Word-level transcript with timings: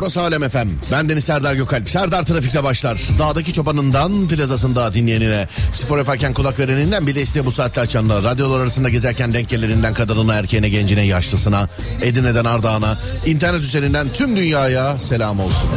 Burası 0.00 0.20
Alem 0.20 0.48
FM. 0.48 0.68
Ben 0.92 1.08
Deniz 1.08 1.24
Serdar 1.24 1.54
Gökalp. 1.54 1.90
Serdar 1.90 2.22
Trafik'te 2.22 2.64
başlar. 2.64 3.00
Dağdaki 3.18 3.52
çobanından 3.52 4.28
plazasında 4.28 4.94
dinleyenine, 4.94 5.48
spor 5.72 5.98
yaparken 5.98 6.34
kulak 6.34 6.58
vereninden 6.58 7.06
bir 7.06 7.14
de 7.14 7.22
işte 7.22 7.46
bu 7.46 7.50
saatte 7.50 7.80
açanlar, 7.80 8.24
radyolar 8.24 8.60
arasında 8.60 8.88
gezerken 8.88 9.32
denk 9.32 9.48
geleninden 9.48 9.94
kadınına, 9.94 10.34
erkeğine, 10.34 10.68
gencine, 10.68 11.06
yaşlısına, 11.06 11.66
Edirne'den 12.02 12.44
Ardahan'a, 12.44 12.98
internet 13.26 13.60
üzerinden 13.60 14.08
tüm 14.08 14.36
dünyaya 14.36 14.98
selam 14.98 15.40
olsun. 15.40 15.68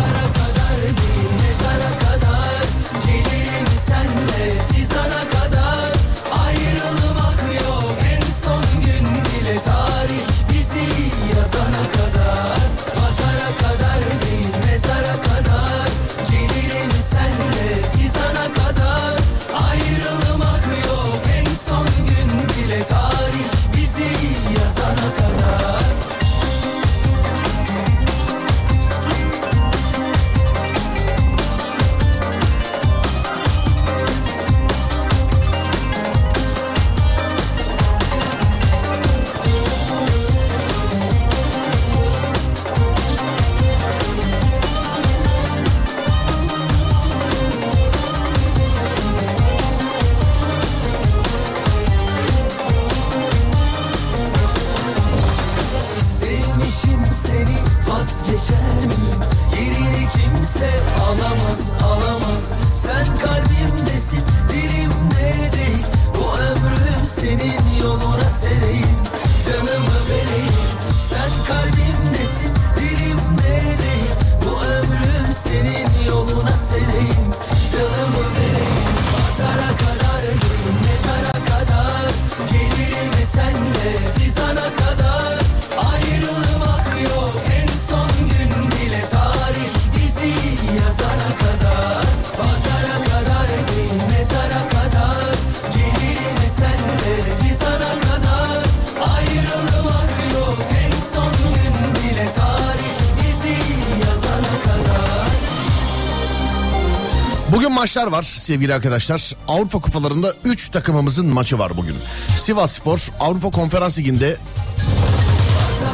Maçlar 107.74 108.08
var 108.08 108.24
sevgili 108.24 108.74
arkadaşlar. 108.74 109.36
Avrupa 109.48 109.80
kupalarında 109.80 110.34
3 110.46 110.70
takımımızın 110.70 111.28
maçı 111.28 111.60
var 111.60 111.78
bugün. 111.78 111.96
Sivas 112.38 112.72
Spor 112.72 113.08
Avrupa 113.20 113.52
Konferans 113.52 114.00
Ligi'nde 114.00 114.38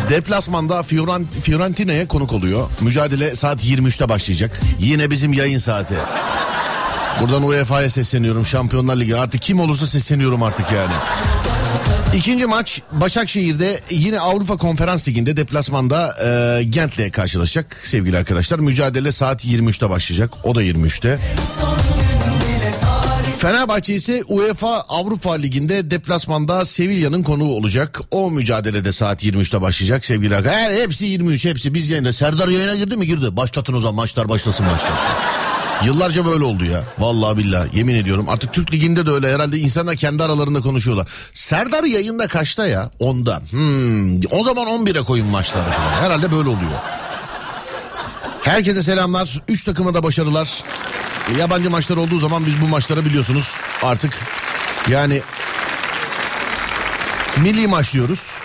Deplasmanda 0.10 0.84
Fiorentina'ya 1.42 2.08
konuk 2.08 2.34
oluyor. 2.34 2.70
Mücadele 2.82 3.36
saat 3.36 3.66
23'te 3.66 4.10
başlayacak. 4.10 4.60
Yine 4.80 5.12
bizim 5.12 5.34
yayın 5.34 5.58
saati. 5.58 5.96
Buradan 7.22 7.44
UEFA'ya 7.44 7.90
sesleniyorum. 7.90 8.46
Şampiyonlar 8.46 8.96
Ligi 8.96 9.18
artık 9.18 9.42
kim 9.42 9.60
olursa 9.60 9.88
sesleniyorum 9.88 10.44
artık 10.44 10.72
yani. 10.72 10.94
İkinci 12.14 12.46
maç 12.46 12.82
Başakşehir'de 12.92 13.82
yine 13.90 14.20
Avrupa 14.20 14.58
Konferans 14.58 15.08
Ligi'nde 15.08 15.38
deplasmanda 15.38 16.16
e, 16.24 16.64
Gent'le 16.64 17.12
karşılaşacak 17.12 17.78
sevgili 17.84 18.18
arkadaşlar. 18.18 18.60
Mücadele 18.60 19.12
saat 19.12 19.46
23'te 19.46 19.90
başlayacak. 19.90 20.32
O 20.44 20.56
da 20.56 20.64
23'te. 20.64 21.20
Fenerbahçe 23.38 23.94
ise 23.94 24.24
UEFA 24.28 24.82
Avrupa 24.90 25.34
Ligi'nde 25.34 25.92
deplasmanda 25.92 26.66
Sevilla'nın 26.66 27.24
konuğu 27.24 27.56
olacak. 27.56 28.02
O 28.12 28.32
mücadelede 28.32 28.92
saat 28.92 29.24
23'te 29.24 29.62
başlayacak 29.62 30.06
sevgili 30.06 30.36
arkadaşlar. 30.36 30.74
Hepsi 30.74 31.06
23 31.06 31.46
hepsi 31.46 31.74
biz 31.74 31.90
yayında. 31.90 32.14
Serdar 32.14 32.48
yayına 32.48 32.76
girdi 32.76 32.98
mi 32.98 33.06
girdi. 33.06 33.38
Başlatın 33.38 33.74
o 33.74 33.80
zaman 33.80 33.96
maçlar 33.96 34.30
başlasın 34.30 34.66
maçlar. 34.66 35.49
Yıllarca 35.86 36.26
böyle 36.26 36.44
oldu 36.44 36.66
ya. 36.66 36.84
Vallahi 37.00 37.38
billahi 37.38 37.78
yemin 37.78 37.96
ediyorum. 37.96 38.30
Artık 38.30 38.54
Türk 38.54 38.74
Ligi'nde 38.74 39.06
de 39.06 39.12
öyle 39.12 39.34
herhalde 39.34 39.58
insanlar 39.58 39.96
kendi 39.96 40.24
aralarında 40.24 40.62
konuşuyorlar. 40.62 41.08
Serdar 41.34 41.84
yayında 41.84 42.28
kaçta 42.28 42.68
ya? 42.68 42.90
Onda. 43.00 43.42
Hmm. 43.50 44.18
O 44.32 44.44
zaman 44.44 44.68
11'e 44.68 45.04
koyun 45.04 45.28
maçları. 45.28 45.70
Herhalde 46.02 46.32
böyle 46.32 46.50
oluyor. 46.50 46.72
Herkese 48.42 48.84
selamlar. 48.84 49.42
Üç 49.48 49.64
takıma 49.64 49.94
da 49.94 50.04
başarılar. 50.04 50.64
Yabancı 51.40 51.70
maçlar 51.70 51.98
olduğu 51.98 52.20
zaman 52.20 52.46
biz 52.46 52.62
bu 52.62 52.68
maçları 52.68 53.06
biliyorsunuz 53.06 53.56
artık 53.84 54.14
yani 54.90 55.22
milli 57.38 57.68
maç 57.68 57.94
diyoruz. 57.94 58.38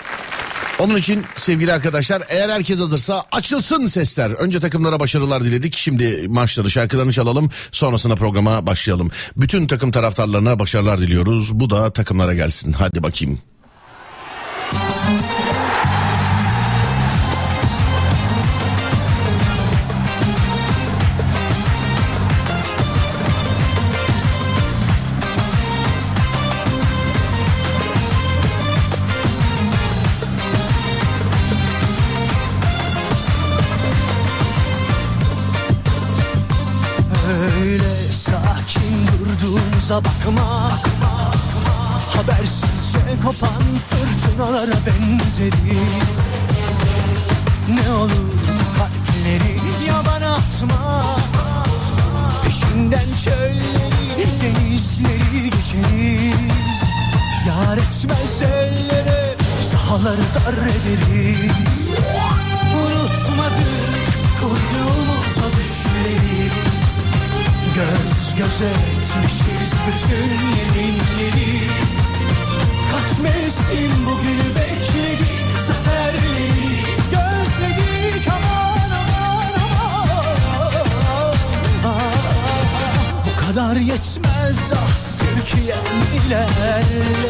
Onun 0.79 0.97
için 0.97 1.25
sevgili 1.37 1.73
arkadaşlar 1.73 2.23
eğer 2.29 2.49
herkes 2.49 2.79
hazırsa 2.81 3.25
açılsın 3.33 3.87
sesler. 3.87 4.31
Önce 4.31 4.61
takımlara 4.61 5.01
başarılar 5.01 5.45
diledik. 5.45 5.77
Şimdi 5.77 6.27
maçları 6.29 6.71
şarkılarını 6.71 7.13
çalalım. 7.13 7.51
Sonrasında 7.73 8.15
programa 8.15 8.67
başlayalım. 8.67 9.11
Bütün 9.37 9.67
takım 9.67 9.91
taraftarlarına 9.91 10.59
başarılar 10.59 11.01
diliyoruz. 11.01 11.55
Bu 11.61 11.71
da 11.71 11.93
takımlara 11.93 12.35
gelsin. 12.35 12.73
Hadi 12.73 13.03
bakayım. 13.03 13.39
Arkamıza 39.95 40.05
bakma. 40.05 40.71
Habersizce 42.17 42.99
kopan 43.25 43.63
fırtınalara 43.89 44.77
benzeriz. 44.87 46.29
Ne 47.69 47.93
olur 47.93 48.33
kalpleri 48.77 49.59
yabana 49.87 50.35
atma. 50.35 51.05
Peşinden 52.45 53.17
çölleri 53.25 54.27
denizleri 54.43 55.51
geçeriz. 55.51 56.83
Yar 57.47 57.79
etmez 57.79 58.43
ellere 58.43 59.37
sahaları 59.73 60.25
dar 60.35 60.63
ederiz. 60.63 61.91
Unutmadık 62.75 63.69
kurduğumuz 64.41 65.39
o 65.39 65.53
düşleri 65.53 66.84
Göz 67.75 68.35
göze 68.39 68.71
etmişiz 68.71 69.73
bütün 69.87 70.31
yeminleri. 70.57 71.69
Kaç 72.93 73.19
mevsim 73.19 74.07
bugünü 74.07 74.49
bekledi 74.57 75.29
Zaferleri 75.67 76.81
gözledik 77.11 78.29
aman 78.29 78.91
aman 78.91 79.53
aman. 81.85 82.15
Bu 83.27 83.47
kadar 83.47 83.77
yetmez 83.77 84.73
ah 84.75 84.91
Türkiye'm 85.19 86.27
ilerle. 86.27 87.29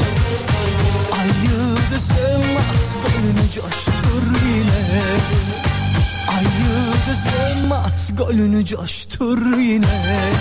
Ay 1.20 1.29
yıldızım 1.44 2.56
at 2.56 2.99
gönlünü 3.02 3.50
coştur 3.50 4.23
yine 4.47 5.54
Ay 6.37 6.45
yıldızım 6.45 7.73
at 7.73 8.13
golünü 8.19 8.65
coştur 8.65 9.57
yine. 9.59 10.33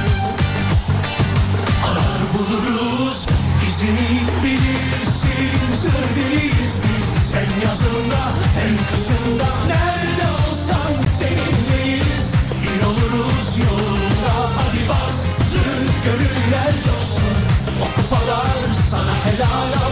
Arar 1.87 2.21
buluruz 2.33 3.25
izini 3.67 4.19
bilirsin. 4.43 5.73
Sır 5.81 6.15
deliyiz 6.15 6.77
biz 6.83 7.33
hem 7.33 7.61
yazında 7.69 8.21
hem 8.59 8.77
kışında. 8.77 9.47
Nerede 9.67 10.31
olsa 10.31 10.53
olsan 10.73 11.03
seninleyiz 11.19 12.33
Bir 12.63 12.85
oluruz 12.85 13.57
yolunda 13.57 14.33
hadi 14.55 14.89
bastır 14.89 15.79
gönüller 16.05 16.73
coşsun. 16.85 17.35
O 17.81 17.95
kupalar 17.95 18.73
sana 18.91 19.15
helal 19.25 19.82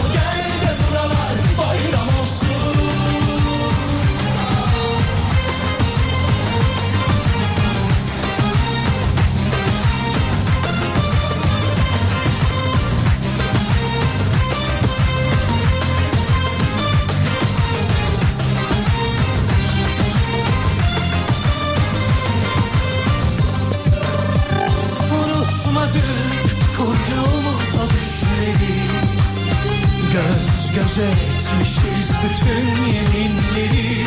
bütün 32.23 32.67
yeminleri. 32.93 34.05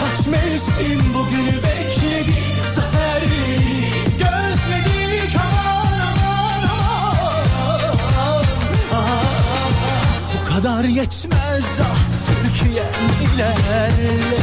Kaç 0.00 0.26
mevsim 0.26 1.14
bugünü 1.14 1.56
bekledik 1.62 2.44
Zaferleri 2.74 3.88
gözledik 4.18 5.36
aman 5.36 5.98
aman 5.98 6.62
aman. 8.92 9.24
Bu 10.34 10.44
kadar 10.54 10.84
yetmez 10.84 11.80
ah 11.80 11.98
Türkiye'm 12.26 13.34
ilerle 13.34 14.38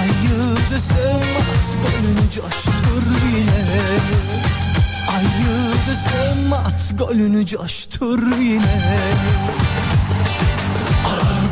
Ay 0.00 0.08
yıldızım 0.28 1.22
at 1.36 1.76
golünü 1.82 2.30
coştur 2.30 3.04
yine. 3.36 3.64
Ay 5.14 5.24
yıldızım 5.42 6.52
at 6.52 6.94
golünü 6.98 7.46
coştur 7.46 8.36
yine 8.36 8.80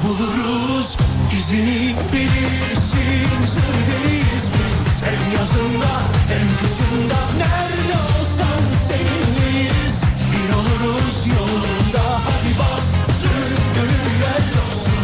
buluruz 0.03 0.97
izini 1.39 1.95
bilirsin. 2.13 3.47
Zır 3.47 3.77
deriz 3.89 4.45
biz. 4.55 5.03
Hem 5.03 5.33
yazında 5.33 5.93
hem 6.29 6.49
kışında. 6.61 7.19
Nerede 7.39 7.97
olsan 8.19 8.61
seninleyiz 8.89 10.03
bir 10.33 10.55
oluruz 10.55 11.27
yolunda. 11.27 12.05
Hadi 12.25 12.59
bastır 12.59 13.49
gönüller 13.75 14.43
coşsun. 14.55 15.03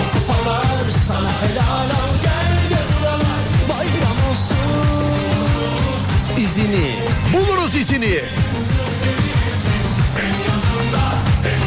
O 0.00 0.02
kupalar 0.12 0.90
sana 1.08 1.32
helal 1.42 1.90
al. 2.00 2.12
Gel 2.22 2.76
de 2.76 2.82
buralar 2.92 3.42
bayram 3.68 4.18
olsun. 4.30 4.60
İzini. 6.38 6.94
Buluruz 7.32 7.76
izini. 7.76 8.20
Nerede 10.16 11.59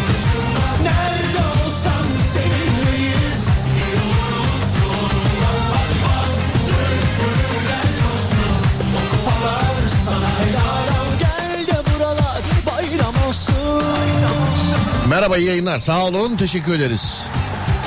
Merhaba 15.14 15.38
iyi 15.38 15.48
yayınlar. 15.48 15.78
Sağ 15.78 16.06
olun. 16.06 16.38
Teşekkür 16.38 16.74
ederiz. 16.74 17.22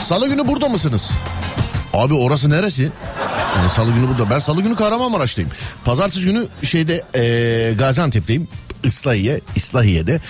Salı 0.01 0.29
günü 0.29 0.47
burada 0.47 0.69
mısınız? 0.69 1.11
Abi 1.93 2.15
orası 2.15 2.51
neresi? 2.51 2.91
Yani 3.57 3.71
salı 3.71 3.93
günü 3.93 4.09
burada. 4.09 4.31
Ben 4.31 4.39
salı 4.39 4.63
günü 4.63 4.77
Kahramanmaraş'tayım. 4.77 5.51
Pazartesi 5.85 6.25
günü 6.25 6.47
şeyde 6.65 7.05
eee, 7.15 7.75
Gaziantep'teyim. 7.75 8.49
İslahiye, 8.85 9.41
İslahiye'de. 9.57 10.21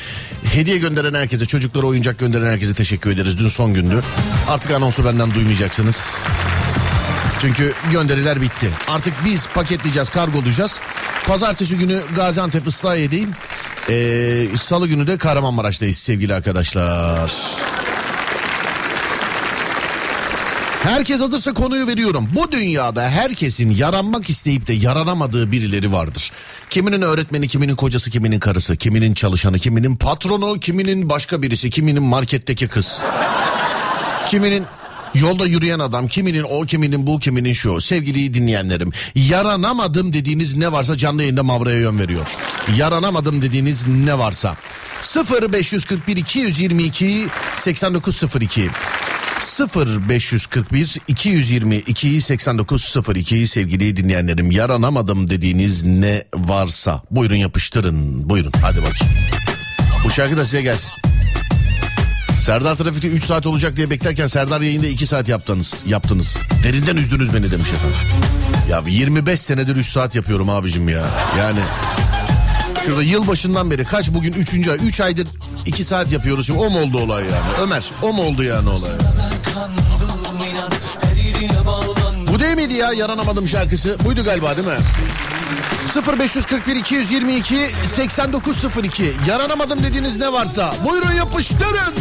Hediye 0.44 0.78
gönderen 0.78 1.14
herkese, 1.14 1.46
çocuklara 1.46 1.86
oyuncak 1.86 2.18
gönderen 2.18 2.50
herkese 2.50 2.74
teşekkür 2.74 3.10
ederiz. 3.10 3.38
Dün 3.38 3.48
son 3.48 3.74
gündü. 3.74 4.02
Artık 4.48 4.70
anonsu 4.70 5.04
benden 5.04 5.34
duymayacaksınız. 5.34 5.96
Çünkü 7.40 7.72
gönderiler 7.92 8.40
bitti. 8.40 8.70
Artık 8.88 9.14
biz 9.24 9.46
paketleyeceğiz, 9.54 10.08
kargolayacağız. 10.08 10.80
Pazartesi 11.26 11.78
günü 11.78 12.00
Gaziantep 12.16 12.66
Islahiye'deyim. 12.66 13.30
Ee, 13.90 14.46
Salı 14.56 14.88
günü 14.88 15.06
de 15.06 15.18
Kahramanmaraş'tayız 15.18 15.96
sevgili 15.96 16.34
arkadaşlar. 16.34 17.30
Herkes 20.82 21.20
hazırsa 21.20 21.52
konuyu 21.54 21.86
veriyorum. 21.86 22.28
Bu 22.34 22.52
dünyada 22.52 23.02
herkesin 23.02 23.70
yaranmak 23.70 24.30
isteyip 24.30 24.66
de 24.66 24.72
yaranamadığı 24.72 25.52
birileri 25.52 25.92
vardır. 25.92 26.32
Kiminin 26.70 27.02
öğretmeni, 27.02 27.48
kiminin 27.48 27.76
kocası, 27.76 28.10
kiminin 28.10 28.38
karısı, 28.38 28.76
kiminin 28.76 29.14
çalışanı, 29.14 29.58
kiminin 29.58 29.96
patronu, 29.96 30.60
kiminin 30.60 31.10
başka 31.10 31.42
birisi, 31.42 31.70
kiminin 31.70 32.02
marketteki 32.02 32.68
kız. 32.68 33.02
Kiminin 34.28 34.64
yolda 35.20 35.46
yürüyen 35.46 35.78
adam, 35.78 36.08
kiminin 36.08 36.42
o, 36.42 36.60
kiminin 36.60 37.06
bu, 37.06 37.18
kiminin 37.18 37.52
şu. 37.52 37.80
Sevgili 37.80 38.34
dinleyenlerim, 38.34 38.92
yaranamadım 39.14 40.12
dediğiniz 40.12 40.56
ne 40.56 40.72
varsa 40.72 40.96
canlı 40.96 41.22
yayında 41.22 41.42
Mavra'ya 41.42 41.78
yön 41.78 41.98
veriyor. 41.98 42.26
Yaranamadım 42.76 43.42
dediğiniz 43.42 43.88
ne 43.88 44.18
varsa. 44.18 44.56
0 45.00 45.52
541 45.52 46.16
222 46.16 47.26
8902 47.56 48.68
0 49.40 50.08
541 50.08 50.96
222 51.08 52.20
8902 52.20 53.46
sevgili 53.46 53.96
dinleyenlerim 53.96 54.50
yaranamadım 54.50 55.30
dediğiniz 55.30 55.84
ne 55.84 56.24
varsa 56.34 57.02
buyurun 57.10 57.36
yapıştırın 57.36 58.30
buyurun 58.30 58.52
hadi 58.62 58.76
bakayım. 58.76 59.14
Bu 60.04 60.10
şarkı 60.10 60.36
da 60.36 60.44
size 60.44 60.62
gelsin. 60.62 60.92
Serdar 62.40 62.76
Trafik'te 62.76 63.08
3 63.08 63.24
saat 63.24 63.46
olacak 63.46 63.76
diye 63.76 63.90
beklerken 63.90 64.26
Serdar 64.26 64.60
yayında 64.60 64.86
2 64.86 65.06
saat 65.06 65.28
yaptınız. 65.28 65.82
yaptınız. 65.86 66.36
Derinden 66.64 66.96
üzdünüz 66.96 67.34
beni 67.34 67.50
demiş 67.50 67.68
efendim. 67.68 67.96
Ya 68.70 68.82
25 68.86 69.40
senedir 69.40 69.76
3 69.76 69.86
saat 69.86 70.14
yapıyorum 70.14 70.48
abicim 70.48 70.88
ya. 70.88 71.06
Yani 71.38 71.58
şurada 72.86 73.02
yıl 73.02 73.26
başından 73.26 73.70
beri 73.70 73.84
kaç 73.84 74.08
bugün 74.10 74.32
3. 74.32 74.68
ay 74.68 74.78
3 74.82 75.00
aydır 75.00 75.26
2 75.66 75.84
saat 75.84 76.12
yapıyoruz. 76.12 76.46
Şimdi 76.46 76.58
o 76.58 76.70
mu 76.70 76.78
oldu 76.80 76.98
olay 76.98 77.22
yani? 77.24 77.34
Ömer 77.62 77.90
o 78.02 78.12
mu 78.12 78.22
oldu 78.22 78.42
yani 78.42 78.68
olay? 78.68 78.90
Bu 82.32 82.40
değil 82.40 82.56
miydi 82.56 82.74
ya 82.74 82.92
yaranamadım 82.92 83.48
şarkısı? 83.48 83.96
Buydu 84.04 84.24
galiba 84.24 84.56
değil 84.56 84.68
mi? 84.68 84.74
0541 85.96 86.76
222 86.76 87.70
8902 87.84 89.14
Yaranamadım 89.28 89.82
dediğiniz 89.82 90.18
ne 90.18 90.32
varsa 90.32 90.74
buyurun 90.84 91.12
yapıştırın. 91.12 91.94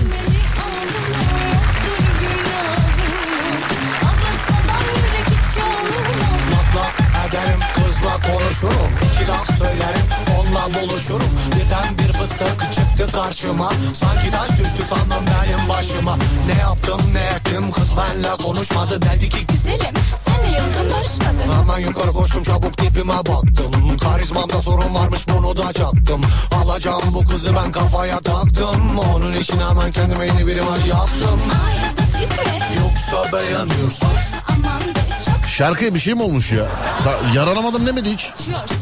Ederim 7.29 7.59
kızla 7.75 8.33
konuşurum 8.33 8.91
İki 9.13 9.27
laf 9.27 9.57
söylerim 9.57 10.05
onunla 10.39 10.73
buluşurum 10.73 11.29
Birden 11.51 11.97
bir 11.97 12.13
fıstık 12.13 12.73
çıktı 12.73 13.17
karşıma 13.17 13.71
Sanki 13.93 14.31
taş 14.31 14.49
düştü 14.49 14.83
sandım 14.89 15.25
benim 15.25 15.69
başıma 15.69 16.17
Ne 16.47 16.61
yaptım 16.61 17.01
ne 17.13 17.19
ettim 17.19 17.71
kız 17.71 17.91
benle 17.97 18.43
konuşmadı 18.43 19.01
Dedi 19.01 19.29
ki 19.29 19.47
Güzelim 19.47 19.93
senle 20.25 20.51
yazın 20.55 20.91
barışmadım 20.91 21.61
Hemen 21.61 21.87
yukarı 21.87 22.11
koştum 22.11 22.43
çabuk 22.43 22.77
tipime 22.95 23.13
baktım 23.13 23.97
Karizmamda 23.97 24.61
sorun 24.61 24.95
varmış 24.95 25.21
bunu 25.29 25.57
da 25.57 25.73
çaktım. 25.73 26.21
Alacağım 26.51 27.01
bu 27.13 27.25
kızı 27.25 27.55
ben 27.55 27.71
kafaya 27.71 28.19
taktım. 28.19 28.99
Onun 29.15 29.33
için 29.33 29.59
hemen 29.59 29.91
kendime 29.91 30.25
yeni 30.25 30.47
bir 30.47 30.55
imaj 30.55 30.87
yaptım. 30.87 31.41
Ay 31.67 31.95
tipi. 32.21 32.79
Yoksa 32.79 33.31
beğenmiyorsun. 33.33 34.07
Aman 34.47 34.81
be 34.81 35.47
Şarkıya 35.47 35.93
bir 35.93 35.99
şey 35.99 36.13
mi 36.13 36.21
olmuş 36.21 36.51
ya? 36.51 36.65
Sa- 37.05 37.35
yaranamadım 37.35 37.87
demedi 37.87 38.09
hiç. 38.09 38.31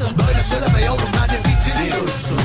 Böyle 0.01 0.43
söyleme 0.43 0.81
yavrum 0.81 1.09
beni 1.13 1.55
bitiriyorsun 1.55 2.39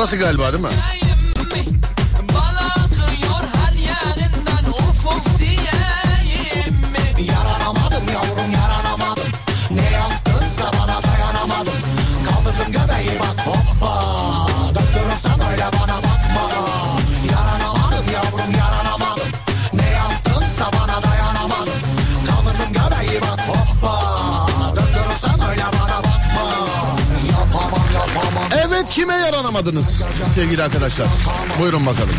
Burası 0.00 0.16
galiba 0.16 0.52
değil 0.52 0.64
mi? 0.64 0.99
Kime 28.90 29.14
yaranamadınız 29.14 30.04
sevgili 30.34 30.62
arkadaşlar? 30.62 31.06
Buyurun 31.60 31.86
bakalım. 31.86 32.10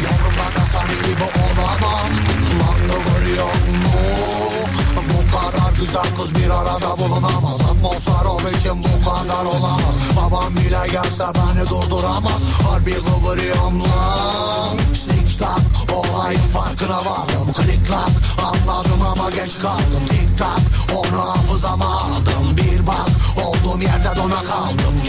Kadar 5.32 5.74
güzel 5.80 6.16
kız 6.16 6.36
bir 6.36 6.50
arada 6.50 6.98
bulunamaz 6.98 7.62
Atmosfer 7.62 8.26
o 8.26 8.50
için 8.58 8.84
bu 8.84 9.10
kadar 9.10 9.46
olamaz 9.46 9.96
Babam 10.16 10.56
bile 10.58 10.88
gelse 10.92 11.24
beni 11.24 11.70
durduramaz 11.70 12.44
Harbi 12.70 12.94
kıvırıyorum 12.94 13.80
lan 13.80 14.78
Snick 14.94 15.30
slack 15.30 15.62
olayın 15.92 16.48
farkına 16.48 16.98
vardım 16.98 17.48
Click 17.58 17.88
clack 17.88 18.12
anladım 18.38 19.02
ama 19.12 19.30
geç 19.30 19.60
kaldım 19.62 20.06
Tik 20.08 20.38
tak 20.38 20.62
onu 20.96 21.20
hafızama 21.20 21.86
aldım 21.86 22.58
Bir 22.58 22.88
bak 22.88 23.10
olduğum 23.46 23.82
yerde 23.82 24.18
dona 24.18 24.44
kaldım 24.44 25.01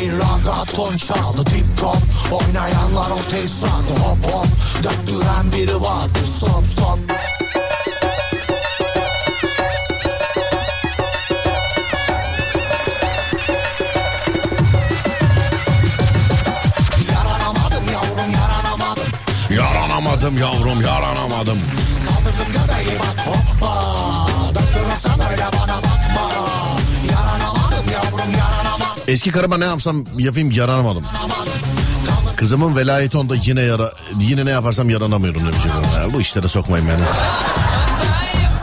değil 0.00 0.12
ragaton 0.12 0.96
çaldı 0.96 1.44
Tip 1.44 1.66
top 1.80 2.02
oynayanlar 2.32 3.10
ortayı 3.10 3.48
sardı 3.48 3.92
Hop 4.02 4.32
hop. 4.32 4.46
Döktüren 4.84 5.52
biri 5.52 5.80
vardı 5.80 6.18
Stop 6.36 6.66
stop. 6.66 6.98
Yaranamadım 17.12 17.88
yavrum 17.92 18.32
yaranamadım. 18.32 19.08
Yaranamadım 19.50 20.38
yavrum 20.38 20.80
yaranamadım. 20.80 21.58
Kaldırdım 22.06 22.52
göbeği 22.52 22.98
bak 22.98 23.26
hoppa. 23.26 23.74
Döktürürsen 24.54 25.30
öyle 25.30 25.44
bana 25.52 25.76
bakma. 25.76 26.30
Yaranamadım 27.12 27.90
yavrum 27.92 28.32
yaranamadım 28.32 28.57
Eski 29.08 29.30
karıma 29.30 29.58
ne 29.58 29.64
yapsam 29.64 30.04
yapayım 30.18 30.50
yaranamadım. 30.50 31.04
Kızımın 32.36 32.76
velayeti 32.76 33.18
onda 33.18 33.34
yine 33.44 33.60
yara 33.60 33.92
yine 34.20 34.44
ne 34.46 34.50
yaparsam 34.50 34.90
yaranamıyorum 34.90 35.42
demiş. 35.42 35.58
Ya 35.96 36.14
bu 36.14 36.20
işlere 36.20 36.48
sokmayın 36.48 36.88
beni. 36.88 37.04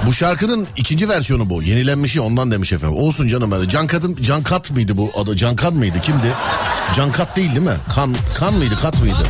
Bu 0.06 0.14
şarkının 0.14 0.68
ikinci 0.78 1.10
versiyonu 1.10 1.50
bu. 1.50 1.64
Yenilenmişi 1.64 2.22
ondan 2.22 2.52
demiş 2.52 2.74
efendim. 2.74 2.98
Olsun 2.98 3.28
canım 3.28 3.52
böyle. 3.52 3.70
Can 3.70 3.88
Kadın, 3.88 4.18
Can 4.22 4.44
Kat 4.44 4.72
mıydı 4.72 4.98
bu 4.98 5.12
adı? 5.16 5.36
Can 5.36 5.56
Kat 5.56 5.74
mıydı? 5.74 6.02
Kimdi? 6.02 6.34
Can 6.96 7.12
Kat 7.12 7.38
değil 7.38 7.50
değil 7.50 7.62
mi? 7.62 7.78
Kan, 7.96 8.16
kan 8.40 8.54
mıydı? 8.54 8.76
Kat 8.82 9.02
mıydı? 9.02 9.28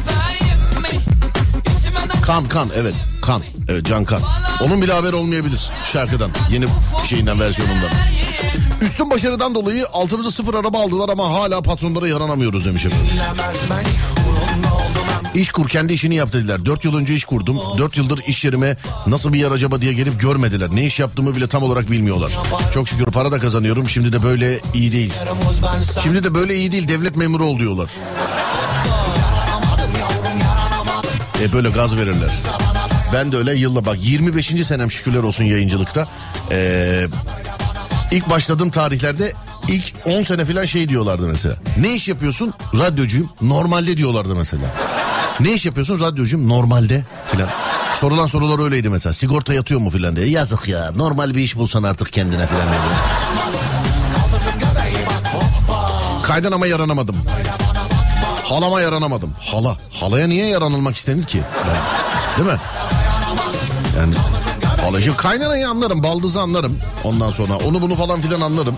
Kan, 2.22 2.45
kan 2.48 2.69
evet. 2.75 2.95
Kan. 3.25 3.41
Evet 3.70 3.86
Can 3.86 4.05
Kan. 4.05 4.22
Onun 4.62 4.82
bile 4.82 4.94
haber 4.94 5.13
olmayabilir 5.13 5.70
şarkıdan. 5.94 6.32
Yeni 6.51 6.65
şeyinden 7.05 7.39
versiyonundan. 7.39 7.89
Üstün 8.82 9.12
başarıdan 9.12 9.55
dolayı 9.55 9.86
altımıza 9.94 10.32
sıfır 10.32 10.53
araba 10.53 10.79
aldılar 10.79 11.10
ama 11.10 11.29
hala 11.29 11.62
patronlara 11.62 12.08
yaranamıyoruz 12.08 12.65
demiş 12.65 12.86
efendim. 12.86 13.08
Bilemez 13.13 13.55
beni 13.70 13.94
Onunla 14.29 14.74
oldum 14.75 15.05
hem 15.34 15.41
İş 15.41 15.50
kur 15.50 15.70
kendi 15.70 15.94
işini 15.94 16.15
yap 16.15 16.34
dediler. 16.34 16.65
Dört 16.65 16.86
yıl 16.86 16.96
önce 16.98 17.13
iş 17.13 17.25
kurdum. 17.25 17.58
Dört 17.77 17.98
yıldır 17.98 18.20
iş 18.27 18.46
yerime 18.46 18.77
nasıl 19.08 19.34
bir 19.34 19.39
yer 19.39 19.51
acaba 19.51 19.82
diye 19.82 19.94
gelip 19.94 20.20
görmediler. 20.20 20.70
Ne 20.74 20.86
iş 20.86 21.00
yaptığımı 21.00 21.36
bile 21.36 21.48
tam 21.48 21.63
olarak 21.63 21.91
bilmiyorlar. 21.91 22.32
Çok 22.74 22.89
şükür 22.89 23.05
para 23.05 23.32
da 23.32 23.39
kazanıyorum. 23.39 23.89
Şimdi 23.89 24.13
de 24.13 24.24
böyle 24.24 24.60
iyi 24.74 24.91
değil. 24.91 25.13
Şimdi 26.03 26.24
de 26.24 26.36
böyle 26.36 26.55
iyi 26.55 26.72
değil. 26.72 26.88
Devlet 26.88 27.17
memuru 27.17 27.46
ol 27.46 27.60
diyorlar. 27.60 27.89
Yaranamadım 29.17 30.00
yavrum 30.00 30.39
yaranamadım 30.39 31.10
E 31.41 31.53
böyle 31.53 31.70
gaz 31.70 31.96
verirler. 31.96 32.32
Ben 33.13 33.31
de 33.31 33.38
öyle 33.38 33.55
yılla 33.55 33.85
bak 33.85 33.97
25. 34.01 34.47
senem 34.67 34.91
şükürler 34.91 35.24
olsun 35.24 35.43
yayıncılıkta. 35.43 36.07
Ee, 36.51 37.05
ilk 38.12 38.29
başladığım 38.29 38.69
tarihlerde 38.69 39.33
ilk 39.67 39.93
10 40.05 40.21
sene 40.21 40.45
falan 40.45 40.65
şey 40.65 40.89
diyorlardı 40.89 41.27
mesela. 41.27 41.55
Ne 41.77 41.93
iş 41.93 42.07
yapıyorsun? 42.07 42.53
Radyocuyum. 42.79 43.29
Normalde 43.41 43.97
diyorlardı 43.97 44.35
mesela. 44.35 44.63
Ne 45.39 45.53
iş 45.53 45.65
yapıyorsun? 45.65 46.00
Radyocuyum. 46.00 46.50
Normalde 46.50 47.03
filan. 47.31 47.50
Sorulan 47.95 48.25
sorular 48.25 48.63
öyleydi 48.63 48.89
mesela. 48.89 49.13
Sigorta 49.13 49.53
yatıyor 49.53 49.79
mu 49.79 49.89
filan 49.89 50.15
diye. 50.15 50.27
Yazık 50.27 50.67
ya. 50.67 50.91
Normal 50.95 51.35
bir 51.35 51.39
iş 51.41 51.55
bulsan 51.55 51.83
artık 51.83 52.13
kendine 52.13 52.47
filan 52.47 52.67
diye. 52.67 52.79
Kaydan 56.24 56.51
ama 56.51 56.67
yaranamadım. 56.67 57.15
Halama 58.43 58.81
yaranamadım. 58.81 59.33
Hala. 59.39 59.77
Halaya 59.91 60.27
niye 60.27 60.47
yaranılmak 60.47 60.95
istenir 60.95 61.24
ki? 61.24 61.41
Değil 62.38 62.50
mi? 62.50 62.57
Yani. 63.99 64.13
Şimdi 65.03 65.17
kaynanayı 65.17 65.69
anlarım. 65.69 66.03
Baldızı 66.03 66.41
anlarım. 66.41 66.79
Ondan 67.03 67.29
sonra 67.29 67.53
onu 67.67 67.81
bunu 67.81 67.95
falan 67.95 68.21
filan 68.21 68.41
anlarım. 68.41 68.77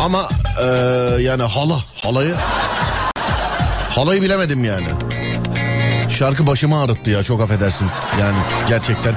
Ama 0.00 0.28
eee, 0.60 1.22
yani 1.22 1.42
hala. 1.42 1.78
Halayı. 2.02 2.34
Halayı 3.88 4.22
bilemedim 4.22 4.64
yani. 4.64 4.86
Şarkı 6.10 6.46
başımı 6.46 6.80
ağrıttı 6.82 7.10
ya 7.10 7.22
çok 7.22 7.40
affedersin. 7.40 7.88
Yani 8.20 8.36
gerçekten. 8.68 9.14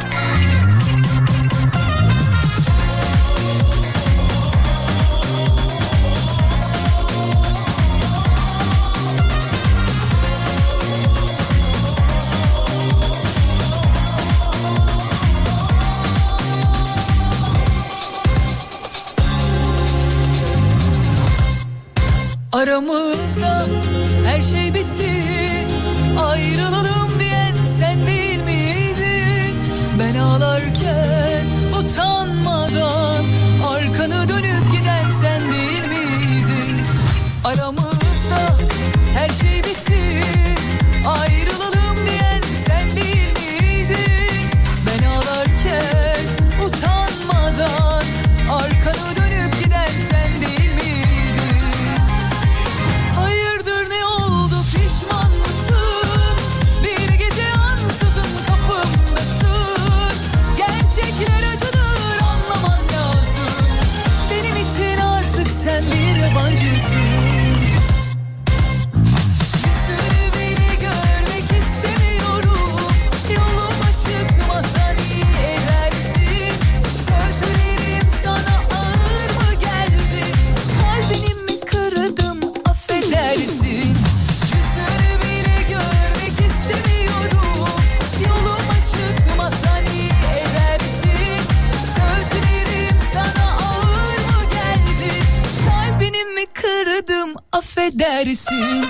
Affedersin. 98.26 98.86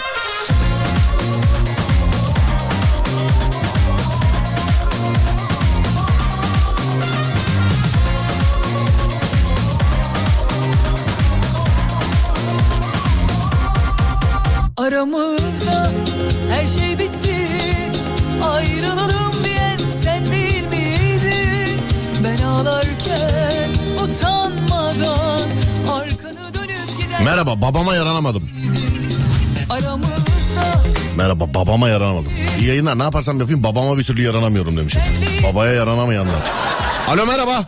Aramızda 14.78 15.92
her 16.52 16.68
şey 16.68 17.00
bitti 17.00 17.48
Ayrılalım 18.44 19.44
diyen 19.44 19.78
sen 20.04 20.32
değil 20.32 20.68
miydin 20.68 21.80
Ben 22.24 22.44
ağlarken 22.44 23.70
utanmadan 24.04 25.42
Arkanı 25.92 26.54
dönüp 26.54 27.02
giden 27.02 27.24
Merhaba 27.24 27.62
babama 27.62 27.96
yaranamadım. 27.96 28.45
Merhaba 31.16 31.54
babama 31.54 31.90
yaranamadım. 31.90 32.32
İyi 32.60 32.68
yayınlar 32.68 33.00
ne 33.00 33.04
yaparsam 33.04 33.40
yapayım 33.40 33.64
babama 33.64 33.98
bir 33.98 34.04
türlü 34.04 34.24
yaranamıyorum 34.24 34.78
demiş. 34.78 34.96
Babaya 35.44 35.74
yaranamayanlar. 35.74 36.42
Alo 37.08 37.26
merhaba. 37.26 37.66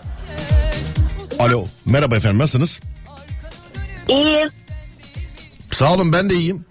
Alo 1.40 1.66
merhaba 1.86 2.16
efendim 2.16 2.40
nasılsınız? 2.40 2.82
İyiyim. 4.08 4.50
Sağ 5.72 5.94
olun 5.94 6.14
ben 6.14 6.30
de 6.30 6.36
iyiyim. 6.36 6.66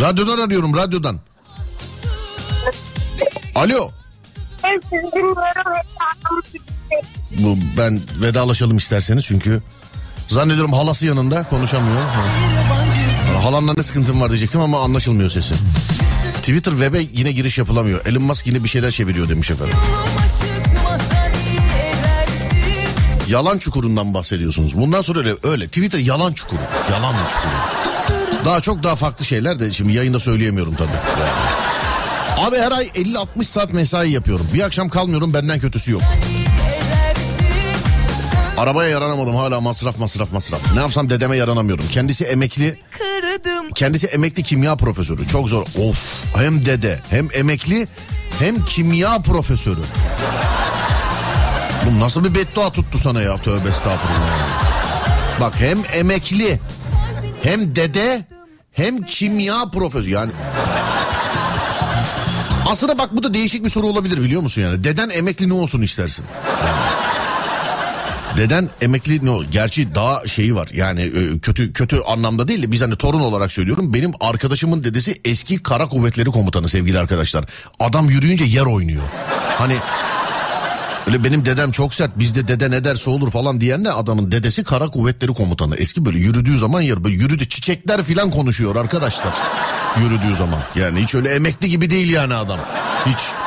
Radyodan 0.00 0.38
arıyorum 0.38 0.76
radyodan. 0.76 1.20
Alo. 3.54 3.90
Bu 7.38 7.58
ben 7.78 8.00
vedalaşalım 8.22 8.76
isterseniz 8.76 9.24
çünkü 9.24 9.62
zannediyorum 10.28 10.72
halası 10.72 11.06
yanında 11.06 11.42
konuşamıyor. 11.48 12.00
Ha. 12.00 12.24
Yabancısın 13.24 13.42
Halanla 13.42 13.74
ne 13.76 13.82
sıkıntım 13.82 14.20
var 14.20 14.28
diyecektim 14.28 14.60
ama 14.60 14.80
anlaşılmıyor 14.80 15.30
sesi. 15.30 15.54
Twitter 16.36 16.70
web'e 16.72 17.06
yine 17.12 17.32
giriş 17.32 17.58
yapılamıyor. 17.58 18.06
Elon 18.06 18.22
Musk 18.22 18.46
yine 18.46 18.64
bir 18.64 18.68
şeyler 18.68 18.90
çeviriyor 18.90 19.28
demiş 19.28 19.50
efendim. 19.50 19.74
Yalan 23.28 23.58
çukurundan 23.58 24.14
bahsediyorsunuz. 24.14 24.76
Bundan 24.76 25.02
sonra 25.02 25.18
öyle, 25.18 25.34
öyle. 25.42 25.66
Twitter 25.66 25.98
yalan 25.98 26.32
çukuru. 26.32 26.60
Yalan 26.90 27.14
çukuru. 27.28 28.44
Daha 28.44 28.60
çok 28.60 28.82
daha 28.82 28.96
farklı 28.96 29.24
şeyler 29.24 29.58
de 29.60 29.72
şimdi 29.72 29.92
yayında 29.92 30.20
söyleyemiyorum 30.20 30.74
tabii. 30.74 30.88
Abi 32.48 32.56
her 32.56 32.72
ay 32.72 32.84
50-60 32.86 33.44
saat 33.44 33.72
mesai 33.72 34.10
yapıyorum. 34.10 34.46
Bir 34.54 34.62
akşam 34.62 34.88
kalmıyorum 34.88 35.34
benden 35.34 35.58
kötüsü 35.60 35.92
yok. 35.92 36.02
Arabaya 38.56 38.90
yaranamadım 38.90 39.36
hala 39.36 39.60
masraf 39.60 39.98
masraf 39.98 40.32
masraf. 40.32 40.74
Ne 40.74 40.80
yapsam 40.80 41.10
dedeme 41.10 41.36
yaranamıyorum. 41.36 41.84
Kendisi 41.88 42.24
emekli 42.24 42.78
Kırdım 42.90 43.70
Kendisi 43.74 44.06
emekli 44.06 44.42
kimya 44.42 44.76
profesörü. 44.76 45.28
Çok 45.28 45.48
zor. 45.48 45.62
Of 45.62 46.24
hem 46.36 46.66
dede 46.66 47.00
hem 47.10 47.28
emekli 47.32 47.88
hem 48.38 48.64
kimya 48.64 49.18
profesörü. 49.18 49.80
Bu 51.86 52.00
nasıl 52.00 52.24
bir 52.24 52.34
beddua 52.34 52.70
tuttu 52.72 52.98
sana 52.98 53.20
ya 53.20 53.36
tövbe 53.36 53.68
estağfurullah. 53.68 54.48
Bak 55.40 55.54
hem 55.60 55.78
emekli 55.94 56.60
hem 57.42 57.76
dede 57.76 58.24
hem 58.72 59.02
kimya 59.02 59.64
profesörü 59.72 60.10
yani. 60.14 60.30
Aslında 62.70 62.98
bak 62.98 63.08
bu 63.12 63.22
da 63.22 63.34
değişik 63.34 63.64
bir 63.64 63.70
soru 63.70 63.86
olabilir 63.86 64.22
biliyor 64.22 64.42
musun 64.42 64.62
yani? 64.62 64.84
Deden 64.84 65.10
emekli 65.10 65.48
ne 65.48 65.52
olsun 65.52 65.82
istersin? 65.82 66.24
Deden 68.36 68.68
emekli 68.80 69.24
ne 69.24 69.30
ol? 69.30 69.44
Gerçi 69.50 69.94
daha 69.94 70.26
şeyi 70.26 70.54
var 70.54 70.68
yani 70.74 71.00
e, 71.02 71.38
kötü 71.38 71.72
kötü 71.72 71.98
anlamda 72.00 72.48
değil 72.48 72.62
de 72.62 72.72
biz 72.72 72.82
hani 72.82 72.96
torun 72.96 73.20
olarak 73.20 73.52
söylüyorum. 73.52 73.94
Benim 73.94 74.12
arkadaşımın 74.20 74.84
dedesi 74.84 75.20
eski 75.24 75.62
kara 75.62 75.88
kuvvetleri 75.88 76.30
komutanı 76.30 76.68
sevgili 76.68 76.98
arkadaşlar. 76.98 77.44
Adam 77.80 78.10
yürüyünce 78.10 78.44
yer 78.44 78.66
oynuyor. 78.66 79.02
Hani 79.58 79.76
öyle 81.06 81.24
benim 81.24 81.44
dedem 81.44 81.70
çok 81.70 81.94
sert 81.94 82.18
bizde 82.18 82.48
dede 82.48 82.70
ne 82.70 82.84
derse 82.84 83.10
olur 83.10 83.30
falan 83.30 83.60
diyen 83.60 83.84
de 83.84 83.92
adamın 83.92 84.32
dedesi 84.32 84.64
kara 84.64 84.88
kuvvetleri 84.88 85.34
komutanı. 85.34 85.76
Eski 85.76 86.04
böyle 86.06 86.18
yürüdüğü 86.18 86.58
zaman 86.58 86.80
yer 86.80 87.04
böyle 87.04 87.14
yürüdü 87.14 87.48
çiçekler 87.48 88.02
filan 88.02 88.30
konuşuyor 88.30 88.76
arkadaşlar. 88.76 89.34
Yürüdüğü 90.00 90.34
zaman 90.34 90.60
yani 90.76 91.02
hiç 91.02 91.14
öyle 91.14 91.34
emekli 91.34 91.68
gibi 91.68 91.90
değil 91.90 92.10
yani 92.10 92.34
adam. 92.34 92.58
Hiç. 93.06 93.43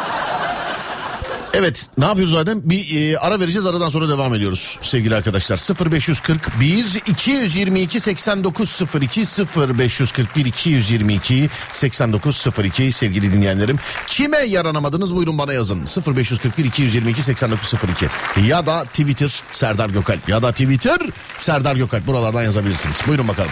Evet 1.57 1.89
ne 1.97 2.05
yapıyoruz 2.05 2.33
zaten 2.33 2.61
bir 2.69 3.11
e, 3.11 3.17
ara 3.17 3.39
vereceğiz 3.39 3.65
aradan 3.65 3.89
sonra 3.89 4.09
devam 4.09 4.35
ediyoruz 4.35 4.79
sevgili 4.81 5.15
arkadaşlar. 5.15 5.91
0541 5.91 7.01
222 7.07 7.99
8902 7.99 9.21
0541 9.57 10.45
222 10.45 11.49
8902 11.71 12.91
sevgili 12.91 13.33
dinleyenlerim. 13.33 13.79
Kime 14.07 14.37
yaranamadınız? 14.37 15.15
Buyurun 15.15 15.37
bana 15.37 15.53
yazın. 15.53 15.85
0541 16.07 16.65
222 16.65 17.23
8902 17.23 18.05
ya 18.47 18.65
da 18.65 18.83
Twitter 18.83 19.41
Serdar 19.51 19.89
Gökalp 19.89 20.29
ya 20.29 20.41
da 20.41 20.51
Twitter 20.51 20.99
Serdar 21.37 21.75
Gökalp. 21.75 22.07
Buralardan 22.07 22.43
yazabilirsiniz. 22.43 22.97
Buyurun 23.07 23.27
bakalım. 23.27 23.51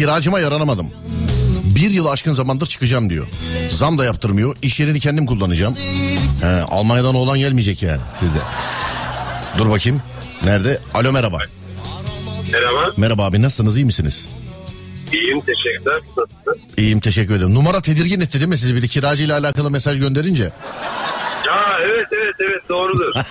Kiracıma 0.00 0.40
yaranamadım. 0.40 0.90
Bir 1.64 1.90
yıl 1.90 2.06
aşkın 2.06 2.32
zamandır 2.32 2.66
çıkacağım 2.66 3.10
diyor. 3.10 3.26
Zam 3.70 3.98
da 3.98 4.04
yaptırmıyor. 4.04 4.56
İş 4.62 4.80
yerini 4.80 5.00
kendim 5.00 5.26
kullanacağım. 5.26 5.74
He, 6.40 6.46
Almanya'dan 6.46 7.14
oğlan 7.14 7.38
gelmeyecek 7.38 7.82
yani 7.82 8.00
sizde. 8.16 8.38
Dur 9.58 9.70
bakayım. 9.70 10.02
Nerede? 10.44 10.80
Alo 10.94 11.12
merhaba. 11.12 11.38
Merhaba. 12.52 12.92
Merhaba 12.96 13.24
abi 13.24 13.42
nasılsınız 13.42 13.76
iyi 13.76 13.84
misiniz? 13.84 14.28
İyiyim 15.12 15.40
teşekkürler. 15.40 16.00
Nasılsın? 16.16 16.68
İyiyim 16.76 17.00
teşekkür 17.00 17.34
ederim. 17.34 17.54
Numara 17.54 17.80
tedirgin 17.80 18.20
etti 18.20 18.38
değil 18.38 18.48
mi 18.48 18.58
sizi? 18.58 18.76
Bir 18.76 18.82
de 18.82 18.88
kiracıyla 18.88 19.38
alakalı 19.38 19.70
mesaj 19.70 19.98
gönderince. 19.98 20.52
Evet 21.84 22.06
evet 22.12 22.34
evet 22.40 22.68
doğrudur. 22.68 23.12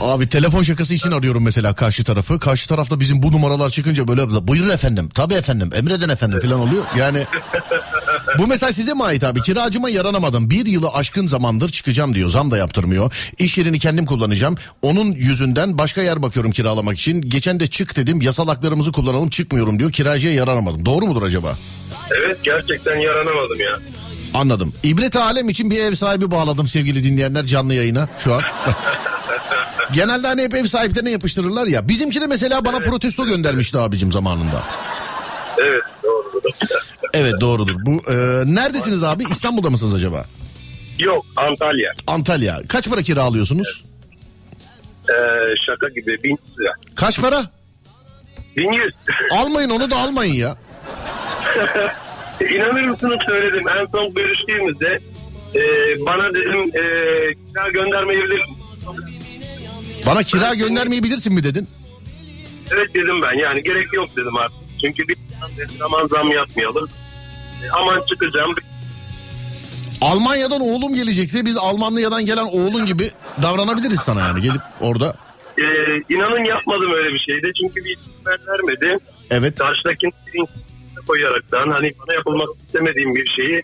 Abi 0.00 0.26
telefon 0.26 0.62
şakası 0.62 0.94
için 0.94 1.10
arıyorum 1.10 1.44
mesela 1.44 1.74
karşı 1.74 2.04
tarafı. 2.04 2.38
Karşı 2.38 2.68
tarafta 2.68 3.00
bizim 3.00 3.22
bu 3.22 3.32
numaralar 3.32 3.68
çıkınca 3.68 4.08
böyle 4.08 4.48
buyurun 4.48 4.70
efendim. 4.70 5.08
Tabii 5.14 5.34
efendim. 5.34 5.70
Emredin 5.74 6.08
efendim 6.08 6.40
falan 6.40 6.60
oluyor. 6.60 6.82
Yani 6.96 7.26
bu 8.38 8.46
mesaj 8.46 8.74
size 8.74 8.94
mi 8.94 9.04
ait 9.04 9.24
abi? 9.24 9.42
Kiracıma 9.42 9.90
yaranamadım. 9.90 10.50
Bir 10.50 10.66
yılı 10.66 10.88
aşkın 10.88 11.26
zamandır 11.26 11.68
çıkacağım 11.68 12.14
diyor. 12.14 12.28
Zam 12.28 12.50
da 12.50 12.58
yaptırmıyor. 12.58 13.12
İş 13.38 13.58
yerini 13.58 13.78
kendim 13.78 14.06
kullanacağım. 14.06 14.54
Onun 14.82 15.12
yüzünden 15.12 15.78
başka 15.78 16.02
yer 16.02 16.22
bakıyorum 16.22 16.50
kiralamak 16.52 16.98
için. 16.98 17.20
Geçen 17.22 17.60
de 17.60 17.66
çık 17.66 17.96
dedim. 17.96 18.20
Yasal 18.20 18.48
haklarımızı 18.48 18.92
kullanalım 18.92 19.30
çıkmıyorum 19.30 19.78
diyor. 19.78 19.92
Kiracıya 19.92 20.32
yaranamadım. 20.34 20.86
Doğru 20.86 21.06
mudur 21.06 21.22
acaba? 21.22 21.56
evet 22.16 22.38
gerçekten 22.44 22.96
yaranamadım 22.96 23.60
ya. 23.60 23.78
Anladım. 24.34 24.74
İbret 24.82 25.16
alem 25.16 25.48
için 25.48 25.70
bir 25.70 25.80
ev 25.80 25.94
sahibi 25.94 26.30
bağladım 26.30 26.68
sevgili 26.68 27.04
dinleyenler 27.04 27.46
canlı 27.46 27.74
yayına 27.74 28.08
şu 28.18 28.34
an. 28.34 28.42
Genelde 29.92 30.26
hani 30.26 30.42
hep 30.42 30.54
ev 30.54 30.66
sahiplerine 30.66 31.10
yapıştırırlar 31.10 31.66
ya. 31.66 31.88
Bizimki 31.88 32.20
de 32.20 32.26
mesela 32.26 32.64
bana 32.64 32.78
protesto 32.78 33.26
göndermişti 33.26 33.78
abicim 33.78 34.12
zamanında. 34.12 34.62
Evet. 35.58 35.82
Evet 37.14 37.40
doğrudur. 37.40 37.74
Bu 37.78 37.90
e, 38.12 38.14
neredesiniz 38.54 39.04
abi? 39.04 39.24
İstanbul'da 39.30 39.70
mısınız 39.70 39.94
acaba? 39.94 40.26
Yok 40.98 41.26
Antalya. 41.36 41.92
Antalya. 42.06 42.60
Kaç 42.68 42.88
para 42.90 43.02
kira 43.02 43.22
alıyorsunuz? 43.22 43.84
Ee, 45.08 45.14
şaka 45.66 45.88
gibi 45.88 46.22
bin 46.22 46.38
lira. 46.58 46.72
Kaç 46.94 47.20
para? 47.20 47.44
Bin 48.56 48.72
yüz. 48.72 48.94
Almayın 49.32 49.70
onu 49.70 49.90
da 49.90 49.96
almayın 49.96 50.34
ya. 50.34 50.56
İnanır 52.40 52.82
mısınız 52.84 53.18
söyledim. 53.28 53.68
En 53.68 53.86
son 53.86 54.14
görüştüğümüzde 54.14 54.98
e, 55.54 55.60
bana 56.06 56.30
dedim 56.34 56.60
e, 56.60 56.82
kira 57.48 57.68
göndermeyebilir? 57.72 58.42
Bana 60.06 60.22
kira 60.22 60.54
göndermeyi 60.54 61.02
bilirsin 61.02 61.34
mi 61.34 61.42
dedin? 61.42 61.68
Evet 62.70 62.94
dedim 62.94 63.22
ben 63.22 63.38
yani 63.38 63.62
gerek 63.62 63.92
yok 63.92 64.08
dedim 64.16 64.36
artık. 64.36 64.56
Çünkü 64.80 65.08
bir 65.08 65.16
zaman 65.78 66.06
zam 66.06 66.30
yapmayalım. 66.30 66.88
E, 67.64 67.70
aman 67.70 68.02
çıkacağım. 68.08 68.54
Almanya'dan 70.00 70.60
oğlum 70.60 70.94
gelecekti. 70.94 71.46
Biz 71.46 71.56
Almanya'dan 71.56 72.26
gelen 72.26 72.44
oğlun 72.44 72.86
gibi 72.86 73.10
davranabiliriz 73.42 74.00
sana 74.00 74.20
yani. 74.20 74.42
Gelip 74.42 74.60
orada. 74.80 75.16
E, 75.58 75.64
inanın 76.14 76.44
yapmadım 76.44 76.92
öyle 76.92 77.08
bir 77.14 77.18
şeyde. 77.18 77.52
Çünkü 77.60 77.84
bir 77.84 77.98
haber 78.24 78.38
vermedi. 78.46 78.98
Evet. 79.30 79.58
karşıdakini 79.58 80.12
koyaraktan 81.06 81.70
hani 81.70 81.92
bana 82.00 82.14
yapılmak 82.14 82.48
istemediğim 82.62 83.14
bir 83.14 83.26
şeyi 83.26 83.62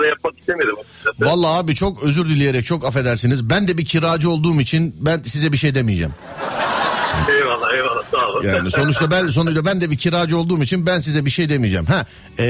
da 0.00 0.06
yapmak 0.06 0.38
istemedim. 0.38 0.74
Vallahi 1.20 1.58
abi 1.58 1.74
çok 1.74 2.02
özür 2.02 2.26
dileyerek 2.26 2.64
çok 2.64 2.84
affedersiniz. 2.84 3.50
Ben 3.50 3.68
de 3.68 3.78
bir 3.78 3.84
kiracı 3.84 4.30
olduğum 4.30 4.60
için 4.60 4.96
ben 5.00 5.22
size 5.22 5.52
bir 5.52 5.56
şey 5.56 5.74
demeyeceğim. 5.74 6.14
Eyvallah 7.28 7.74
eyvallah 7.74 8.02
sağ 8.10 8.28
olun. 8.28 8.42
Yani 8.42 8.70
sonuçta 8.70 9.10
ben 9.10 9.28
sonuçta 9.28 9.64
ben 9.64 9.80
de 9.80 9.90
bir 9.90 9.98
kiracı 9.98 10.36
olduğum 10.36 10.62
için 10.62 10.86
ben 10.86 10.98
size 10.98 11.24
bir 11.24 11.30
şey 11.30 11.48
demeyeceğim. 11.48 11.86
Ha 11.86 12.06
e, 12.38 12.44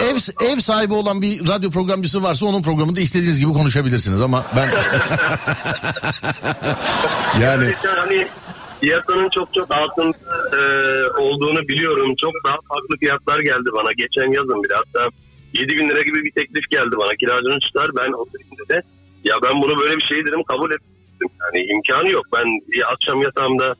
ev 0.00 0.16
ev 0.52 0.60
sahibi 0.60 0.94
olan 0.94 1.22
bir 1.22 1.48
radyo 1.48 1.70
programcısı 1.70 2.22
varsa 2.22 2.46
onun 2.46 2.62
programında 2.62 3.00
istediğiniz 3.00 3.40
gibi 3.40 3.52
konuşabilirsiniz 3.52 4.20
ama 4.20 4.44
ben 4.56 4.68
yani 7.42 7.64
Gerçekten 7.64 7.96
hani 7.96 8.26
piyasanın 8.80 9.28
çok 9.34 9.54
çok 9.54 9.74
altında 9.74 10.16
e, 10.56 10.60
olduğunu 11.22 11.68
biliyorum. 11.68 12.14
Çok 12.20 12.32
daha 12.46 12.56
farklı 12.68 12.96
fiyatlar 13.00 13.40
geldi 13.40 13.68
bana. 13.72 13.92
Geçen 13.92 14.32
yazın 14.32 14.64
bile 14.64 14.74
hatta 14.74 15.08
7 15.58 15.78
bin 15.78 15.88
lira 15.88 16.02
gibi 16.02 16.24
bir 16.24 16.32
teklif 16.32 16.70
geldi 16.70 16.90
bana. 16.98 17.10
Kiracının 17.20 17.60
çıkar 17.60 17.90
ben 17.96 18.12
o 18.12 18.26
de 18.68 18.82
ya 19.24 19.36
ben 19.42 19.62
bunu 19.62 19.78
böyle 19.80 19.96
bir 19.96 20.02
şey 20.02 20.26
dedim 20.26 20.42
kabul 20.42 20.70
ettim. 20.70 20.86
Yani 21.20 21.66
imkanı 21.66 22.10
yok. 22.10 22.24
Ben 22.36 22.46
akşam 22.92 23.22
yatağımda 23.22 23.64
ya- 23.64 23.74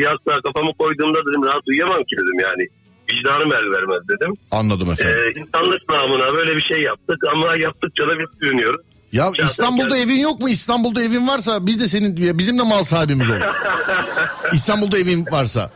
yastığa 0.00 0.40
kafamı 0.40 0.72
koyduğumda 0.78 1.18
dedim 1.20 1.44
rahat 1.44 1.62
uyuyamam 1.68 1.98
ki 1.98 2.16
dedim 2.16 2.40
yani. 2.42 2.66
vicdanım 3.12 3.52
el 3.52 3.72
vermez 3.72 4.08
dedim. 4.08 4.34
Anladım 4.50 4.90
efendim. 4.92 5.16
Ee, 5.36 5.40
insanlık 5.40 5.88
namına 5.88 6.34
böyle 6.34 6.56
bir 6.56 6.62
şey 6.62 6.80
yaptık 6.82 7.18
ama 7.32 7.56
yaptıkça 7.56 8.08
da 8.08 8.18
biz 8.18 8.26
sürünüyoruz. 8.40 8.80
ya 9.12 9.24
şahsen 9.24 9.44
İstanbul'da 9.44 9.88
kendim- 9.88 10.04
evin 10.12 10.20
yok 10.20 10.40
mu? 10.40 10.48
İstanbul'da 10.48 11.02
evin 11.02 11.28
varsa 11.28 11.66
biz 11.66 11.80
de 11.80 11.88
senin 11.88 12.38
bizim 12.38 12.58
de 12.58 12.62
mal 12.62 12.82
sahibimiz 12.82 13.30
ol. 13.30 13.34
İstanbul'da 14.52 14.98
evin 14.98 15.26
varsa. 15.30 15.70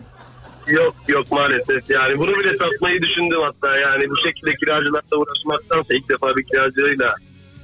Yok 0.69 0.95
yok 1.09 1.33
maalesef 1.33 1.91
yani 1.91 2.19
bunu 2.19 2.39
bile 2.39 2.57
satmayı 2.57 3.03
düşündüm 3.03 3.41
hatta 3.43 3.77
yani 3.77 4.11
bu 4.11 4.17
şekilde 4.27 4.55
kiracılarla 4.55 5.17
uğraşmaktansa 5.17 5.95
ilk 5.95 6.09
defa 6.09 6.37
bir 6.37 6.45
kiracıyla 6.45 7.15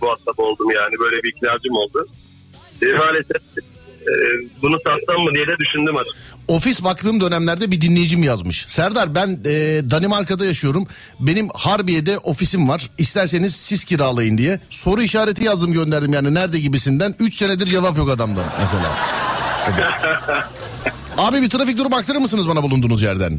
muhatap 0.03 0.39
oldum 0.39 0.71
yani 0.71 0.95
böyle 1.01 1.23
bir 1.23 1.33
kiracım 1.33 1.77
oldu. 1.77 2.07
E, 2.83 2.87
maalesef 2.93 3.43
e, 4.01 4.13
bunu 4.63 4.77
satsam 4.77 5.25
mı 5.25 5.35
diye 5.35 5.47
de 5.47 5.57
düşündüm 5.59 5.97
açıkçası. 5.97 6.31
Ofis 6.49 6.85
baktığım 6.85 7.21
dönemlerde 7.21 7.71
bir 7.71 7.81
dinleyicim 7.81 8.23
yazmış. 8.23 8.65
Serdar 8.69 9.15
ben 9.15 9.29
e, 9.45 9.51
Danimarka'da 9.91 10.45
yaşıyorum. 10.45 10.87
Benim 11.21 11.49
Harbiye'de 11.55 12.19
ofisim 12.19 12.69
var. 12.69 12.91
İsterseniz 12.99 13.57
siz 13.57 13.85
kiralayın 13.85 14.39
diye. 14.39 14.61
Soru 14.71 15.03
işareti 15.03 15.45
yazdım 15.45 15.73
gönderdim 15.73 16.13
yani 16.13 16.35
nerede 16.35 16.61
gibisinden. 16.61 17.15
3 17.19 17.35
senedir 17.35 17.67
cevap 17.67 17.99
yok 17.99 18.11
adamdan 18.11 18.45
mesela. 18.61 18.97
Abi 21.19 21.43
bir 21.43 21.51
trafik 21.51 21.79
durumu 21.79 21.97
aktarır 21.97 22.19
mısınız 22.19 22.49
bana 22.49 22.63
bulunduğunuz 22.63 23.03
yerden? 23.03 23.39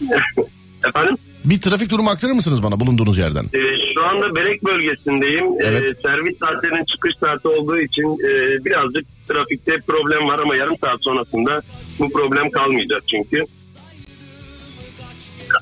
Efendim? 0.88 1.16
Bir 1.44 1.60
trafik 1.60 1.90
durumu 1.90 2.10
aktarır 2.10 2.32
mısınız 2.32 2.62
bana 2.62 2.80
bulunduğunuz 2.80 3.18
yerden? 3.18 3.44
E, 3.44 3.60
şu 3.94 4.04
anda 4.06 4.34
Belek 4.36 4.64
bölgesindeyim. 4.64 5.44
E, 5.44 5.64
Evet. 5.64 5.96
servis 6.02 6.38
saatlerinin 6.38 6.84
çıkış 6.84 7.12
saati 7.20 7.48
olduğu 7.48 7.78
için 7.78 8.02
e, 8.04 8.64
birazcık 8.64 9.04
trafikte 9.28 9.76
problem 9.86 10.28
var 10.28 10.38
ama 10.38 10.56
yarım 10.56 10.76
saat 10.84 10.98
sonrasında 11.04 11.62
bu 11.98 12.12
problem 12.12 12.50
kalmayacak 12.50 13.02
çünkü. 13.10 13.44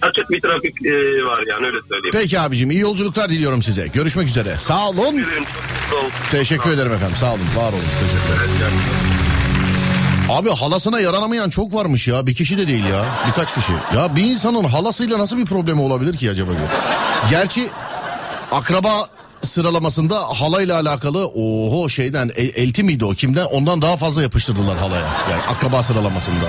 Açık 0.03 0.31
bir 0.31 0.41
trafik 0.41 0.87
e, 0.87 1.25
var 1.25 1.45
yani 1.49 1.67
öyle 1.67 1.79
söyleyeyim. 1.89 2.11
Peki 2.13 2.41
abicim 2.41 2.71
iyi 2.71 2.81
yolculuklar 2.81 3.29
diliyorum 3.29 3.63
size. 3.63 3.87
Görüşmek 3.95 4.29
üzere. 4.29 4.57
Sağ 4.59 4.89
olun. 4.89 5.13
Teşekkür. 5.15 6.31
Teşekkür 6.31 6.71
ederim 6.71 6.93
efendim. 6.93 7.17
Sağ 7.17 7.31
olun. 7.33 7.41
Var 7.57 7.73
olun. 7.73 7.83
Teşekkür 8.01 8.55
ederim. 8.57 9.06
Abi 10.29 10.51
halasına 10.51 11.01
yaranamayan 11.01 11.51
çok 11.51 11.75
varmış 11.75 12.09
ya. 12.09 12.27
Bir 12.27 12.35
kişi 12.35 12.59
de 12.59 12.69
değil 12.69 12.85
ya. 12.85 13.05
Birkaç 13.29 13.55
kişi. 13.55 13.73
Ya 13.97 14.17
bir 14.17 14.25
insanın 14.25 14.65
halasıyla 14.65 15.19
nasıl 15.19 15.39
bir 15.39 15.45
problemi 15.45 15.81
olabilir 15.81 16.17
ki 16.17 16.31
acaba? 16.31 16.51
Gerçi 17.31 17.69
akraba 18.53 19.07
sıralamasında 19.43 20.21
halayla 20.21 20.81
alakalı 20.81 21.27
oho 21.27 21.89
şeyden 21.89 22.31
elti 22.37 22.83
miydi 22.83 23.05
o 23.05 23.11
kimden 23.11 23.45
ondan 23.45 23.83
daha 23.83 23.97
fazla 23.97 24.23
yapıştırdılar 24.23 24.79
halaya. 24.79 25.07
Yani 25.31 25.43
akraba 25.51 25.83
sıralamasında. 25.83 26.47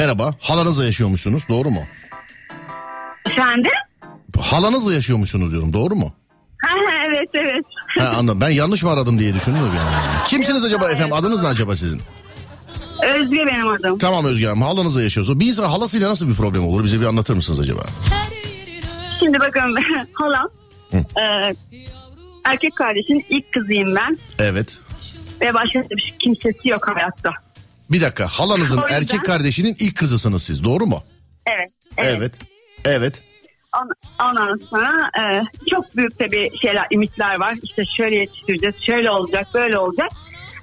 Merhaba. 0.00 0.34
Halanızla 0.40 0.84
yaşıyormuşsunuz 0.84 1.48
doğru 1.48 1.70
mu? 1.70 1.82
Efendim? 3.30 3.72
Halanızla 4.40 4.94
yaşıyormuşsunuz 4.94 5.52
diyorum 5.52 5.72
doğru 5.72 5.94
mu? 5.94 6.14
Ha, 6.62 6.76
evet 7.08 7.28
evet. 7.34 7.64
Ha 7.98 8.14
anladım. 8.18 8.40
Ben 8.40 8.50
yanlış 8.50 8.82
mı 8.82 8.90
aradım 8.90 9.18
diye 9.18 9.34
düşündüm 9.34 9.62
an. 9.62 10.26
Kimsiniz 10.26 10.64
acaba 10.64 10.90
efendim? 10.90 11.12
Adınız 11.12 11.42
ne 11.42 11.48
acaba 11.48 11.76
sizin? 11.76 12.00
Özge 13.14 13.46
benim 13.46 13.68
adım. 13.68 13.98
Tamam 13.98 14.24
Özge 14.24 14.46
Hanım 14.46 14.62
halanızla 14.62 15.02
yaşıyorsunuz. 15.02 15.40
Bir 15.40 15.46
insan 15.46 15.64
halasıyla 15.64 16.08
nasıl 16.08 16.28
bir 16.28 16.34
problem 16.34 16.66
olur? 16.66 16.84
Bize 16.84 17.00
bir 17.00 17.06
anlatır 17.06 17.34
mısınız 17.34 17.60
acaba? 17.60 17.82
Şimdi 19.18 19.40
bakın 19.40 19.76
halam 20.12 20.48
e, 20.94 21.00
erkek 22.44 22.76
kardeşin 22.76 23.24
ilk 23.28 23.52
kızıyım 23.52 23.96
ben 23.96 24.18
Evet. 24.38 24.78
ve 25.40 25.54
başka 25.54 25.80
bir 25.80 26.14
kimsesi 26.18 26.68
yok 26.68 26.86
hayatta. 26.94 27.49
Bir 27.92 28.00
dakika 28.00 28.26
halanızın 28.26 28.76
O 28.78 28.80
yüzden- 28.82 28.96
erkek 28.96 29.24
kardeşinin 29.24 29.76
ilk 29.78 29.96
kızısınız 29.96 30.42
siz 30.42 30.64
doğru 30.64 30.86
mu? 30.86 31.02
Evet. 31.46 31.70
Evet. 31.96 32.08
Evet. 32.18 32.34
Evet. 32.84 33.22
On- 33.80 34.26
Ondan 34.28 34.60
sonra 34.70 35.10
e, 35.20 35.42
çok 35.70 35.96
büyük 35.96 36.18
tabii 36.18 36.50
şeyler, 36.62 36.86
ümitler 36.94 37.40
var. 37.40 37.54
İşte 37.62 37.82
şöyle 37.96 38.16
yetiştireceğiz, 38.16 38.74
şöyle 38.86 39.10
olacak, 39.10 39.46
böyle 39.54 39.78
olacak. 39.78 40.08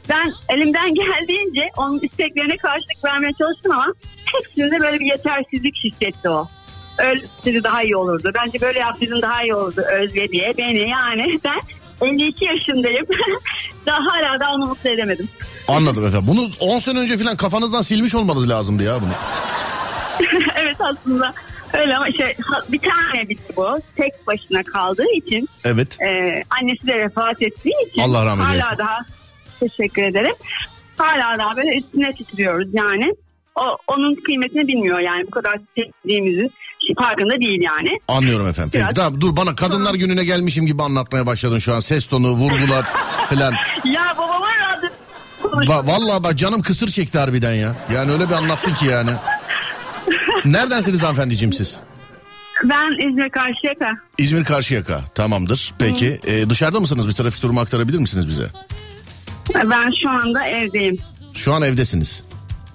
Ben 0.09 0.33
elimden 0.49 0.93
geldiğince 0.95 1.69
onun 1.77 1.99
isteklerine 1.99 2.57
karşılık 2.57 3.05
vermeye 3.05 3.31
çalıştım 3.37 3.71
ama 3.71 3.93
hepsinde 4.25 4.79
böyle 4.79 4.99
bir 4.99 5.05
yetersizlik 5.05 5.75
hissetti 5.83 6.29
o. 6.29 6.47
Öyle 6.97 7.21
yapsaydı 7.21 7.63
daha 7.63 7.83
iyi 7.83 7.95
olurdu. 7.95 8.31
Bence 8.35 8.61
böyle 8.61 8.79
yapsaydın 8.79 9.21
daha 9.21 9.43
iyi 9.43 9.55
olurdu 9.55 9.81
Özge 9.81 10.29
diye 10.29 10.53
beni 10.57 10.89
yani 10.89 11.39
ben 11.43 11.59
52 12.07 12.45
yaşındayım. 12.45 13.05
daha 13.85 13.99
hala 14.05 14.39
da 14.39 14.51
onu 14.53 14.65
mutlu 14.65 14.89
edemedim. 14.89 15.29
Anladım 15.67 16.05
efendim. 16.07 16.27
Bunu 16.27 16.47
10 16.59 16.77
sene 16.79 16.99
önce 16.99 17.17
falan 17.17 17.37
kafanızdan 17.37 17.81
silmiş 17.81 18.15
olmanız 18.15 18.49
lazımdı 18.49 18.83
ya 18.83 19.01
bunu. 19.01 19.11
evet 20.55 20.77
aslında 20.81 21.33
öyle 21.73 21.97
ama 21.97 22.11
şey 22.11 22.35
bir 22.69 22.79
tane 22.79 23.29
bitti 23.29 23.53
bu. 23.57 23.67
Tek 23.95 24.27
başına 24.27 24.63
kaldığı 24.63 25.11
için 25.15 25.49
Evet. 25.63 25.97
Ee, 26.01 26.43
annesi 26.61 26.87
de 26.87 26.97
vefat 26.97 27.41
ettiği 27.41 27.73
için 27.89 28.01
Allah 28.01 28.25
rahmet 28.25 28.45
hala 28.45 28.53
eylesin. 28.53 28.77
daha 28.77 28.97
teşekkür 29.59 30.03
ederim. 30.03 30.33
Hala 30.97 31.39
daha 31.39 31.55
böyle 31.57 31.77
üstüne 31.77 32.11
titriyoruz 32.11 32.67
yani. 32.73 33.15
O, 33.55 33.77
onun 33.87 34.15
kıymetini 34.15 34.67
bilmiyor 34.67 34.99
yani 34.99 35.27
bu 35.27 35.31
kadar 35.31 35.59
sevdiğimizi 35.75 36.49
farkında 36.99 37.35
değil 37.41 37.61
yani. 37.61 37.89
Anlıyorum 38.07 38.47
efendim. 38.47 38.69
Peki 38.73 38.83
Biraz- 38.83 38.93
tamam 38.93 39.21
dur 39.21 39.35
bana 39.35 39.55
kadınlar 39.55 39.93
gününe 39.93 40.23
gelmişim 40.23 40.65
gibi 40.65 40.83
anlatmaya 40.83 41.25
başladın 41.25 41.59
şu 41.59 41.75
an. 41.75 41.79
Ses 41.79 42.07
tonu, 42.07 42.31
vurgular 42.31 42.85
falan. 43.29 43.53
Ya 43.85 44.15
babama 44.17 44.47
radyo 44.57 44.86
Va- 45.65 45.87
vallahi 45.87 46.23
bak 46.23 46.37
canım 46.37 46.61
kısır 46.61 46.87
çekti 46.87 47.19
harbiden 47.19 47.53
ya. 47.53 47.75
Yani 47.93 48.11
öyle 48.11 48.29
bir 48.29 48.33
anlattın 48.33 48.73
ki 48.73 48.85
yani. 48.85 49.11
Neredensiniz 50.45 51.03
hanımefendiciğim 51.03 51.53
siz? 51.53 51.79
Ben 52.63 53.07
İzmir 53.09 53.29
Karşıyaka. 53.29 54.01
İzmir 54.17 54.43
Karşıyaka. 54.43 55.01
Tamamdır. 55.15 55.73
Peki 55.79 56.19
e, 56.27 56.49
dışarıda 56.49 56.79
mısınız? 56.79 57.07
Bir 57.07 57.13
trafik 57.13 57.43
durumu 57.43 57.59
aktarabilir 57.59 57.97
misiniz 57.97 58.27
bize? 58.27 58.47
Ben 59.55 59.93
şu 60.03 60.09
anda 60.09 60.47
evdeyim. 60.47 60.97
Şu 61.33 61.53
an 61.53 61.61
evdesiniz. 61.61 62.23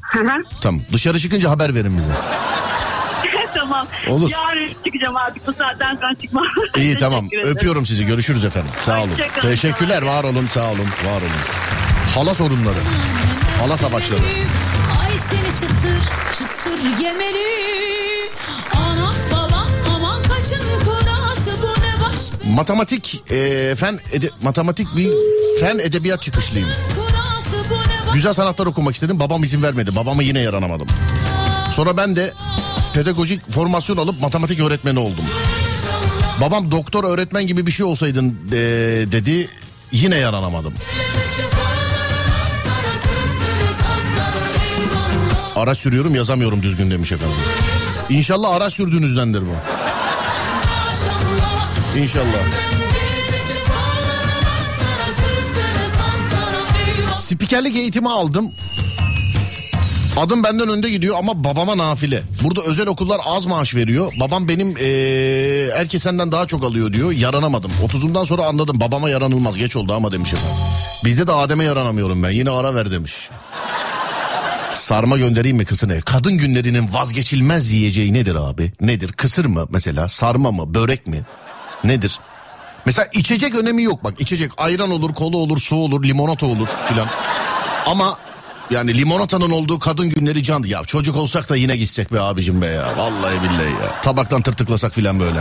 Hı 0.02 0.18
hı. 0.20 0.42
Tamam. 0.60 0.80
Dışarı 0.92 1.18
çıkınca 1.18 1.50
haber 1.50 1.74
verin 1.74 1.98
bize. 1.98 2.12
tamam. 3.54 3.86
Olur. 4.08 4.30
Yarın 4.30 4.68
çıkacağım 4.84 5.16
artık 5.16 5.46
bu 5.46 5.52
saatten 5.52 5.94
sonra 5.96 6.14
çıkmam. 6.14 6.44
İyi 6.76 6.96
tamam. 7.00 7.20
Teşekkür 7.28 7.38
ederim. 7.38 7.56
Öpüyorum 7.56 7.86
sizi. 7.86 8.06
Görüşürüz 8.06 8.44
efendim. 8.44 8.70
Sağ 8.80 9.00
olun. 9.02 9.10
Hoşçakalın. 9.10 9.50
Teşekkürler. 9.54 10.02
Var 10.02 10.24
olun. 10.24 10.46
Sağ 10.46 10.64
olun. 10.70 10.86
Var 11.04 11.20
olun. 11.20 11.81
Hala 12.14 12.34
sorunları. 12.34 12.78
Hala 13.60 13.76
savaşları. 13.76 14.20
Ay 15.00 15.10
seni 15.30 15.48
çıtır 15.60 16.00
çıtır 16.38 17.02
yemeli 17.04 18.28
Anam 18.74 19.14
babam 19.32 19.68
aman 19.96 20.22
kaçın 20.22 20.64
kurası 20.84 21.62
bu 21.62 21.66
ne 21.80 22.00
baş 22.04 22.54
Matematik 22.54 23.22
e, 23.30 23.74
fen 23.76 24.00
ede- 24.12 24.30
matematik 24.42 24.96
bir 24.96 25.10
fen 25.60 25.78
edebiyat 25.78 26.22
çıkışlıyım. 26.22 26.68
Güzel 28.14 28.32
sanatlar 28.32 28.66
okumak 28.66 28.94
istedim. 28.94 29.20
Babam 29.20 29.44
izin 29.44 29.62
vermedi. 29.62 29.96
Babama 29.96 30.22
yine 30.22 30.38
yaranamadım. 30.38 30.86
Sonra 31.72 31.96
ben 31.96 32.16
de 32.16 32.32
pedagojik 32.94 33.50
formasyon 33.50 33.96
alıp 33.96 34.20
matematik 34.20 34.60
öğretmeni 34.60 34.98
oldum. 34.98 35.24
Babam 36.40 36.70
doktor 36.70 37.04
öğretmen 37.04 37.46
gibi 37.46 37.66
bir 37.66 37.70
şey 37.72 37.86
olsaydın 37.86 38.38
e, 38.52 38.56
dedi. 39.12 39.48
Yine 39.92 40.16
yaranamadım. 40.16 40.74
Araç 45.56 45.78
sürüyorum 45.78 46.14
yazamıyorum 46.14 46.62
düzgün 46.62 46.90
demiş 46.90 47.12
efendim. 47.12 47.36
İnşallah 48.10 48.50
araç 48.50 48.72
sürdüğünüzdendir 48.72 49.42
bu. 49.42 49.54
İnşallah. 51.98 52.42
Spikerlik 57.18 57.76
eğitimi 57.76 58.08
aldım. 58.10 58.50
Adım 60.16 60.44
benden 60.44 60.68
önde 60.68 60.90
gidiyor 60.90 61.16
ama 61.18 61.44
babama 61.44 61.78
nafile. 61.78 62.22
Burada 62.44 62.62
özel 62.62 62.86
okullar 62.86 63.20
az 63.24 63.46
maaş 63.46 63.74
veriyor. 63.74 64.12
Babam 64.20 64.48
benim 64.48 64.76
eee 64.76 65.70
herkes 65.76 66.02
senden 66.02 66.32
daha 66.32 66.46
çok 66.46 66.64
alıyor 66.64 66.92
diyor. 66.92 67.12
Yaranamadım. 67.12 67.70
30'umdan 67.84 68.26
sonra 68.26 68.46
anladım. 68.46 68.80
Babama 68.80 69.10
yaranılmaz. 69.10 69.56
Geç 69.56 69.76
oldu 69.76 69.94
ama 69.94 70.12
demiş 70.12 70.32
efendim. 70.32 70.56
Bizde 71.04 71.26
de 71.26 71.32
Adem'e 71.32 71.64
yaranamıyorum 71.64 72.22
ben. 72.22 72.30
Yine 72.30 72.50
ara 72.50 72.74
ver 72.74 72.90
demiş. 72.90 73.14
Sarma 74.92 75.18
göndereyim 75.18 75.56
mi 75.56 75.64
kısını? 75.64 76.00
Kadın 76.02 76.32
günlerinin 76.32 76.92
vazgeçilmez 76.92 77.72
yiyeceği 77.72 78.12
nedir 78.12 78.34
abi? 78.34 78.72
Nedir? 78.80 79.12
Kısır 79.12 79.44
mı 79.44 79.66
mesela? 79.70 80.08
Sarma 80.08 80.52
mı? 80.52 80.74
Börek 80.74 81.06
mi? 81.06 81.22
Nedir? 81.84 82.18
Mesela 82.86 83.08
içecek 83.12 83.54
önemi 83.54 83.82
yok 83.82 84.04
bak. 84.04 84.20
içecek 84.20 84.50
ayran 84.56 84.90
olur, 84.90 85.14
kola 85.14 85.36
olur, 85.36 85.58
su 85.58 85.76
olur, 85.76 86.04
limonata 86.04 86.46
olur 86.46 86.68
filan. 86.88 87.08
Ama 87.86 88.18
yani 88.70 88.98
limonatanın 88.98 89.50
olduğu 89.50 89.78
kadın 89.78 90.10
günleri 90.10 90.42
can. 90.42 90.62
Ya 90.62 90.84
çocuk 90.84 91.16
olsak 91.16 91.48
da 91.48 91.56
yine 91.56 91.76
gitsek 91.76 92.12
be 92.12 92.20
abicim 92.20 92.62
be 92.62 92.66
ya. 92.66 92.84
Vallahi 92.96 93.42
billahi 93.42 93.72
ya. 93.82 94.00
Tabaktan 94.02 94.42
tırtıklasak 94.42 94.94
filan 94.94 95.20
böyle. 95.20 95.40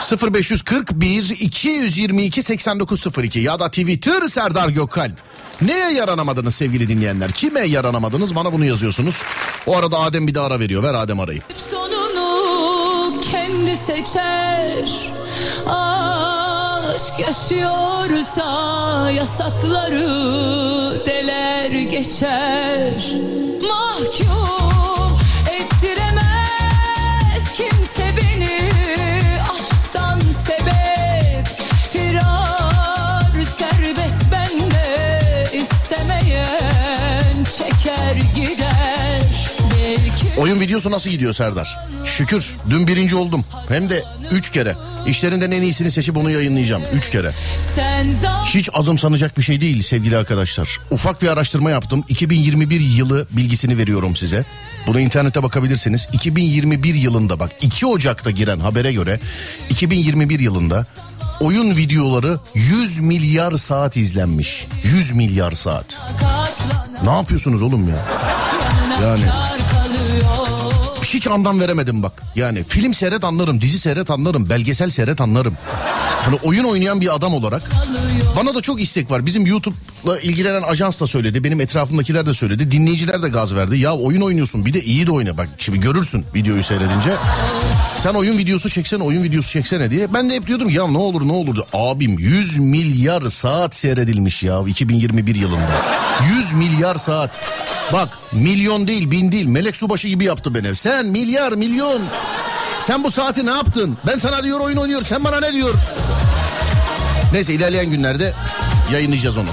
0541 0.00 1.30
222 1.40 2.42
8902 2.42 3.38
ya 3.40 3.60
da 3.60 3.68
Twitter 3.68 4.22
Serdar 4.28 4.68
Gökalp. 4.68 5.12
Neye 5.62 5.92
yaranamadınız 5.92 6.54
sevgili 6.54 6.88
dinleyenler? 6.88 7.32
Kime 7.32 7.60
yaranamadınız? 7.60 8.34
Bana 8.34 8.52
bunu 8.52 8.64
yazıyorsunuz. 8.64 9.22
O 9.66 9.76
arada 9.76 9.98
Adem 9.98 10.26
bir 10.26 10.34
de 10.34 10.40
ara 10.40 10.60
veriyor. 10.60 10.82
Ver 10.82 10.94
Adem 10.94 11.20
arayı. 11.20 11.40
Sonunu 11.70 13.22
kendi 13.32 13.76
seçer 13.76 15.12
Aşk 15.66 17.18
yaşıyorsa 17.18 18.46
yasakları 19.10 20.06
deler 21.06 21.70
geçer 21.70 22.94
Mahkum 23.62 24.95
Oyun 40.36 40.60
videosu 40.60 40.90
nasıl 40.90 41.10
gidiyor 41.10 41.32
Serdar? 41.32 41.78
Şükür 42.04 42.54
dün 42.70 42.86
birinci 42.86 43.16
oldum. 43.16 43.44
Hem 43.68 43.88
de 43.88 44.04
üç 44.30 44.50
kere. 44.50 44.74
İşlerinden 45.06 45.50
en 45.50 45.62
iyisini 45.62 45.90
seçip 45.90 46.16
onu 46.16 46.30
yayınlayacağım. 46.30 46.82
Üç 46.92 47.10
kere. 47.10 47.32
Hiç 48.44 48.70
azımsanacak 48.72 49.38
bir 49.38 49.42
şey 49.42 49.60
değil 49.60 49.82
sevgili 49.82 50.16
arkadaşlar. 50.16 50.78
Ufak 50.90 51.22
bir 51.22 51.28
araştırma 51.28 51.70
yaptım. 51.70 52.04
2021 52.08 52.80
yılı 52.80 53.26
bilgisini 53.30 53.78
veriyorum 53.78 54.16
size. 54.16 54.44
Bunu 54.86 55.00
internete 55.00 55.42
bakabilirsiniz. 55.42 56.08
2021 56.12 56.94
yılında 56.94 57.40
bak 57.40 57.50
2 57.60 57.86
Ocak'ta 57.86 58.30
giren 58.30 58.60
habere 58.60 58.92
göre 58.92 59.20
2021 59.70 60.40
yılında 60.40 60.86
oyun 61.40 61.76
videoları 61.76 62.38
100 62.54 63.00
milyar 63.00 63.52
saat 63.52 63.96
izlenmiş. 63.96 64.66
100 64.84 65.12
milyar 65.12 65.52
saat. 65.52 66.00
Ne 67.04 67.10
yapıyorsunuz 67.10 67.62
oğlum 67.62 67.88
ya? 67.88 67.96
Yani 69.02 69.22
hiç 71.14 71.26
anlam 71.26 71.60
veremedim 71.60 72.02
bak. 72.02 72.22
Yani 72.36 72.64
film 72.68 72.94
seyret 72.94 73.24
anlarım, 73.24 73.60
dizi 73.60 73.78
seyret 73.78 74.10
anlarım, 74.10 74.50
belgesel 74.50 74.90
seyret 74.90 75.20
anlarım. 75.20 75.56
Hani 76.24 76.36
oyun 76.42 76.64
oynayan 76.64 77.00
bir 77.00 77.14
adam 77.14 77.34
olarak 77.34 77.62
bana 78.36 78.54
da 78.54 78.60
çok 78.60 78.82
istek 78.82 79.10
var. 79.10 79.26
Bizim 79.26 79.46
YouTube'la 79.46 80.20
ilgilenen 80.20 80.62
ajans 80.62 81.00
da 81.00 81.06
söyledi. 81.06 81.44
Benim 81.44 81.60
etrafımdakiler 81.60 82.26
de 82.26 82.34
söyledi. 82.34 82.70
Dinleyiciler 82.70 83.22
de 83.22 83.28
gaz 83.28 83.54
verdi. 83.54 83.78
Ya 83.78 83.96
oyun 83.96 84.20
oynuyorsun 84.20 84.66
bir 84.66 84.72
de 84.72 84.82
iyi 84.82 85.06
de 85.06 85.10
oyna. 85.10 85.38
Bak 85.38 85.48
şimdi 85.58 85.80
görürsün 85.80 86.24
videoyu 86.34 86.62
seyredince. 86.62 87.14
Sen 87.98 88.14
oyun 88.14 88.38
videosu 88.38 88.68
çeksene, 88.70 89.02
oyun 89.02 89.22
videosu 89.22 89.50
çeksene 89.50 89.90
diye. 89.90 90.14
Ben 90.14 90.30
de 90.30 90.34
hep 90.34 90.46
diyordum 90.46 90.70
ya 90.70 90.86
ne 90.86 90.98
olur 90.98 91.28
ne 91.28 91.32
olur. 91.32 91.58
Abim 91.72 92.18
100 92.18 92.58
milyar 92.58 93.22
saat 93.28 93.74
seyredilmiş 93.74 94.42
ya 94.42 94.62
2021 94.66 95.34
yılında. 95.34 95.82
100 96.38 96.52
milyar 96.52 96.94
saat. 96.94 97.40
Bak 97.92 98.08
milyon 98.32 98.88
değil 98.88 99.10
bin 99.10 99.32
değil 99.32 99.46
melek 99.46 99.76
subaşı 99.76 100.08
gibi 100.08 100.24
yaptı 100.24 100.54
beni. 100.54 100.76
Sen 100.76 100.95
milyar 101.02 101.52
milyon. 101.52 102.02
Sen 102.80 103.04
bu 103.04 103.10
saati 103.10 103.46
ne 103.46 103.50
yaptın? 103.50 103.98
Ben 104.06 104.18
sana 104.18 104.42
diyor 104.42 104.60
oyun 104.60 104.76
oynuyor 104.76 105.02
sen 105.02 105.24
bana 105.24 105.40
ne 105.40 105.52
diyor? 105.52 105.74
Neyse 107.32 107.52
ilerleyen 107.54 107.90
günlerde 107.90 108.32
yayınlayacağız 108.92 109.38
onu. 109.38 109.48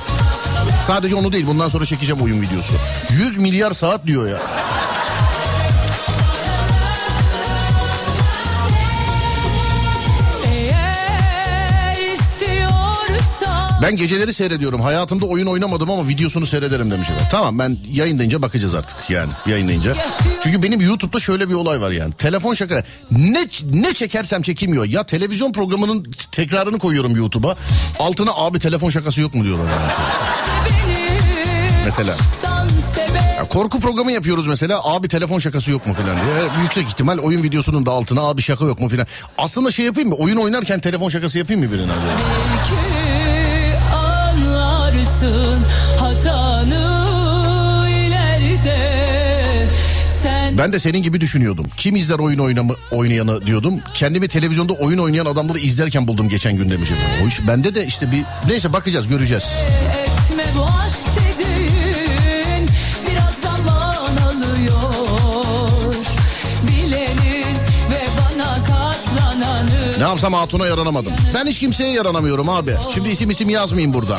Sadece 0.87 1.15
onu 1.15 1.33
değil 1.33 1.47
bundan 1.47 1.67
sonra 1.67 1.85
çekeceğim 1.85 2.23
oyun 2.23 2.41
videosu. 2.41 2.73
100 3.09 3.37
milyar 3.37 3.71
saat 3.71 4.07
diyor 4.07 4.29
ya. 4.29 4.37
Ben 13.83 13.97
geceleri 13.97 14.33
seyrediyorum. 14.33 14.81
Hayatımda 14.81 15.25
oyun 15.25 15.47
oynamadım 15.47 15.91
ama 15.91 16.07
videosunu 16.07 16.45
seyrederim 16.45 16.91
demiş 16.91 17.09
efendim. 17.09 17.27
Tamam 17.31 17.59
ben 17.59 17.77
yayınlayınca 17.91 18.41
bakacağız 18.41 18.73
artık 18.73 19.09
yani 19.09 19.31
yayınlayınca. 19.47 19.93
Çünkü 20.43 20.63
benim 20.63 20.81
YouTube'da 20.81 21.19
şöyle 21.19 21.49
bir 21.49 21.53
olay 21.53 21.81
var 21.81 21.91
yani. 21.91 22.13
Telefon 22.13 22.53
şaka 22.53 22.83
ne 23.11 23.47
ne 23.71 23.93
çekersem 23.93 24.41
çekilmiyor. 24.41 24.85
Ya 24.85 25.03
televizyon 25.03 25.51
programının 25.51 26.05
tekrarını 26.31 26.79
koyuyorum 26.79 27.15
YouTube'a. 27.15 27.55
Altına 27.99 28.31
abi 28.35 28.59
telefon 28.59 28.89
şakası 28.89 29.21
yok 29.21 29.35
mu 29.35 29.43
diyorlar. 29.43 29.67
Mesela. 31.85 32.15
Ya 33.37 33.43
korku 33.49 33.79
programı 33.79 34.11
yapıyoruz 34.11 34.47
mesela 34.47 34.81
abi 34.83 35.07
telefon 35.07 35.39
şakası 35.39 35.71
yok 35.71 35.87
mu 35.87 35.93
filan 35.93 36.17
diye. 36.17 36.63
Yüksek 36.63 36.87
ihtimal 36.87 37.17
oyun 37.17 37.43
videosunun 37.43 37.85
da 37.85 37.91
altına 37.91 38.21
abi 38.21 38.41
şaka 38.41 38.65
yok 38.65 38.79
mu 38.79 38.87
filan. 38.87 39.07
Aslında 39.37 39.71
şey 39.71 39.85
yapayım 39.85 40.09
mı 40.09 40.15
oyun 40.15 40.37
oynarken 40.37 40.79
telefon 40.79 41.09
şakası 41.09 41.39
yapayım 41.39 41.63
mı 41.63 41.71
birine? 41.71 41.91
abi? 41.91 42.82
Anlarsın 45.23 45.63
hatanı 45.99 47.89
ileride 47.89 48.77
sen 50.23 50.57
Ben 50.57 50.73
de 50.73 50.79
senin 50.79 51.03
gibi 51.03 51.21
düşünüyordum. 51.21 51.65
Kim 51.77 51.95
izler 51.95 52.19
oyun 52.19 52.39
oynamı, 52.39 52.73
oynayanı 52.91 53.47
diyordum. 53.47 53.73
Kendimi 53.93 54.27
televizyonda 54.27 54.73
oyun 54.73 54.97
oynayan 54.97 55.25
adamları 55.25 55.59
izlerken 55.59 56.07
buldum 56.07 56.29
geçen 56.29 56.55
gün 56.55 56.69
demişim. 56.69 56.97
O 57.23 57.27
iş 57.27 57.47
bende 57.47 57.75
de 57.75 57.85
işte 57.85 58.11
bir 58.11 58.23
neyse 58.47 58.73
bakacağız 58.73 59.07
göreceğiz. 59.07 59.43
etme 60.03 60.43
bu 60.57 60.63
aşk 60.85 60.97
dediğin 61.15 62.67
biraz 63.07 63.33
zaman 63.43 64.17
alıyor 64.17 65.93
bilenin 66.67 67.55
ve 67.91 68.01
bana 68.19 68.55
katlananı 68.63 69.99
Ne 69.99 70.03
yapsam 70.03 70.33
hatuna 70.33 70.67
yaranamadım. 70.67 71.13
Ben 71.35 71.45
hiç 71.45 71.59
kimseye 71.59 71.91
yaranamıyorum 71.93 72.49
abi. 72.49 72.75
Şimdi 72.93 73.09
isim 73.09 73.29
isim 73.29 73.49
yazmayayım 73.49 73.93
burada. 73.93 74.17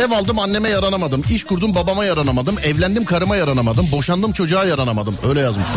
Ev 0.00 0.10
aldım 0.10 0.38
anneme 0.38 0.68
yaranamadım. 0.68 1.22
İş 1.30 1.44
kurdum 1.44 1.74
babama 1.74 2.04
yaranamadım. 2.04 2.56
Evlendim 2.64 3.04
karıma 3.04 3.36
yaranamadım. 3.36 3.88
Boşandım 3.92 4.32
çocuğa 4.32 4.64
yaranamadım. 4.64 5.16
Öyle 5.28 5.40
yazmışlar. 5.40 5.76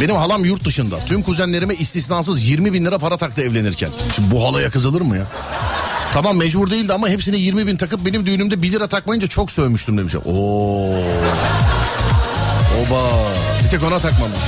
Benim 0.00 0.16
halam 0.16 0.44
yurt 0.44 0.64
dışında. 0.64 0.98
Tüm 1.06 1.22
kuzenlerime 1.22 1.74
istisnasız 1.74 2.44
20 2.44 2.72
bin 2.72 2.84
lira 2.84 2.98
para 2.98 3.16
taktı 3.16 3.42
evlenirken. 3.42 3.90
Şimdi 4.14 4.30
bu 4.30 4.44
halaya 4.44 4.70
kızılır 4.70 5.00
mı 5.00 5.16
ya? 5.16 5.26
Tamam 6.12 6.36
mecbur 6.36 6.70
değildi 6.70 6.92
ama 6.92 7.08
hepsine 7.08 7.36
20 7.36 7.66
bin 7.66 7.76
takıp 7.76 8.06
benim 8.06 8.26
düğünümde 8.26 8.62
1 8.62 8.72
lira 8.72 8.86
takmayınca 8.86 9.26
çok 9.26 9.50
sövmüştüm 9.50 9.98
demiş. 9.98 10.14
Oo. 10.14 10.94
Oba. 12.80 13.00
Bir 13.64 13.70
tek 13.70 13.82
ona 13.82 13.98
takmamış. 13.98 14.38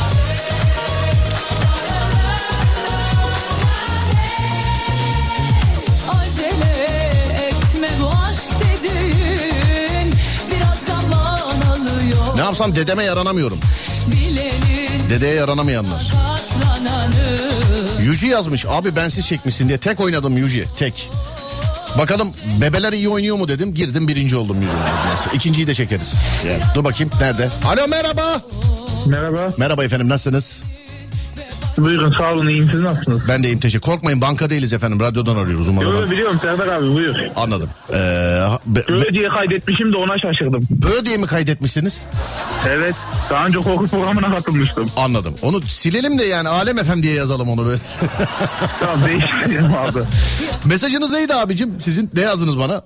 Yapsam 12.49 12.75
dedeme 12.75 13.05
yaranamıyorum. 13.05 13.59
Dedeye 15.11 15.35
yaranamayanlar. 15.35 16.13
Yuji 18.03 18.27
yazmış 18.27 18.67
abi 18.69 18.97
bensiz 18.97 19.27
çekmişsin 19.27 19.69
diye 19.69 19.79
tek 19.79 20.01
oynadım 20.01 20.37
Yuji 20.37 20.65
tek. 20.77 21.11
Bakalım 21.99 22.33
bebeler 22.61 22.93
iyi 22.93 23.09
oynuyor 23.09 23.37
mu 23.37 23.49
dedim 23.49 23.75
girdim 23.75 24.09
birinci 24.09 24.37
oldum. 24.37 24.57
Neyse, 24.61 25.31
İkinciyi 25.35 25.67
de 25.67 25.75
çekeriz. 25.75 26.15
Dur 26.75 26.85
bakayım 26.85 27.11
nerede? 27.21 27.49
Alo 27.67 27.89
merhaba. 27.89 28.43
Merhaba. 29.07 29.53
Merhaba 29.57 29.85
efendim 29.85 30.09
nasılsınız? 30.09 30.63
Buyurun 31.79 32.11
sağ 32.11 32.33
olun 32.33 32.47
iyiyim 32.49 32.69
siz 32.73 32.81
nasılsınız? 32.81 33.21
Ben 33.29 33.43
de 33.43 33.49
iyiyim 33.49 33.61
teşekkür. 33.61 33.91
Korkmayın 33.91 34.21
banka 34.21 34.51
değiliz 34.51 34.73
efendim 34.73 35.01
radyodan 35.01 35.37
arıyoruz 35.37 35.67
Yo, 35.67 35.73
umarım. 35.73 35.93
yo, 36.01 36.11
biliyorum 36.11 36.39
Serdar 36.43 36.67
abi 36.69 36.95
buyur. 36.95 37.15
Anladım. 37.37 37.71
Ee, 37.93 37.95
be, 38.67 38.83
Böyle 38.89 39.11
diye 39.13 39.29
kaydetmişim 39.29 39.93
de 39.93 39.97
ona 39.97 40.19
şaşırdım. 40.19 40.67
böyle 40.71 41.05
diye 41.05 41.17
mi 41.17 41.27
kaydetmişsiniz? 41.27 42.05
Evet 42.69 42.95
daha 43.31 43.47
önce 43.47 43.59
korku 43.59 43.87
programına 43.87 44.35
katılmıştım. 44.37 44.87
Anladım. 44.97 45.35
Onu 45.43 45.61
silelim 45.63 46.19
de 46.19 46.25
yani 46.25 46.49
Alem 46.49 46.77
FM 46.77 47.03
diye 47.03 47.15
yazalım 47.15 47.49
onu. 47.49 47.67
böyle. 47.67 47.81
Tamam 48.81 49.05
değiştirelim 49.09 49.65
abi. 49.75 49.99
Mesajınız 50.65 51.13
neydi 51.13 51.35
abicim? 51.35 51.75
Sizin 51.81 52.11
ne 52.15 52.21
yazdınız 52.21 52.59
bana? 52.59 52.83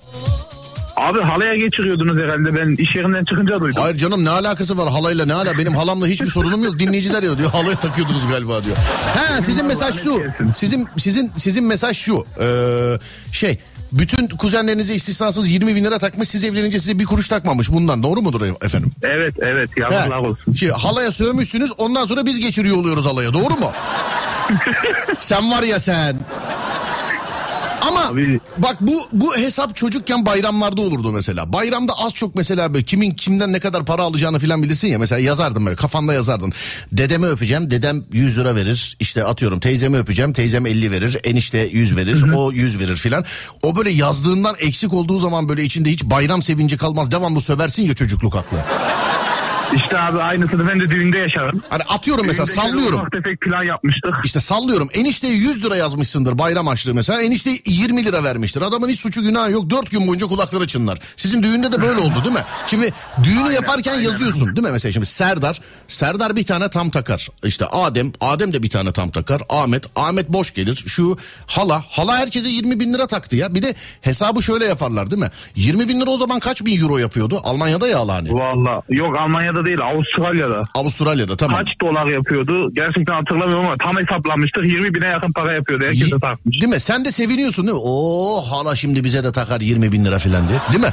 Abi 0.96 1.20
halaya 1.20 1.56
geçiriyordunuz 1.56 2.22
herhalde 2.22 2.56
ben 2.56 2.82
iş 2.82 2.94
yerinden 2.96 3.24
çıkınca 3.24 3.60
duydum. 3.60 3.82
Hayır 3.82 3.96
canım 3.96 4.24
ne 4.24 4.30
alakası 4.30 4.78
var 4.78 4.90
halayla 4.90 5.26
ne 5.26 5.34
ala 5.34 5.58
benim 5.58 5.74
halamla 5.76 6.06
hiçbir 6.06 6.30
sorunum 6.30 6.64
yok 6.64 6.78
dinleyiciler 6.78 7.22
ya 7.22 7.38
diyor 7.38 7.50
halaya 7.50 7.76
takıyordunuz 7.80 8.28
galiba 8.28 8.64
diyor. 8.64 8.76
Ha 9.16 9.42
sizin 9.42 9.66
mesaj 9.66 9.94
şu 9.94 10.22
sizin 10.56 10.88
sizin 10.98 11.32
sizin 11.36 11.64
mesaj 11.64 11.96
şu 11.96 12.24
Ee, 12.40 12.98
şey 13.32 13.58
bütün 13.92 14.28
kuzenlerinize 14.28 14.94
istisnasız 14.94 15.50
20 15.50 15.74
bin 15.76 15.84
lira 15.84 15.98
takmış 15.98 16.28
siz 16.28 16.44
evlenince 16.44 16.78
size 16.78 16.98
bir 16.98 17.04
kuruş 17.04 17.28
takmamış 17.28 17.70
bundan 17.72 18.02
doğru 18.02 18.22
mudur 18.22 18.42
efendim? 18.62 18.92
Evet 19.02 19.34
evet 19.38 19.70
yazıklar 19.76 20.10
Ha, 20.10 20.20
olsun. 20.20 20.52
Şey, 20.52 20.68
halaya 20.68 21.12
sövmüşsünüz 21.12 21.72
ondan 21.78 22.06
sonra 22.06 22.26
biz 22.26 22.40
geçiriyor 22.40 22.76
oluyoruz 22.76 23.06
halaya 23.06 23.32
doğru 23.32 23.56
mu? 23.56 23.72
sen 25.18 25.50
var 25.50 25.62
ya 25.62 25.78
sen. 25.78 26.16
Ama 27.92 28.06
Abi- 28.08 28.40
bak 28.58 28.76
bu 28.80 29.02
bu 29.12 29.36
hesap 29.36 29.76
çocukken 29.76 30.26
bayramlarda 30.26 30.80
olurdu 30.80 31.12
mesela. 31.12 31.52
Bayramda 31.52 31.92
az 32.04 32.14
çok 32.14 32.34
mesela 32.34 32.74
böyle 32.74 32.84
kimin 32.84 33.10
kimden 33.10 33.52
ne 33.52 33.60
kadar 33.60 33.84
para 33.84 34.02
alacağını 34.02 34.38
filan 34.38 34.62
bilirsin 34.62 34.88
ya. 34.88 34.98
Mesela 34.98 35.18
yazardın 35.18 35.66
böyle 35.66 35.76
kafanda 35.76 36.14
yazardın. 36.14 36.52
Dedemi 36.92 37.26
öpeceğim 37.26 37.70
dedem 37.70 38.04
100 38.12 38.38
lira 38.38 38.54
verir. 38.56 38.96
İşte 39.00 39.24
atıyorum 39.24 39.60
teyzemi 39.60 39.96
öpeceğim 39.96 40.32
teyzem 40.32 40.66
50 40.66 40.90
verir. 40.90 41.18
Enişte 41.24 41.58
100 41.58 41.96
verir 41.96 42.24
o 42.34 42.52
100 42.52 42.78
verir 42.80 42.96
filan. 42.96 43.24
O 43.62 43.76
böyle 43.76 43.90
yazdığından 43.90 44.54
eksik 44.58 44.92
olduğu 44.92 45.16
zaman 45.18 45.48
böyle 45.48 45.64
içinde 45.64 45.90
hiç 45.90 46.04
bayram 46.04 46.42
sevinci 46.42 46.76
kalmaz. 46.78 47.10
Devamlı 47.10 47.40
söversin 47.40 47.82
ya 47.82 47.94
çocukluk 47.94 48.36
aklı. 48.36 48.56
İşte 49.74 49.98
abi 49.98 50.18
aynısını 50.22 50.68
ben 50.68 50.80
de 50.80 50.90
düğünde 50.90 51.18
yaşarım. 51.18 51.62
Hani 51.68 51.82
atıyorum 51.82 52.26
mesela 52.26 52.46
Düğünde 52.46 52.60
şöyle 52.60 52.70
sallıyorum. 52.70 52.98
Ufak 53.00 53.12
tefek 53.12 53.40
plan 53.40 53.62
yapmıştık. 53.62 54.14
İşte 54.24 54.40
sallıyorum. 54.40 54.88
Enişteye 54.92 55.34
100 55.34 55.64
lira 55.64 55.76
yazmışsındır 55.76 56.38
bayram 56.38 56.68
açlığı 56.68 56.94
mesela. 56.94 57.22
Enişte 57.22 57.50
20 57.66 58.04
lira 58.04 58.24
vermiştir. 58.24 58.62
Adamın 58.62 58.88
hiç 58.88 59.00
suçu 59.00 59.22
günahı 59.22 59.52
yok. 59.52 59.70
4 59.70 59.90
gün 59.90 60.06
boyunca 60.06 60.26
kulakları 60.26 60.66
çınlar. 60.66 60.98
Sizin 61.16 61.42
düğünde 61.42 61.72
de 61.72 61.82
böyle 61.82 62.00
oldu 62.00 62.14
değil 62.24 62.34
mi? 62.34 62.44
Şimdi 62.66 62.92
düğünü 63.24 63.52
yaparken 63.52 64.00
yazıyorsun 64.00 64.56
değil 64.56 64.66
mi? 64.66 64.72
Mesela 64.72 64.92
şimdi 64.92 65.06
Serdar. 65.06 65.60
Serdar 65.88 66.36
bir 66.36 66.44
tane 66.44 66.68
tam 66.70 66.90
takar. 66.90 67.28
İşte 67.44 67.66
Adem. 67.66 68.12
Adem 68.20 68.52
de 68.52 68.62
bir 68.62 68.70
tane 68.70 68.92
tam 68.92 69.10
takar. 69.10 69.42
Ahmet. 69.48 69.84
Ahmet 69.96 70.28
boş 70.28 70.54
gelir. 70.54 70.84
Şu 70.86 71.16
hala. 71.46 71.84
Hala 71.90 72.16
herkese 72.16 72.48
20 72.48 72.80
bin 72.80 72.94
lira 72.94 73.06
taktı 73.06 73.36
ya. 73.36 73.54
Bir 73.54 73.62
de 73.62 73.74
hesabı 74.00 74.42
şöyle 74.42 74.64
yaparlar 74.64 75.10
değil 75.10 75.22
mi? 75.22 75.30
20 75.56 75.88
bin 75.88 76.00
lira 76.00 76.10
o 76.10 76.16
zaman 76.16 76.40
kaç 76.40 76.64
bin 76.64 76.82
euro 76.82 76.98
yapıyordu? 76.98 77.40
Almanya'da 77.44 77.88
ya 77.88 78.00
hala 78.00 78.14
hani. 78.14 78.32
Valla 78.34 78.82
yok 78.88 79.16
Almanya'da 79.18 79.61
değil 79.66 79.80
Avustralya'da. 79.80 80.64
Avustralya'da 80.74 81.36
tamam. 81.36 81.58
Kaç 81.58 81.80
dolar 81.80 82.06
yapıyordu 82.06 82.74
gerçekten 82.74 83.14
hatırlamıyorum 83.14 83.66
ama 83.66 83.76
tam 83.76 83.96
hesaplamıştık 83.98 84.64
20 84.64 84.94
bine 84.94 85.06
yakın 85.06 85.32
para 85.32 85.52
yapıyordu 85.52 85.84
herkese 85.84 86.18
takmış. 86.18 86.60
Değil 86.60 86.72
mi? 86.72 86.80
Sen 86.80 87.04
de 87.04 87.10
seviniyorsun 87.12 87.66
değil 87.66 87.74
mi? 87.78 87.82
Oo 87.84 88.42
hala 88.50 88.74
şimdi 88.76 89.04
bize 89.04 89.24
de 89.24 89.32
takar 89.32 89.60
20 89.60 89.92
bin 89.92 90.04
lira 90.04 90.18
falan 90.18 90.48
diye. 90.48 90.58
Değil 90.72 90.84
mi? 90.84 90.90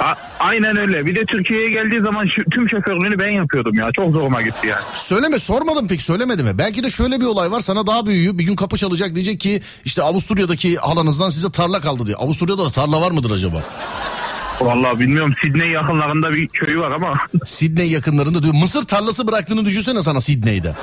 A- 0.00 0.14
aynen 0.40 0.76
öyle 0.78 1.06
bir 1.06 1.16
de 1.16 1.24
Türkiye'ye 1.24 1.68
geldiği 1.70 2.00
zaman 2.00 2.26
şu, 2.26 2.42
tüm 2.50 2.68
şoförlüğünü 2.68 3.18
ben 3.20 3.30
yapıyordum 3.30 3.74
ya 3.74 3.88
çok 3.96 4.10
zoruma 4.10 4.42
gitti 4.42 4.66
yani. 4.66 4.82
Söyleme 4.94 5.38
sormadım 5.38 5.86
peki 5.88 6.04
söylemedi 6.04 6.42
mi? 6.42 6.58
Belki 6.58 6.84
de 6.84 6.90
şöyle 6.90 7.20
bir 7.20 7.24
olay 7.26 7.50
var 7.50 7.60
sana 7.60 7.86
daha 7.86 8.06
büyüğü 8.06 8.38
bir 8.38 8.44
gün 8.44 8.56
kapı 8.56 8.76
çalacak 8.76 9.14
diyecek 9.14 9.40
ki 9.40 9.62
işte 9.84 10.02
Avusturya'daki 10.02 10.76
halanızdan 10.76 11.30
size 11.30 11.50
tarla 11.50 11.80
kaldı 11.80 12.06
diye. 12.06 12.16
Avusturya'da 12.16 12.64
da 12.64 12.70
tarla 12.70 13.00
var 13.00 13.10
mıdır 13.10 13.30
acaba? 13.30 13.62
Valla 14.64 15.00
bilmiyorum 15.00 15.34
Sydney 15.42 15.70
yakınlarında 15.70 16.32
bir 16.32 16.48
köyü 16.48 16.80
var 16.80 16.90
ama 16.90 17.14
Sidney 17.46 17.90
yakınlarında 17.90 18.42
diyor. 18.42 18.54
Mısır 18.54 18.82
tarlası 18.86 19.26
bıraktığını 19.26 19.64
düşünsene 19.64 20.02
sana 20.02 20.20
Sidney'de. 20.20 20.74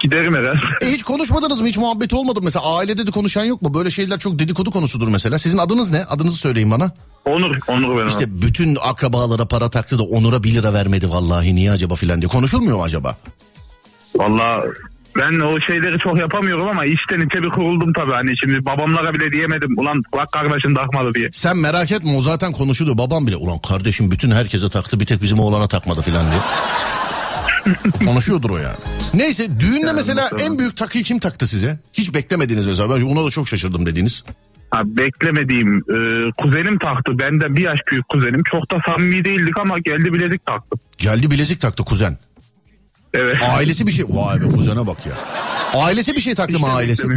giderim 0.00 0.34
herhalde. 0.34 0.58
E 0.82 0.90
hiç 0.90 1.02
konuşmadınız 1.02 1.60
mı? 1.60 1.68
Hiç 1.68 1.76
muhabbet 1.78 2.14
olmadı 2.14 2.38
mı? 2.40 2.44
Mesela 2.44 2.76
ailede 2.76 3.06
de 3.06 3.10
konuşan 3.10 3.44
yok 3.44 3.62
mu? 3.62 3.74
Böyle 3.74 3.90
şeyler 3.90 4.18
çok 4.18 4.38
dedikodu 4.38 4.70
konusudur 4.70 5.08
mesela. 5.08 5.38
Sizin 5.38 5.58
adınız 5.58 5.90
ne? 5.90 6.04
Adınızı 6.04 6.36
söyleyin 6.36 6.70
bana. 6.70 6.90
Onur, 7.24 7.56
Onur 7.68 7.98
ben. 8.02 8.06
İşte 8.06 8.42
bütün 8.42 8.76
akrabalara 8.82 9.46
para 9.48 9.70
taktı 9.70 9.98
da 9.98 10.02
Onur'a 10.02 10.42
1 10.44 10.54
lira 10.54 10.72
vermedi 10.74 11.10
vallahi 11.10 11.54
niye 11.54 11.70
acaba 11.70 11.94
filan 11.94 12.20
diye. 12.20 12.28
Konuşulmuyor 12.28 12.76
mu 12.76 12.82
acaba? 12.82 13.16
Valla 14.16 14.64
ben 15.16 15.40
o 15.40 15.60
şeyleri 15.60 15.98
çok 15.98 16.18
yapamıyorum 16.18 16.68
ama 16.68 16.84
içten 16.84 17.20
içe 17.20 17.42
bir 17.42 17.48
kuruldum 17.48 17.92
tabii. 17.92 18.12
Hani 18.12 18.38
şimdi 18.38 18.64
babamlara 18.64 19.14
bile 19.14 19.32
diyemedim. 19.32 19.78
Ulan 19.78 20.02
bak 20.16 20.32
kardeşin 20.32 20.74
takmadı 20.74 21.14
diye. 21.14 21.28
Sen 21.32 21.56
merak 21.56 21.92
etme 21.92 22.10
o 22.16 22.20
zaten 22.20 22.52
konuşuyordu. 22.52 22.98
Babam 22.98 23.26
bile 23.26 23.36
ulan 23.36 23.58
kardeşim 23.58 24.10
bütün 24.10 24.30
herkese 24.30 24.70
taktı 24.70 25.00
bir 25.00 25.06
tek 25.06 25.22
bizim 25.22 25.38
oğlana 25.38 25.68
takmadı 25.68 26.02
filan 26.02 26.26
diye. 26.30 26.40
Konuşuyordur 28.06 28.50
o 28.50 28.56
yani. 28.56 28.76
Neyse 29.14 29.60
düğünde 29.60 29.92
mesela 29.92 30.22
muhtemelen. 30.22 30.50
en 30.50 30.58
büyük 30.58 30.76
takıyı 30.76 31.04
kim 31.04 31.18
taktı 31.18 31.46
size? 31.46 31.78
Hiç 31.92 32.14
beklemediğiniz 32.14 32.66
mesela. 32.66 32.96
Ben 32.96 33.02
ona 33.02 33.26
da 33.26 33.30
çok 33.30 33.48
şaşırdım 33.48 33.86
dediğiniz. 33.86 34.24
Ha, 34.70 34.82
beklemediğim 34.84 35.76
e, 35.78 36.30
kuzenim 36.38 36.78
taktı. 36.78 37.18
Benden 37.18 37.56
bir 37.56 37.62
yaş 37.62 37.78
büyük 37.90 38.08
kuzenim. 38.08 38.42
Çok 38.50 38.72
da 38.72 38.76
samimi 38.86 39.24
değildik 39.24 39.58
ama 39.58 39.78
geldi 39.78 40.12
bilezik 40.12 40.46
taktı. 40.46 40.76
Geldi 40.98 41.30
bilezik 41.30 41.60
taktı 41.60 41.84
kuzen. 41.84 42.18
Evet. 43.14 43.36
Ailesi 43.42 43.86
bir 43.86 43.92
şey. 43.92 44.04
Vay 44.08 44.40
be 44.40 44.44
kuzene 44.44 44.86
bak 44.86 45.06
ya. 45.06 45.12
Ailesi 45.80 46.12
bir 46.16 46.20
şey 46.20 46.34
taktı 46.34 46.60
mı 46.60 46.72
ailesi? 46.72 47.08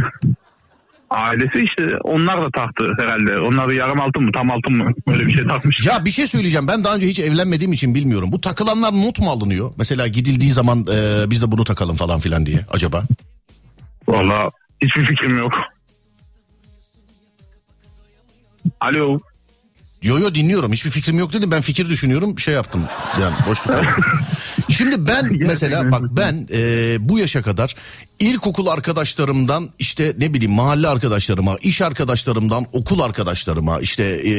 Ailesi 1.10 1.58
işte 1.64 1.96
onlar 2.04 2.42
da 2.42 2.50
taktı 2.50 2.92
herhalde. 2.98 3.38
Onlar 3.38 3.68
da 3.68 3.74
yarım 3.74 4.00
altın 4.00 4.24
mı 4.24 4.32
tam 4.32 4.50
altın 4.50 4.76
mı 4.76 4.90
böyle 5.06 5.26
bir 5.26 5.36
şey 5.36 5.46
takmış. 5.46 5.86
Ya 5.86 6.04
bir 6.04 6.10
şey 6.10 6.26
söyleyeceğim. 6.26 6.68
Ben 6.68 6.84
daha 6.84 6.94
önce 6.94 7.06
hiç 7.08 7.18
evlenmediğim 7.18 7.72
için 7.72 7.94
bilmiyorum. 7.94 8.32
Bu 8.32 8.40
takılanlar 8.40 8.92
not 8.92 9.20
mu 9.20 9.30
alınıyor? 9.30 9.72
Mesela 9.78 10.06
gidildiği 10.06 10.52
zaman 10.52 10.86
e, 10.92 11.30
biz 11.30 11.42
de 11.42 11.52
bunu 11.52 11.64
takalım 11.64 11.96
falan 11.96 12.20
filan 12.20 12.46
diye 12.46 12.60
acaba? 12.70 13.02
Valla 14.08 14.50
hiçbir 14.82 15.04
fikrim 15.04 15.38
yok. 15.38 15.52
Alo. 18.80 19.18
Yo 20.06 20.18
yo 20.18 20.34
dinliyorum. 20.34 20.72
Hiçbir 20.72 20.90
fikrim 20.90 21.18
yok 21.18 21.32
dedim. 21.32 21.50
Ben 21.50 21.60
fikir 21.60 21.88
düşünüyorum. 21.88 22.38
Şey 22.38 22.54
yaptım. 22.54 22.84
Yani 23.20 23.34
boşluk. 23.48 23.76
Şimdi 24.68 25.06
ben 25.06 25.32
mesela 25.40 25.92
bak 25.92 26.02
ben 26.10 26.48
e, 26.52 26.96
bu 27.08 27.18
yaşa 27.18 27.42
kadar 27.42 27.74
ilkokul 28.18 28.66
arkadaşlarımdan 28.66 29.68
işte 29.78 30.14
ne 30.18 30.34
bileyim 30.34 30.52
mahalle 30.52 30.88
arkadaşlarıma, 30.88 31.56
iş 31.62 31.82
arkadaşlarımdan 31.82 32.66
okul 32.72 33.00
arkadaşlarıma, 33.00 33.80
işte 33.80 34.02
e, 34.02 34.32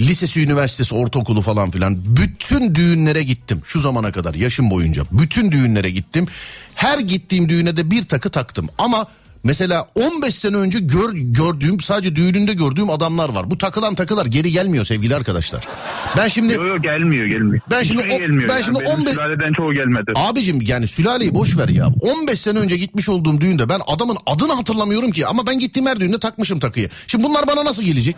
lisesi, 0.00 0.42
üniversitesi, 0.42 0.94
ortaokulu 0.94 1.42
falan 1.42 1.70
filan 1.70 2.16
bütün 2.16 2.74
düğünlere 2.74 3.22
gittim 3.22 3.62
şu 3.64 3.80
zamana 3.80 4.12
kadar 4.12 4.34
yaşım 4.34 4.70
boyunca. 4.70 5.02
Bütün 5.12 5.52
düğünlere 5.52 5.90
gittim. 5.90 6.26
Her 6.74 6.98
gittiğim 6.98 7.48
düğüne 7.48 7.76
de 7.76 7.90
bir 7.90 8.02
takı 8.02 8.30
taktım 8.30 8.68
ama 8.78 9.06
Mesela 9.44 9.86
15 9.94 10.34
sene 10.34 10.56
önce 10.56 10.78
gör, 10.80 11.12
gördüğüm 11.14 11.80
sadece 11.80 12.16
düğününde 12.16 12.52
gördüğüm 12.54 12.90
adamlar 12.90 13.28
var. 13.28 13.50
Bu 13.50 13.58
takılan 13.58 13.94
takılar 13.94 14.26
geri 14.26 14.52
gelmiyor 14.52 14.84
sevgili 14.84 15.16
arkadaşlar. 15.16 15.68
Ben 16.16 16.28
şimdi 16.28 16.52
Yok 16.52 16.66
yok 16.66 16.82
gelmiyor 16.84 17.26
gelmiyor. 17.26 17.62
Ben 17.70 17.82
şimdi 17.82 18.02
Hiçbiri 18.02 18.16
o- 18.16 18.18
gelmiyor 18.18 18.48
ben 18.48 18.54
yani. 18.54 18.64
şimdi 18.64 18.80
Benim 18.80 18.90
15 19.00 19.12
sülaleden 19.14 19.52
çoğu 19.52 19.74
gelmedi. 19.74 20.12
abicim 20.14 20.58
yani 20.62 20.86
sülaleyi 20.86 21.34
boş 21.34 21.58
ver 21.58 21.68
ya. 21.68 21.88
15 22.00 22.40
sene 22.40 22.58
önce 22.58 22.76
gitmiş 22.76 23.08
olduğum 23.08 23.40
düğünde 23.40 23.68
ben 23.68 23.80
adamın 23.86 24.16
adını 24.26 24.52
hatırlamıyorum 24.52 25.10
ki 25.10 25.26
ama 25.26 25.46
ben 25.46 25.58
gittiğim 25.58 25.86
her 25.86 26.00
düğünde 26.00 26.18
takmışım 26.20 26.58
takıyı. 26.58 26.88
Şimdi 27.06 27.24
bunlar 27.24 27.46
bana 27.46 27.64
nasıl 27.64 27.82
gelecek? 27.82 28.16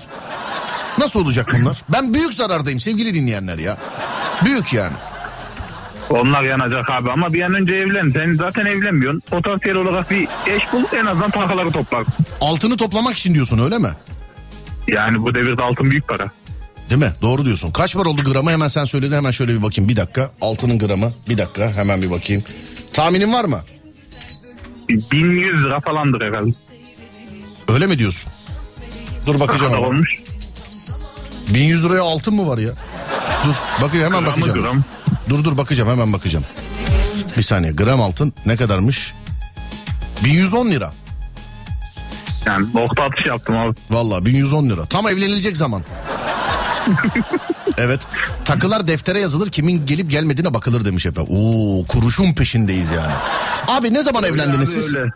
Nasıl 0.99 1.21
olacak 1.21 1.47
bunlar? 1.61 1.83
Ben 1.89 2.15
büyük 2.15 2.35
zarardayım 2.35 2.81
sevgili 2.81 3.15
dinleyenler 3.15 3.59
ya. 3.59 3.79
Büyük 4.45 4.73
yani. 4.75 4.93
Onlar 6.11 6.43
yanacak 6.43 6.91
abi 6.91 7.11
ama 7.11 7.33
bir 7.33 7.43
an 7.43 7.55
önce 7.55 7.75
evlen. 7.75 8.11
Sen 8.11 8.35
zaten 8.35 8.65
evlenmiyorsun. 8.65 9.21
Potansiyel 9.21 9.77
olarak 9.77 10.11
bir 10.11 10.29
eş 10.47 10.63
bul 10.73 10.85
en 10.97 11.07
azından 11.07 11.31
takıları 11.31 11.71
toplar. 11.71 12.05
Altını 12.41 12.77
toplamak 12.77 13.17
için 13.17 13.35
diyorsun 13.35 13.59
öyle 13.59 13.79
mi? 13.79 13.89
Yani 14.89 15.23
bu 15.23 15.35
devirde 15.35 15.63
altın 15.63 15.91
büyük 15.91 16.09
para. 16.09 16.27
Değil 16.91 17.01
mi? 17.01 17.13
Doğru 17.23 17.45
diyorsun. 17.45 17.71
Kaç 17.71 17.97
var 17.97 18.07
oldu 18.07 18.25
gramı 18.33 18.51
hemen 18.51 18.69
sen 18.69 18.85
söyledin 18.85 19.17
hemen 19.17 19.31
şöyle 19.31 19.53
bir 19.55 19.63
bakayım. 19.63 19.89
Bir 19.89 19.97
dakika. 19.97 20.31
Altının 20.41 20.79
gramı. 20.79 21.13
Bir 21.29 21.39
dakika 21.39 21.73
hemen 21.73 22.03
bir 22.03 22.11
bakayım. 22.11 22.45
Tahminin 22.93 23.33
var 23.33 23.45
mı? 23.45 23.61
Bir 24.89 25.03
1100 25.13 25.65
lira 25.65 25.81
falandır 25.81 26.23
herhalde. 26.27 26.51
Öyle 27.69 27.87
mi 27.87 27.99
diyorsun? 27.99 28.33
Dur 29.27 29.41
bakacağım 29.41 29.73
ama. 29.75 29.87
olmuş. 29.87 30.23
1100 31.55 31.85
liraya 31.85 32.03
altın 32.03 32.35
mı 32.35 32.47
var 32.49 32.59
ya? 32.59 32.71
Dur 33.47 33.55
bakıyor 33.83 34.05
hemen 34.05 34.21
Gramı 34.21 34.37
bakacağım. 34.37 34.61
gram. 34.63 34.85
Dur 35.29 35.45
dur 35.45 35.59
bakacağım 35.59 35.91
hemen 35.91 36.13
bakacağım. 36.13 36.45
Bir 37.37 37.43
saniye 37.43 37.73
gram 37.73 38.01
altın 38.01 38.33
ne 38.47 38.57
kadarmış? 38.57 39.15
1110 40.25 40.71
lira. 40.71 40.93
Yani 42.47 42.67
nokta 42.75 43.03
atış 43.03 43.27
yaptım 43.27 43.59
abi. 43.59 43.75
Vallahi 43.91 44.27
1110 44.27 44.69
lira. 44.71 44.87
Tam 44.87 45.09
evlenilecek 45.09 45.57
zaman. 45.57 45.83
evet. 47.79 48.01
Takılar 48.45 48.89
deftere 48.89 49.21
yazılır 49.21 49.51
kimin 49.51 49.87
gelip 49.87 50.11
gelmediğine 50.11 50.55
bakılır 50.55 50.85
demiş 50.85 51.07
efendim. 51.07 51.33
Oo 51.37 51.87
kuruşun 51.87 52.33
peşindeyiz 52.35 52.91
yani. 52.91 53.13
Abi 53.69 53.95
ne 53.95 54.03
zaman 54.03 54.25
evlendiniz 54.25 54.75
Abi 54.77 54.83
siz? 54.83 54.97
öyle. 54.97 55.11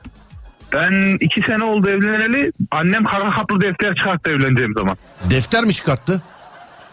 Ben 0.74 1.16
iki 1.20 1.40
sene 1.46 1.64
oldu 1.64 1.88
evleneli. 1.88 2.52
Annem 2.70 3.04
kara 3.04 3.30
kaplı 3.30 3.60
defter 3.60 3.94
çıkarttı 3.94 4.30
evleneceğim 4.30 4.72
zaman. 4.78 4.96
Defter 5.30 5.64
mi 5.64 5.74
çıkarttı? 5.74 6.22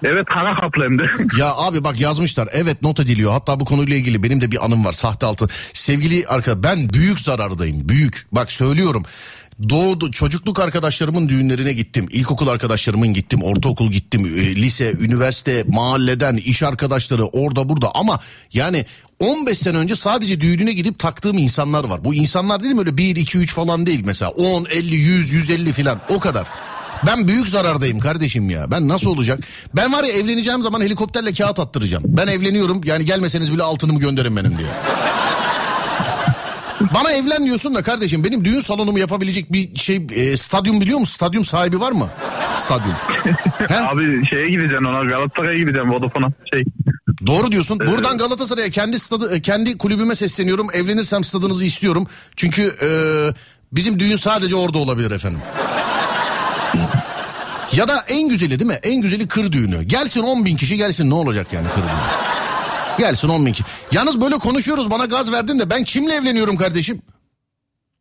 Evet 0.04 0.26
kara 0.26 0.56
kaplı. 0.56 0.86
Ya 1.38 1.56
abi 1.56 1.84
bak 1.84 2.00
yazmışlar 2.00 2.50
evet 2.52 2.82
not 2.82 3.00
ediliyor 3.00 3.32
hatta 3.32 3.60
bu 3.60 3.66
konuyla 3.66 3.96
ilgili 3.96 4.24
benim 4.24 4.42
de 4.42 4.52
bir 4.52 4.66
anım 4.66 4.86
var 4.86 4.92
sahte 4.92 5.26
altın. 5.26 5.50
Sevgili 5.74 6.28
arkadaş 6.28 6.64
ben 6.64 6.90
büyük 6.90 7.20
zarardayım 7.20 7.90
büyük 7.90 8.28
bak 8.32 8.52
söylüyorum 8.52 9.06
doğdu 9.70 10.12
çocukluk 10.12 10.60
arkadaşlarımın 10.60 11.30
düğünlerine 11.30 11.74
gittim. 11.74 12.08
İlkokul 12.12 12.48
arkadaşlarımın 12.48 13.14
gittim. 13.14 13.44
Ortaokul 13.44 13.92
gittim. 13.92 14.26
e, 14.26 14.56
lise, 14.56 14.94
üniversite, 15.00 15.64
mahalleden, 15.68 16.36
iş 16.36 16.64
arkadaşları 16.64 17.26
orada 17.26 17.70
burada. 17.70 17.92
Ama 17.96 18.20
yani 18.54 18.86
15 19.20 19.58
sene 19.58 19.78
önce 19.78 19.96
sadece 19.96 20.42
düğününe 20.42 20.74
gidip 20.74 21.00
taktığım 21.00 21.38
insanlar 21.38 21.84
var. 21.84 22.06
Bu 22.06 22.14
insanlar 22.14 22.64
dedim 22.64 22.80
öyle 22.80 22.98
1, 22.98 23.16
2, 23.16 23.38
3 23.38 23.54
falan 23.54 23.86
değil 23.86 24.02
mesela. 24.06 24.32
10, 24.32 24.66
50, 24.66 24.96
100, 24.96 25.34
150 25.34 25.74
falan 25.74 26.00
o 26.10 26.20
kadar. 26.20 26.48
Ben 27.06 27.28
büyük 27.28 27.48
zarardayım 27.48 28.00
kardeşim 28.00 28.50
ya. 28.50 28.72
Ben 28.72 28.88
nasıl 28.88 29.10
olacak? 29.10 29.40
Ben 29.76 29.94
var 29.94 30.04
ya 30.04 30.10
evleneceğim 30.10 30.62
zaman 30.62 30.82
helikopterle 30.82 31.34
kağıt 31.34 31.60
attıracağım. 31.60 32.04
Ben 32.08 32.28
evleniyorum 32.28 32.82
yani 32.84 33.06
gelmeseniz 33.06 33.54
bile 33.54 33.64
altınımı 33.64 34.00
gönderin 34.00 34.36
benim 34.36 34.58
diye. 34.58 34.68
Bana 36.94 37.12
evlen 37.12 37.46
diyorsun 37.46 37.76
da 37.76 37.84
kardeşim 37.84 38.24
benim 38.24 38.46
düğün 38.46 38.60
salonumu 38.60 39.00
yapabilecek 39.00 39.52
bir 39.54 39.76
şey 39.76 40.08
e, 40.16 40.38
stadyum 40.38 40.82
biliyor 40.82 41.00
musun? 41.00 41.14
Stadyum 41.14 41.46
sahibi 41.46 41.80
var 41.80 41.92
mı? 41.92 42.10
Stadyum. 42.58 42.96
Abi 43.88 44.26
şeye 44.26 44.50
gideceksin 44.50 44.86
ona 44.86 45.04
Galatasaray'a 45.04 45.58
gideceğim 45.58 45.92
Vodafone'a. 45.92 46.30
Şey. 46.54 46.64
Doğru 47.28 47.52
diyorsun. 47.52 47.80
Buradan 47.80 48.18
Galatasaray'a 48.18 48.70
kendi 48.70 49.00
stadı, 49.00 49.36
e, 49.36 49.42
kendi 49.42 49.78
kulübüme 49.78 50.16
sesleniyorum. 50.16 50.68
Evlenirsem 50.74 51.24
stadınızı 51.24 51.66
istiyorum. 51.66 52.08
Çünkü 52.36 52.76
e, 52.82 52.90
bizim 53.72 54.00
düğün 54.00 54.16
sadece 54.16 54.56
orada 54.56 54.78
olabilir 54.78 55.12
efendim. 55.12 55.40
Ya 57.74 57.88
da 57.88 58.04
en 58.08 58.30
güzeli 58.30 58.60
değil 58.60 58.68
mi? 58.72 58.80
En 58.84 59.02
güzeli 59.02 59.28
kır 59.28 59.52
düğünü. 59.52 59.84
Gelsin 59.84 60.22
10 60.22 60.46
bin 60.46 60.56
kişi 60.56 60.78
gelsin 60.78 61.10
ne 61.10 61.14
olacak 61.14 61.48
yani 61.52 61.68
kır 61.68 61.82
düğünü? 61.82 61.92
Gelsin 62.98 63.30
10 63.30 63.46
bin 63.46 63.52
kişi. 63.52 63.64
Yalnız 63.92 64.22
böyle 64.22 64.36
konuşuyoruz 64.38 64.92
bana 64.92 65.06
gaz 65.06 65.32
verdin 65.32 65.60
de 65.60 65.70
ben 65.70 65.84
kimle 65.84 66.14
evleniyorum 66.14 66.58
kardeşim? 66.58 67.02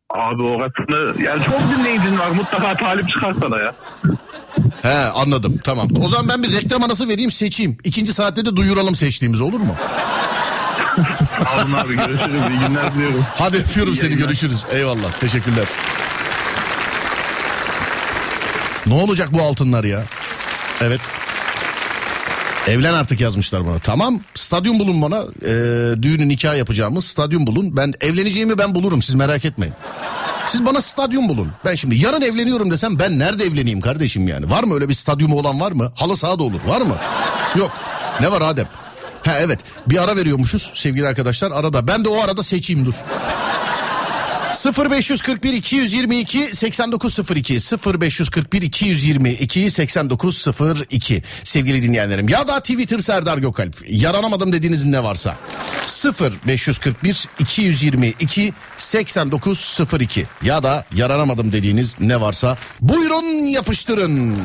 Abi 0.09 0.41
orasını 0.43 1.23
yani 1.23 1.43
çok 1.45 1.59
dinleyicin 1.77 2.19
var 2.19 2.29
mutlaka 2.29 2.73
talip 2.77 3.09
çıkar 3.09 3.35
sana 3.41 3.59
ya. 3.59 3.75
He 4.81 4.97
anladım 4.97 5.59
tamam. 5.63 5.87
O 6.03 6.07
zaman 6.07 6.27
ben 6.29 6.43
bir 6.43 6.53
reklam 6.53 6.83
arası 6.83 7.07
vereyim 7.09 7.31
seçeyim. 7.31 7.77
İkinci 7.83 8.13
saatte 8.13 8.45
de 8.45 8.55
duyuralım 8.55 8.95
seçtiğimizi 8.95 9.43
olur 9.43 9.59
mu? 9.59 9.75
Alın 11.55 11.73
abi 11.73 11.95
görüşürüz 11.95 12.41
iyi 12.49 12.67
günler 12.67 12.93
diliyorum. 12.93 13.25
Hadi 13.37 13.57
öpüyorum 13.57 13.95
seni 13.95 14.03
yayınlar. 14.09 14.27
görüşürüz. 14.27 14.65
Eyvallah 14.71 15.11
teşekkürler. 15.19 15.65
Ne 18.87 18.93
olacak 18.93 19.33
bu 19.33 19.41
altınlar 19.41 19.83
ya? 19.83 20.03
Evet. 20.81 21.01
Evlen 22.67 22.93
artık 22.93 23.21
yazmışlar 23.21 23.67
bana. 23.67 23.79
Tamam 23.79 24.19
stadyum 24.35 24.79
bulun 24.79 25.01
bana. 25.01 25.23
Ee, 25.41 26.03
düğünü 26.03 26.29
nikah 26.29 26.57
yapacağımız 26.57 27.05
stadyum 27.05 27.47
bulun. 27.47 27.77
Ben 27.77 27.93
evleneceğimi 28.01 28.57
ben 28.57 28.75
bulurum 28.75 29.01
siz 29.01 29.15
merak 29.15 29.45
etmeyin. 29.45 29.75
Siz 30.47 30.65
bana 30.65 30.81
stadyum 30.81 31.29
bulun. 31.29 31.51
Ben 31.65 31.75
şimdi 31.75 31.95
yarın 31.95 32.21
evleniyorum 32.21 32.71
desem 32.71 32.99
ben 32.99 33.19
nerede 33.19 33.43
evleneyim 33.43 33.81
kardeşim 33.81 34.27
yani? 34.27 34.49
Var 34.49 34.63
mı 34.63 34.73
öyle 34.73 34.89
bir 34.89 34.93
stadyumu 34.93 35.39
olan 35.39 35.59
var 35.59 35.71
mı? 35.71 35.91
Halı 35.95 36.17
saha 36.17 36.39
da 36.39 36.43
olur 36.43 36.59
var 36.67 36.81
mı? 36.81 36.95
Yok. 37.55 37.71
Ne 38.21 38.31
var 38.31 38.41
Adem? 38.41 38.67
Ha 39.25 39.37
evet 39.39 39.59
bir 39.87 40.03
ara 40.03 40.15
veriyormuşuz 40.15 40.71
sevgili 40.75 41.07
arkadaşlar 41.07 41.51
arada. 41.51 41.87
Ben 41.87 42.05
de 42.05 42.09
o 42.09 42.23
arada 42.23 42.43
seçeyim 42.43 42.85
dur. 42.85 42.93
0541 44.53 45.53
222 45.53 46.55
8902 46.55 47.59
0541 47.99 48.61
222 48.61 49.69
8902 49.69 51.23
sevgili 51.43 51.83
dinleyenlerim 51.83 52.29
ya 52.29 52.47
da 52.47 52.59
Twitter 52.59 52.99
Serdar 52.99 53.37
Gökalp. 53.37 53.75
Yaranamadım 53.87 54.53
dediğiniz 54.53 54.85
ne 54.85 55.03
varsa. 55.03 55.35
0541 56.45 57.25
222 57.39 58.53
8902 58.77 60.25
ya 60.41 60.63
da 60.63 60.85
yaranamadım 60.95 61.51
dediğiniz 61.51 61.99
ne 61.99 62.21
varsa 62.21 62.57
buyurun 62.81 63.45
yapıştırın. 63.45 64.37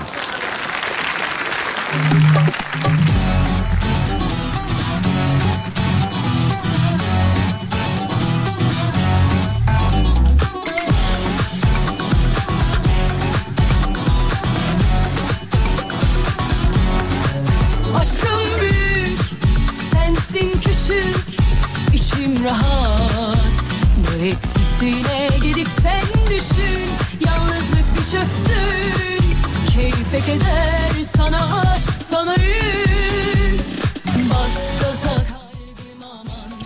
Keder, 30.30 31.04
sana 31.16 31.60
aşk, 31.60 31.90
sana. 32.10 32.36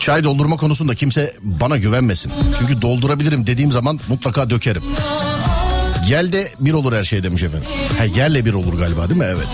Çay 0.00 0.24
doldurma 0.24 0.56
konusunda 0.56 0.94
kimse 0.94 1.36
bana 1.42 1.76
güvenmesin. 1.76 2.32
Çünkü 2.58 2.82
doldurabilirim 2.82 3.46
dediğim 3.46 3.72
zaman 3.72 4.00
mutlaka 4.08 4.50
dökerim. 4.50 4.82
Yelde 6.08 6.52
bir 6.60 6.74
olur 6.74 6.92
her 6.92 7.04
şey 7.04 7.22
demiş 7.22 7.42
efendim. 7.42 7.68
Ha 7.98 8.04
yerle 8.04 8.44
bir 8.44 8.54
olur 8.54 8.78
galiba 8.78 9.08
değil 9.08 9.20
mi? 9.20 9.26
Evet. 9.28 9.48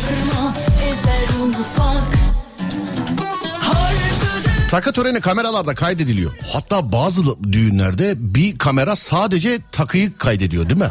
Takı 4.71 4.93
töreni 4.93 5.21
kameralarda 5.21 5.75
kaydediliyor. 5.75 6.31
Hatta 6.53 6.93
bazı 6.93 7.23
düğünlerde 7.53 8.15
bir 8.35 8.59
kamera 8.59 8.97
sadece 8.97 9.59
takıyı 9.73 10.19
kaydediyor 10.19 10.69
değil 10.69 10.81
mi? 10.81 10.91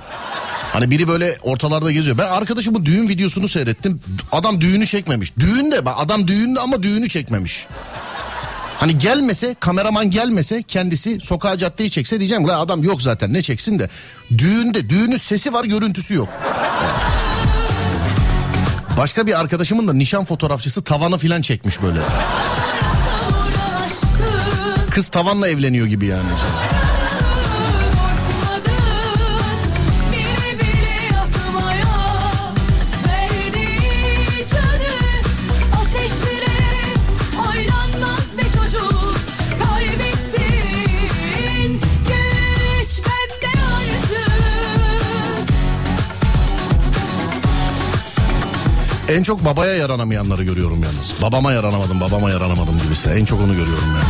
Hani 0.73 0.91
biri 0.91 1.07
böyle 1.07 1.37
ortalarda 1.41 1.91
geziyor. 1.91 2.17
Ben 2.17 2.27
arkadaşım 2.27 2.75
bu 2.75 2.85
düğün 2.85 3.09
videosunu 3.09 3.47
seyrettim. 3.47 4.01
Adam 4.31 4.61
düğünü 4.61 4.85
çekmemiş. 4.85 5.33
Düğünde 5.39 5.85
bak 5.85 5.95
adam 5.99 6.27
düğünde 6.27 6.59
ama 6.59 6.83
düğünü 6.83 7.09
çekmemiş. 7.09 7.67
Hani 8.77 8.97
gelmese 8.97 9.55
kameraman 9.59 10.09
gelmese 10.09 10.63
kendisi 10.63 11.19
sokağa 11.21 11.57
caddeyi 11.57 11.91
çekse 11.91 12.19
diyeceğim 12.19 12.47
la 12.47 12.59
adam 12.59 12.83
yok 12.83 13.01
zaten 13.01 13.33
ne 13.33 13.41
çeksin 13.41 13.79
de. 13.79 13.89
Düğünde 14.37 14.89
düğünün 14.89 15.17
sesi 15.17 15.53
var 15.53 15.63
görüntüsü 15.63 16.15
yok. 16.15 16.29
Başka 18.97 19.27
bir 19.27 19.39
arkadaşımın 19.39 19.87
da 19.87 19.93
nişan 19.93 20.25
fotoğrafçısı 20.25 20.83
tavanı 20.83 21.17
filan 21.17 21.41
çekmiş 21.41 21.81
böyle. 21.81 21.99
Kız 24.91 25.07
tavanla 25.07 25.47
evleniyor 25.47 25.87
gibi 25.87 26.05
yani. 26.05 26.29
En 49.09 49.23
çok 49.23 49.45
babaya 49.45 49.75
yaranamayanları 49.75 50.43
görüyorum 50.43 50.83
yalnız. 50.83 51.21
Babama 51.21 51.51
yaranamadım, 51.51 51.99
babama 52.01 52.29
yaranamadım 52.29 52.79
gibisi. 52.83 53.09
En 53.09 53.25
çok 53.25 53.41
onu 53.41 53.51
görüyorum 53.53 53.83
yani. 53.87 54.03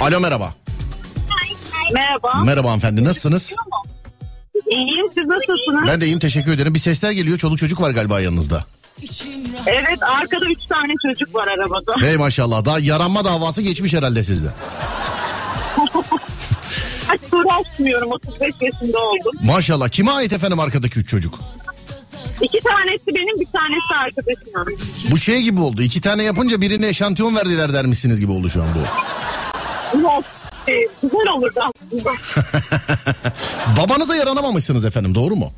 Alo 0.00 0.20
merhaba. 0.20 0.54
Merhaba. 1.94 2.44
Merhaba 2.44 2.68
hanımefendi 2.68 3.04
nasılsınız? 3.04 3.54
İyiyim 4.70 5.06
siz 5.14 5.26
nasılsınız? 5.26 5.88
Ben 5.88 6.00
de 6.00 6.04
iyiyim 6.06 6.18
teşekkür 6.18 6.52
ederim. 6.52 6.74
Bir 6.74 6.78
sesler 6.78 7.12
geliyor. 7.12 7.38
Çoluk 7.38 7.58
çocuk 7.58 7.80
var 7.80 7.90
galiba 7.90 8.20
yanınızda. 8.20 8.64
Evet 9.66 10.02
arkada 10.02 10.46
üç 10.46 10.66
tane 10.68 10.92
çocuk 11.06 11.34
var 11.34 11.48
arabada. 11.48 11.94
Hey 12.00 12.16
maşallah. 12.16 12.64
Daha 12.64 12.78
yaranma 12.78 13.24
davası 13.24 13.62
geçmiş 13.62 13.94
herhalde 13.94 14.24
sizde. 14.24 14.48
Hiç 17.12 17.32
uğraşmıyorum 17.32 18.10
35 18.10 18.54
yaşında 18.60 18.98
oldum. 18.98 19.32
Maşallah. 19.42 19.88
Kime 19.88 20.10
ait 20.10 20.32
efendim 20.32 20.60
arkadaki 20.60 20.98
üç 21.00 21.08
çocuk? 21.08 21.38
İki 22.42 22.60
tanesi 22.60 23.06
benim 23.06 23.40
bir 23.40 23.46
tanesi 23.46 23.94
arkadaşımın. 24.04 24.78
Bu 25.10 25.18
şey 25.18 25.42
gibi 25.42 25.60
oldu. 25.60 25.82
İki 25.82 26.00
tane 26.00 26.22
yapınca 26.22 26.60
birine 26.60 26.88
eşantiyon 26.88 27.36
verdiler 27.36 27.72
dermişsiniz 27.72 28.20
gibi 28.20 28.32
oldu 28.32 28.48
şu 28.48 28.62
an 28.62 28.68
bu. 28.74 28.78
Yok. 30.02 30.24
e, 30.68 30.72
güzel 31.02 31.28
olurdu 31.36 31.60
aslında. 31.60 32.10
Babanıza 33.82 34.16
yaranamamışsınız 34.16 34.84
efendim 34.84 35.14
doğru 35.14 35.36
mu? 35.36 35.52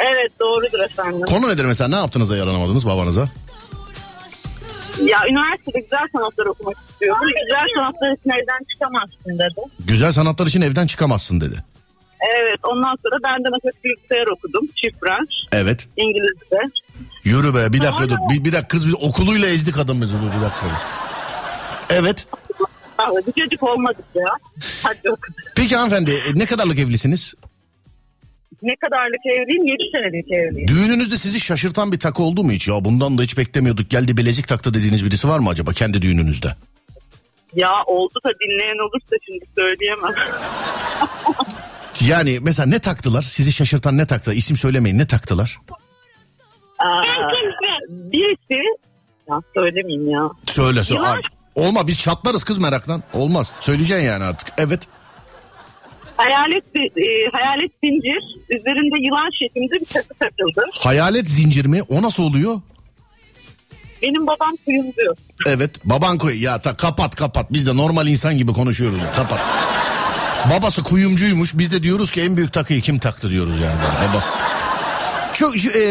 Evet 0.00 0.32
doğrudur 0.40 0.80
efendim. 0.80 1.20
Konu 1.26 1.48
nedir 1.48 1.64
mesela 1.64 1.88
ne 1.88 1.96
yaptınız 1.96 2.30
da 2.30 2.36
yaranamadınız 2.36 2.86
babanıza? 2.86 3.28
Ya 5.02 5.18
üniversitede 5.30 5.80
güzel 5.80 6.08
sanatlar 6.12 6.46
okumak 6.46 6.76
istiyorum. 6.88 7.20
Güzel 7.44 7.66
sanatlar 7.76 8.12
için 8.12 8.30
evden 8.30 8.64
çıkamazsın 8.72 9.38
dedi. 9.38 9.70
Güzel 9.86 10.12
sanatlar 10.12 10.46
için 10.46 10.60
evden 10.60 10.86
çıkamazsın 10.86 11.40
dedi. 11.40 11.64
Evet 12.34 12.60
ondan 12.62 12.96
sonra 13.04 13.18
ben 13.24 13.44
de 13.44 13.48
matematik 13.48 13.84
bilgisayar 13.84 14.26
okudum. 14.26 14.66
Çift 14.66 15.02
branş. 15.02 15.30
Evet. 15.52 15.88
İngilizce. 15.96 16.58
Yürü 17.24 17.54
be 17.54 17.72
bir 17.72 17.82
dakika 17.82 18.08
dur. 18.08 18.16
Bir, 18.30 18.44
bir 18.44 18.52
dakika 18.52 18.68
kız 18.68 18.86
biz 18.86 18.94
okuluyla 18.94 19.48
ezdi 19.48 19.72
kadın 19.72 20.02
bizi 20.02 20.14
dur 20.14 20.36
bir 20.36 20.44
dakika. 20.44 20.66
Evet. 21.90 22.26
Ah, 22.98 23.10
bir 23.26 23.42
çocuk 23.42 23.62
olmadık 23.62 24.04
ya. 24.14 24.24
Hadi 24.82 24.98
bakalım. 24.98 25.34
Peki 25.56 25.76
hanımefendi 25.76 26.10
e, 26.10 26.38
ne 26.38 26.46
kadarlık 26.46 26.78
evlisiniz? 26.78 27.34
Ne 28.62 28.76
kadarlık 28.76 29.26
evliyim? 29.26 29.64
7 29.64 29.76
senelik 29.94 30.32
evliyim. 30.32 30.68
Düğününüzde 30.68 31.16
sizi 31.16 31.40
şaşırtan 31.40 31.92
bir 31.92 31.98
takı 31.98 32.22
oldu 32.22 32.44
mu 32.44 32.52
hiç? 32.52 32.68
Ya 32.68 32.84
bundan 32.84 33.18
da 33.18 33.22
hiç 33.22 33.38
beklemiyorduk 33.38 33.90
geldi 33.90 34.16
bilezik 34.16 34.48
taktı 34.48 34.74
dediğiniz 34.74 35.04
birisi 35.04 35.28
var 35.28 35.38
mı 35.38 35.48
acaba 35.48 35.72
kendi 35.72 36.02
düğününüzde? 36.02 36.56
Ya 37.54 37.72
oldu 37.86 38.14
da 38.24 38.30
dinleyen 38.40 38.88
olursa 38.88 39.16
şimdi 39.26 39.44
söyleyemem. 39.56 40.14
Yani 42.06 42.38
mesela 42.42 42.66
ne 42.66 42.78
taktılar? 42.78 43.22
Sizi 43.22 43.52
şaşırtan 43.52 43.98
ne 43.98 44.06
taktı? 44.06 44.32
İsim 44.32 44.56
söylemeyin 44.56 44.98
ne 44.98 45.06
taktılar? 45.06 45.58
Aa, 46.78 47.02
birisi... 47.90 48.62
Ya 49.30 49.40
söylemeyeyim 49.54 50.10
ya. 50.10 50.30
Söyle 50.48 50.84
söyle. 50.84 51.00
Yılan. 51.00 51.22
Olma 51.54 51.86
biz 51.86 51.98
çatlarız 51.98 52.44
kız 52.44 52.58
meraktan. 52.58 53.02
Olmaz. 53.12 53.52
Söyleyeceksin 53.60 54.04
yani 54.04 54.24
artık. 54.24 54.48
Evet. 54.58 54.88
Hayalet, 56.16 56.64
e, 56.76 57.30
hayalet 57.32 57.72
zincir. 57.84 58.22
Üzerinde 58.58 59.06
yılan 59.06 59.30
şeklinde 59.42 59.74
bir 59.80 59.86
takı 59.86 60.14
takıldı. 60.14 60.64
Hayalet 60.72 61.30
zincir 61.30 61.66
mi? 61.66 61.82
O 61.82 62.02
nasıl 62.02 62.22
oluyor? 62.22 62.60
Benim 64.02 64.26
babam 64.26 64.56
kuyumcu. 64.64 65.14
Evet. 65.46 65.70
Baban 65.84 66.18
koy. 66.18 66.42
Ya 66.42 66.60
ta, 66.60 66.76
kapat 66.76 67.14
kapat. 67.14 67.52
Biz 67.52 67.66
de 67.66 67.76
normal 67.76 68.06
insan 68.06 68.38
gibi 68.38 68.52
konuşuyoruz. 68.52 68.98
Kapat. 69.16 69.40
Babası 70.52 70.82
kuyumcuymuş. 70.82 71.58
Biz 71.58 71.72
de 71.72 71.82
diyoruz 71.82 72.12
ki 72.12 72.20
en 72.20 72.36
büyük 72.36 72.52
takıyı 72.52 72.80
kim 72.80 72.98
taktı 72.98 73.30
diyoruz 73.30 73.60
yani 73.60 73.74
biz. 73.82 74.08
Babası. 74.10 74.38
Şu, 75.32 75.58
şu, 75.58 75.70
e, 75.78 75.82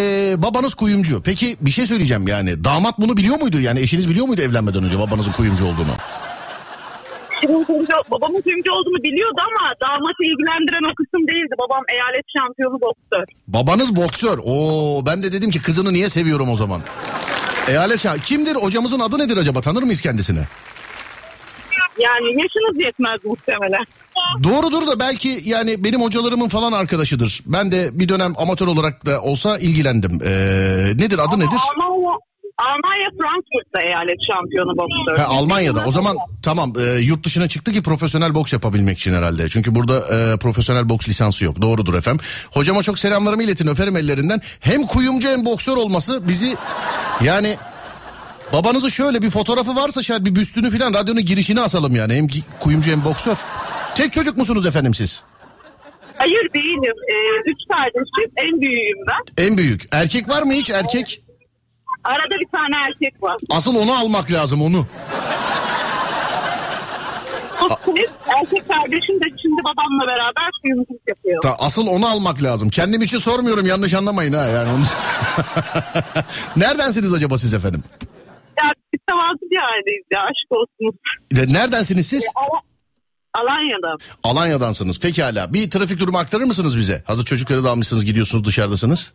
babanız 0.41 0.73
kuyumcu. 0.73 1.21
Peki 1.25 1.57
bir 1.61 1.71
şey 1.71 1.85
söyleyeceğim 1.85 2.27
yani. 2.27 2.63
Damat 2.63 2.99
bunu 2.99 3.17
biliyor 3.17 3.41
muydu? 3.41 3.59
Yani 3.61 3.79
eşiniz 3.79 4.09
biliyor 4.09 4.25
muydu 4.25 4.41
evlenmeden 4.41 4.83
önce 4.83 4.99
babanızın 4.99 5.31
kuyumcu 5.31 5.65
olduğunu? 5.65 5.95
Kuyumcu, 7.47 7.91
babamın 8.11 8.41
kuyumcu 8.41 8.71
olduğunu 8.71 9.03
biliyordu 9.03 9.41
ama 9.41 9.73
damatı 9.81 10.23
ilgilendiren 10.23 10.91
o 10.91 10.95
kısım 10.95 11.27
değildi. 11.27 11.55
Babam 11.59 11.83
eyalet 11.93 12.25
şampiyonu 12.37 12.81
boksör. 12.81 13.25
Babanız 13.47 13.95
boksör. 13.95 14.39
Oo 14.45 15.05
ben 15.05 15.23
de 15.23 15.31
dedim 15.31 15.51
ki 15.51 15.61
kızını 15.61 15.93
niye 15.93 16.09
seviyorum 16.09 16.49
o 16.49 16.55
zaman. 16.55 16.81
Eyalet 17.69 17.99
şah. 17.99 18.17
Kimdir? 18.17 18.55
Hocamızın 18.55 18.99
adı 18.99 19.19
nedir 19.19 19.37
acaba? 19.37 19.61
Tanır 19.61 19.83
mıyız 19.83 20.01
kendisini? 20.01 20.41
Yani 21.99 22.27
yaşınız 22.27 22.85
yetmez 22.85 23.25
muhtemelen. 23.25 23.83
Doğrudur 24.43 24.87
da 24.87 24.99
belki 24.99 25.39
yani 25.45 25.83
benim 25.83 26.01
hocalarımın 26.01 26.47
falan 26.47 26.71
arkadaşıdır. 26.71 27.41
Ben 27.45 27.71
de 27.71 27.99
bir 27.99 28.09
dönem 28.09 28.33
amatör 28.37 28.67
olarak 28.67 29.05
da 29.05 29.21
olsa 29.21 29.57
ilgilendim. 29.57 30.19
Ee, 30.25 30.29
nedir 30.95 31.19
adı 31.19 31.39
nedir? 31.39 31.59
Almanya, 31.83 32.17
Almanya 32.57 33.09
Frankfurt'ta 33.21 33.81
eyalet 33.87 34.17
şampiyonu 34.29 34.77
boksör. 34.77 35.17
Ha, 35.23 35.35
Almanya'da. 35.35 35.83
O 35.85 35.91
zaman 35.91 36.17
tamam 36.43 36.73
e, 36.79 37.01
yurt 37.01 37.25
dışına 37.25 37.47
çıktı 37.47 37.71
ki 37.71 37.83
profesyonel 37.83 38.35
boks 38.35 38.53
yapabilmek 38.53 38.97
için 38.99 39.13
herhalde. 39.13 39.49
Çünkü 39.49 39.75
burada 39.75 39.97
e, 39.99 40.37
profesyonel 40.37 40.89
boks 40.89 41.07
lisansı 41.07 41.45
yok. 41.45 41.61
Doğrudur 41.61 41.93
efendim. 41.93 42.25
Hocama 42.51 42.83
çok 42.83 42.99
selamlarımı 42.99 43.43
iletin 43.43 43.67
öperim 43.67 43.97
ellerinden. 43.97 44.41
Hem 44.59 44.83
kuyumcu 44.83 45.29
hem 45.29 45.45
boksör 45.45 45.77
olması 45.77 46.27
bizi 46.27 46.55
yani 47.23 47.57
babanızı 48.53 48.91
şöyle 48.91 49.21
bir 49.21 49.29
fotoğrafı 49.29 49.75
varsa 49.75 50.01
şayet 50.03 50.25
bir 50.25 50.35
büstünü 50.35 50.77
falan 50.77 50.93
radyonun 50.93 51.25
girişine 51.25 51.61
asalım 51.61 51.95
yani. 51.95 52.13
Hem 52.13 52.27
kuyumcu 52.59 52.91
hem 52.91 53.05
boksör. 53.05 53.37
Tek 53.95 54.13
çocuk 54.13 54.37
musunuz 54.37 54.65
efendim 54.65 54.93
siz? 54.93 55.23
Hayır 56.17 56.53
değilim. 56.53 56.93
Ee, 57.09 57.51
üç 57.51 57.57
kardeşim. 57.71 58.31
En 58.37 58.61
büyüğüm 58.61 58.97
ben. 59.07 59.43
En 59.45 59.57
büyük. 59.57 59.81
Erkek 59.91 60.29
var 60.29 60.43
mı 60.43 60.53
hiç 60.53 60.69
erkek? 60.69 61.21
Arada 62.03 62.35
bir 62.41 62.47
tane 62.57 62.75
erkek 62.87 63.23
var. 63.23 63.37
Asıl 63.49 63.75
onu 63.75 63.93
almak 63.93 64.31
lazım 64.31 64.61
onu. 64.61 64.87
Erkek 68.27 68.67
kardeşim 68.69 69.15
de 69.15 69.25
şimdi 69.41 69.61
babamla 69.63 70.07
beraber 70.07 70.49
kuyumculuk 70.61 71.01
yapıyor. 71.07 71.41
Ta, 71.41 71.55
asıl 71.59 71.87
onu 71.87 72.07
almak 72.07 72.43
lazım. 72.43 72.69
Kendim 72.69 73.01
için 73.01 73.17
sormuyorum 73.17 73.65
yanlış 73.65 73.93
anlamayın 73.93 74.33
ha 74.33 74.45
yani. 74.45 74.69
Onu... 74.71 74.83
Neredensiniz 76.55 77.13
acaba 77.13 77.37
siz 77.37 77.53
efendim? 77.53 77.83
Ya 78.63 78.71
biz 78.93 78.99
tavazı 79.07 79.41
bir 79.51 79.57
aileyiz 79.73 80.05
ya 80.11 80.19
aşk 80.21 80.51
olsun. 80.51 80.99
E, 81.31 81.53
Neredensiniz 81.53 82.07
siz? 82.07 82.25
Al- 82.35 82.61
Alanya'da. 83.41 83.97
Alanya'dansınız. 84.23 84.99
Pekala. 84.99 85.53
Bir 85.53 85.69
trafik 85.71 85.99
durumu 85.99 86.17
aktarır 86.17 86.43
mısınız 86.43 86.77
bize? 86.77 87.03
Hazır 87.07 87.25
çocukları 87.25 87.63
da 87.63 87.71
almışsınız 87.71 88.05
gidiyorsunuz 88.05 88.45
dışarıdasınız. 88.45 89.13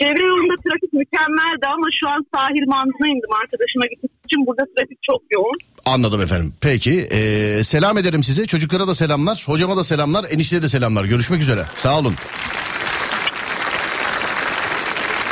Çevre 0.00 0.26
yolunda 0.26 0.54
trafik 0.62 0.92
mükemmeldi 0.92 1.66
ama 1.66 1.86
şu 2.00 2.08
an 2.08 2.26
sahil 2.34 2.66
mantığına 2.68 3.08
indim 3.08 3.30
arkadaşıma 3.42 3.84
gitmek 3.86 4.10
için. 4.24 4.46
Burada 4.46 4.62
trafik 4.76 4.98
çok 5.10 5.22
yoğun. 5.30 5.58
Anladım 5.84 6.20
efendim. 6.20 6.54
Peki. 6.60 7.08
ee, 7.12 7.64
selam 7.64 7.98
ederim 7.98 8.22
size. 8.22 8.46
Çocuklara 8.46 8.88
da 8.88 8.94
selamlar. 8.94 9.44
Hocama 9.46 9.76
da 9.76 9.84
selamlar. 9.84 10.26
Enişteye 10.30 10.62
de 10.62 10.68
selamlar. 10.68 11.04
Görüşmek 11.04 11.40
üzere. 11.42 11.64
Sağ 11.76 11.98
olun. 11.98 12.14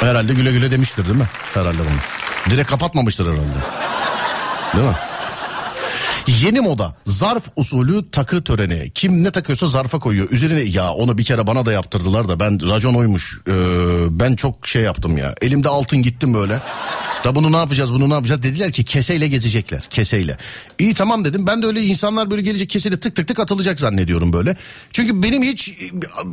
Herhalde 0.01 0.35
güle 0.35 0.53
güle 0.53 0.71
demiştir 0.71 1.05
değil 1.05 1.17
mi? 1.17 1.29
Herhalde 1.55 1.79
bunu. 1.79 2.53
Direkt 2.55 2.71
kapatmamıştır 2.71 3.25
herhalde. 3.27 3.59
Değil 4.77 4.87
mi? 4.89 4.95
Yeni 6.27 6.61
moda 6.61 6.95
zarf 7.07 7.45
usulü 7.57 8.11
takı 8.11 8.45
töreni. 8.45 8.91
Kim 8.95 9.25
ne 9.25 9.31
takıyorsa 9.31 9.67
zarfa 9.67 9.99
koyuyor. 9.99 10.31
Üzerine 10.31 10.61
ya 10.61 10.93
onu 10.93 11.19
bir 11.19 11.25
kere 11.25 11.47
bana 11.47 11.67
da 11.67 11.73
yaptırdılar 11.73 12.29
da 12.29 12.41
ben 12.41 12.71
racon 12.71 12.95
oymuş. 12.95 13.41
Ee, 13.49 13.53
ben 14.11 14.37
çok 14.37 14.67
şey 14.67 14.83
yaptım 14.83 15.19
ya. 15.19 15.35
Elimde 15.43 15.69
altın 15.69 16.03
gittim 16.03 16.35
böyle. 16.35 16.61
Da 17.25 17.35
bunu 17.35 17.53
ne 17.53 17.57
yapacağız 17.57 17.93
bunu 17.93 18.11
ne 18.11 18.15
yapacağız 18.15 18.43
dediler 18.43 18.73
ki 18.73 18.85
keseyle 18.85 19.29
gezecekler 19.29 19.83
keseyle. 19.91 20.37
İyi 20.79 20.95
tamam 20.95 21.25
dedim 21.25 21.47
ben 21.47 21.63
de 21.63 21.67
öyle 21.67 21.83
insanlar 21.83 22.31
böyle 22.31 22.43
gelecek 22.43 22.71
keseyle 22.71 23.01
tık 23.01 23.17
tık 23.17 23.29
tık 23.29 23.41
atılacak 23.41 23.81
zannediyorum 23.81 24.33
böyle. 24.33 24.57
Çünkü 24.93 25.23
benim 25.23 25.43
hiç 25.43 25.79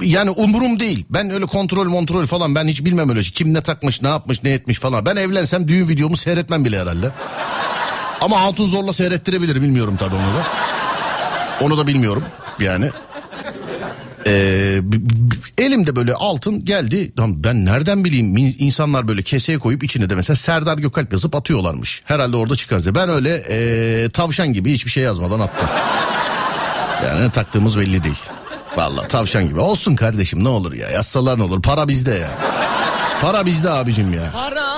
yani 0.02 0.30
umurum 0.30 0.80
değil. 0.80 1.06
Ben 1.10 1.30
öyle 1.30 1.46
kontrol 1.46 1.92
kontrol 1.92 2.26
falan 2.26 2.56
ben 2.56 2.68
hiç 2.68 2.86
bilmem 2.86 3.10
öyle 3.10 3.24
şey. 3.24 3.34
Kim 3.34 3.54
ne 3.54 3.62
takmış 3.62 4.02
ne 4.02 4.08
yapmış 4.08 4.44
ne 4.44 4.50
etmiş 4.50 4.80
falan. 4.80 5.06
Ben 5.06 5.16
evlensem 5.16 5.68
düğün 5.68 5.88
videomu 5.88 6.18
seyretmem 6.18 6.66
bile 6.66 6.80
herhalde. 6.80 7.12
Ama 8.22 8.42
hatun 8.42 8.68
zorla 8.68 8.94
seyrettirebilir 8.94 9.62
bilmiyorum 9.62 9.96
tabii 10.00 10.16
onu 10.16 10.22
da. 10.22 10.46
Onu 11.66 11.78
da 11.78 11.88
bilmiyorum 11.88 12.24
yani. 12.60 12.90
Ee, 14.28 14.82
elimde 15.58 15.96
böyle 15.96 16.14
altın 16.14 16.66
geldi. 16.66 17.12
Ben 17.18 17.66
nereden 17.66 18.06
bileyim 18.06 18.56
insanlar 18.60 19.08
böyle 19.08 19.22
keseye 19.22 19.60
koyup 19.60 19.84
içine 19.84 20.10
de 20.10 20.16
mesela 20.16 20.38
Serdar 20.38 20.78
Gökalp 20.78 21.14
yazıp 21.14 21.36
atıyorlarmış. 21.36 22.02
Herhalde 22.06 22.38
orada 22.38 22.56
çıkar 22.56 22.84
diye. 22.84 22.96
Ben 22.96 23.10
öyle 23.10 23.44
ee, 23.50 24.10
tavşan 24.10 24.54
gibi 24.54 24.74
hiçbir 24.74 24.92
şey 24.92 25.04
yazmadan 25.04 25.40
attım. 25.40 25.70
Yani 27.06 27.32
taktığımız 27.32 27.80
belli 27.80 28.04
değil. 28.04 28.22
Vallahi 28.76 29.08
tavşan 29.08 29.50
gibi. 29.50 29.60
Olsun 29.60 29.96
kardeşim 29.96 30.44
ne 30.44 30.50
olur 30.50 30.74
ya. 30.74 30.90
Yazsalar 30.90 31.40
ne 31.40 31.44
olur. 31.44 31.62
Para 31.62 31.88
bizde 31.88 32.14
ya. 32.14 32.30
Para 33.22 33.46
bizde 33.46 33.70
abicim 33.70 34.14
ya. 34.14 34.32
Para 34.34 34.71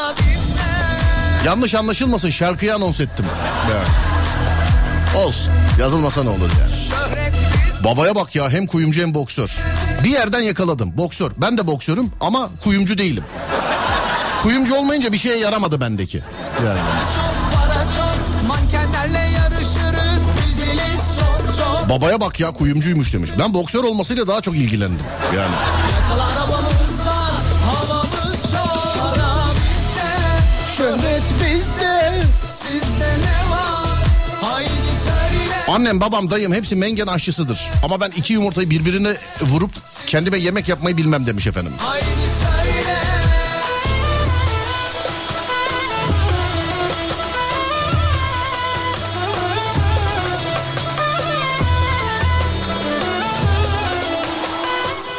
Yanlış 1.46 1.76
anlaşılmasın 1.76 2.30
şarkıyı 2.30 2.76
anons 2.76 3.02
ettim. 3.02 3.26
Ya. 3.72 3.84
Olsun. 5.22 5.54
Yazılmasa 5.80 6.24
ne 6.24 6.30
olur 6.30 6.50
ya. 6.62 6.70
şöhret 6.70 7.34
biz 7.34 7.84
Babaya 7.84 8.16
bak 8.16 8.36
ya 8.36 8.50
hem 8.50 8.68
kuyumcu 8.68 9.02
hem 9.02 9.14
boksör. 9.14 9.58
Bir 10.04 10.10
yerden 10.10 10.42
yakaladım. 10.42 10.98
Boksör. 10.98 11.32
Ben 11.38 11.58
de 11.58 11.68
boksörüm 11.68 12.12
ama 12.20 12.50
kuyumcu 12.64 12.98
değilim. 12.98 13.24
Kuyumcu 14.44 14.76
olmayınca 14.76 15.12
bir 15.12 15.18
şeye 15.18 15.38
yaramadı 15.38 15.82
bendeki. 15.82 16.24
Yani. 16.66 16.80
Babaya 21.90 22.22
bak 22.22 22.40
ya 22.40 22.52
kuyumcuymuş 22.52 23.14
demiş. 23.14 23.32
Ben 23.40 23.54
boksör 23.54 23.84
olmasıyla 23.84 24.28
daha 24.28 24.42
çok 24.42 24.56
ilgilendim. 24.56 25.06
Yani. 25.36 25.54
Annem 35.68 36.02
babam 36.02 36.32
dayım 36.32 36.54
hepsi 36.54 36.76
mengen 36.76 37.08
aşçısıdır. 37.08 37.70
Ama 37.84 38.02
ben 38.02 38.12
iki 38.16 38.34
yumurtayı 38.34 38.70
birbirine 38.70 39.18
vurup 39.42 39.72
kendime 40.08 40.38
yemek 40.38 40.70
yapmayı 40.70 40.98
bilmem 40.98 41.26
demiş 41.26 41.48
efendim. 41.48 41.74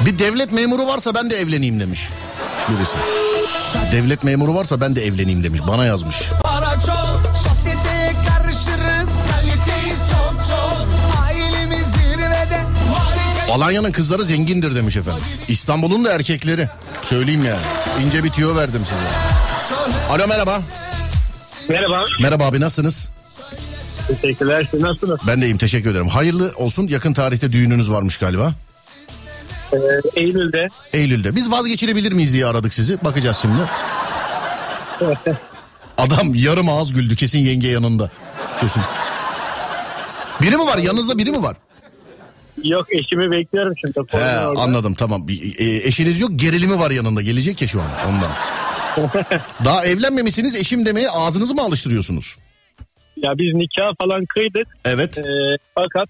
Bir 0.07 0.19
devlet 0.19 0.53
memuru 0.53 0.87
varsa 0.87 1.15
ben 1.15 1.31
de 1.31 1.37
evleneyim 1.37 1.81
demiş 1.81 2.09
birisi. 2.69 2.97
Devlet 3.93 4.25
memuru 4.25 4.55
varsa 4.55 4.81
ben 4.81 4.97
de 4.97 5.07
evleneyim 5.07 5.43
demiş. 5.43 5.61
Bana 5.69 5.85
yazmış. 5.85 6.17
Alanya'nın 13.55 13.93
kızları 13.93 14.25
zengindir 14.25 14.75
demiş 14.77 14.97
efendim. 14.97 15.23
İstanbul'un 15.49 16.05
da 16.05 16.13
erkekleri. 16.13 16.69
Söyleyeyim 17.03 17.45
yani. 17.45 18.07
İnce 18.07 18.25
bir 18.25 18.31
tüyo 18.31 18.57
verdim 18.57 18.81
size. 18.85 19.77
Alo 20.11 20.29
merhaba. 20.29 20.63
Merhaba. 21.69 22.05
Merhaba 22.21 22.45
abi 22.47 22.61
nasılsınız? 22.61 23.09
Teşekkürler. 24.23 24.69
Siz 24.71 24.81
nasılsınız? 24.81 25.21
Ben 25.27 25.43
de 25.43 25.47
iyiyim 25.47 25.59
teşekkür 25.59 25.91
ederim. 25.91 26.09
Hayırlı 26.09 26.53
olsun 26.57 26.89
yakın 26.89 27.13
tarihte 27.13 27.53
düğününüz 27.53 27.91
varmış 27.91 28.17
galiba. 28.17 28.53
Ee, 29.73 29.77
Eylül'de. 30.17 30.69
Eylül'de. 30.93 31.37
Biz 31.37 31.51
vazgeçilebilir 31.51 32.13
miyiz 32.13 32.33
diye 32.33 32.47
aradık 32.47 32.75
sizi. 32.75 33.05
Bakacağız 33.05 33.37
şimdi. 33.37 33.61
Adam 35.99 36.35
yarım 36.35 36.69
ağız 36.69 36.93
güldü 36.93 37.17
kesin 37.17 37.39
yenge 37.41 37.69
yanında. 37.69 38.11
Kesin. 38.61 38.83
Biri 40.43 40.57
mi 40.57 40.67
var 40.67 40.79
yanınızda 40.79 41.19
biri 41.19 41.31
mi 41.31 41.43
var? 41.43 41.57
Yok 42.65 42.87
eşimi 42.93 43.31
bekliyorum 43.31 43.75
şimdi. 43.81 44.01
He, 44.11 44.17
orada. 44.47 44.61
anladım 44.61 44.95
tamam. 44.95 45.27
E, 45.59 45.65
eşiniz 45.67 46.21
yok 46.21 46.31
gerilimi 46.35 46.79
var 46.79 46.91
yanında 46.91 47.23
gelecek 47.23 47.63
ya 47.63 47.69
şu 47.69 47.81
an 47.81 47.87
ondan. 48.09 48.31
Daha 49.65 49.87
evlenmemişsiniz 49.87 50.57
eşim 50.57 50.87
demeye 50.87 51.11
ağzınızı 51.11 51.55
mı 51.55 51.63
alıştırıyorsunuz? 51.63 52.37
Ya 53.17 53.31
biz 53.39 53.55
nikah 53.55 53.93
falan 54.03 54.25
kıydık. 54.27 54.67
Evet 54.85 55.19
Ee, 55.19 55.23
fakat 55.75 56.09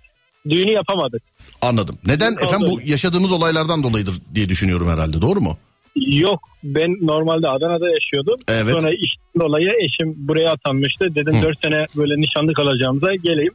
düğünü 0.49 0.73
yapamadık. 0.73 1.23
anladım. 1.63 1.99
Neden 2.07 2.35
Kaldı. 2.35 2.45
efendim 2.47 2.69
bu 2.71 2.81
yaşadığımız 2.85 3.33
olaylardan 3.33 3.83
dolayıdır 3.83 4.15
diye 4.35 4.49
düşünüyorum 4.49 4.89
herhalde 4.89 5.23
doğru 5.23 5.41
mu? 5.41 5.57
Yok 5.97 6.41
ben 6.65 6.91
normalde 7.03 7.49
Adana'da 7.49 7.89
yaşıyordum. 7.91 8.41
Evet. 8.49 8.73
Sonra 8.73 8.91
işten 8.95 9.41
dolayı 9.49 9.69
eşim 9.81 10.15
buraya 10.29 10.51
atanmıştı. 10.53 11.15
Dedim 11.15 11.39
Hı. 11.41 11.43
4 11.43 11.59
sene 11.65 11.87
böyle 11.97 12.21
nişanlı 12.21 12.55
kalacağımıza 12.55 13.15
geleyim. 13.15 13.55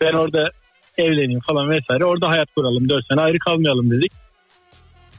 Ben 0.00 0.12
orada 0.12 0.50
evleneyim 0.98 1.40
falan 1.40 1.70
vesaire. 1.70 2.04
Orada 2.04 2.28
hayat 2.28 2.54
kuralım 2.54 2.88
4 2.88 3.04
sene 3.10 3.20
ayrı 3.20 3.38
kalmayalım 3.38 3.90
dedik. 3.90 4.12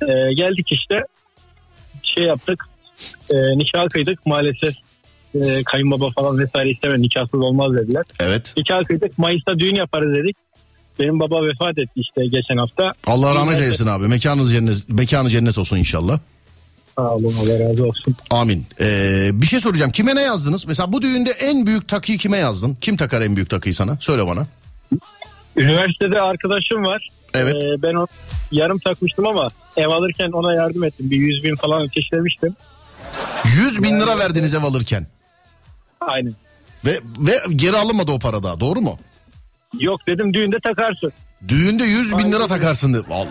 Ee, 0.01 0.33
geldik 0.33 0.67
işte 0.71 1.03
şey 2.03 2.23
yaptık. 2.23 2.63
E, 3.31 3.35
nikah 3.57 3.89
kıydık 3.89 4.25
maalesef 4.25 4.75
e, 5.35 5.63
kayınbaba 5.63 6.09
falan 6.09 6.39
vesaire 6.39 6.69
istemedi 6.69 7.01
nikahsız 7.01 7.39
olmaz 7.39 7.73
dediler. 7.73 8.03
Evet. 8.19 8.53
Nikah 8.57 8.83
kıydık 8.83 9.17
Mayıs'ta 9.17 9.59
düğün 9.59 9.75
yaparız 9.75 10.17
dedik. 10.17 10.37
Benim 10.99 11.19
baba 11.19 11.45
vefat 11.45 11.77
etti 11.77 11.91
işte 11.95 12.25
geçen 12.25 12.57
hafta. 12.57 12.93
Allah 13.07 13.35
rahmet 13.35 13.59
eylesin 13.59 13.87
abi. 13.87 14.07
Mekanınız 14.07 14.51
cennet, 14.51 14.89
mekanı 14.89 15.29
cennet 15.29 15.57
olsun 15.57 15.77
inşallah. 15.77 16.19
Sağ 16.97 17.15
olun 17.15 17.33
Allah 17.43 17.59
razı 17.59 17.85
olsun. 17.85 18.15
Amin. 18.29 18.65
Ee, 18.79 19.29
bir 19.33 19.45
şey 19.45 19.59
soracağım. 19.59 19.91
Kime 19.91 20.15
ne 20.15 20.21
yazdınız? 20.21 20.67
Mesela 20.67 20.93
bu 20.93 21.01
düğünde 21.01 21.29
en 21.29 21.67
büyük 21.67 21.87
takıyı 21.87 22.17
kime 22.17 22.37
yazdın? 22.37 22.77
Kim 22.81 22.97
takar 22.97 23.21
en 23.21 23.35
büyük 23.35 23.49
takıyı 23.49 23.75
sana? 23.75 23.97
Söyle 23.99 24.27
bana. 24.27 24.47
Üniversitede 25.57 26.19
arkadaşım 26.21 26.85
var. 26.85 27.07
Evet. 27.33 27.55
Ee, 27.55 27.81
ben 27.81 27.93
o 27.95 28.07
yarım 28.51 28.79
takmıştım 28.79 29.27
ama 29.27 29.49
ev 29.77 29.87
alırken 29.87 30.31
ona 30.31 30.55
yardım 30.55 30.83
ettim. 30.83 31.09
Bir 31.11 31.17
100 31.17 31.43
bin 31.43 31.55
falan 31.55 31.85
ateşlemiştim. 31.87 32.55
100 33.45 33.83
bin 33.83 33.99
lira 33.99 34.19
verdiniz 34.19 34.53
ev 34.53 34.63
alırken. 34.63 35.07
Aynen. 36.01 36.33
Ve, 36.85 36.99
ve 37.19 37.39
geri 37.55 37.77
alınmadı 37.77 38.11
o 38.11 38.19
para 38.19 38.43
daha. 38.43 38.59
Doğru 38.59 38.81
mu? 38.81 38.97
Yok 39.79 40.07
dedim 40.07 40.33
düğünde 40.33 40.57
takarsın. 40.63 41.11
Düğünde 41.47 41.83
100 41.83 42.17
bin 42.17 42.31
lira 42.31 42.47
takarsın. 42.47 43.05
Allah. 43.11 43.27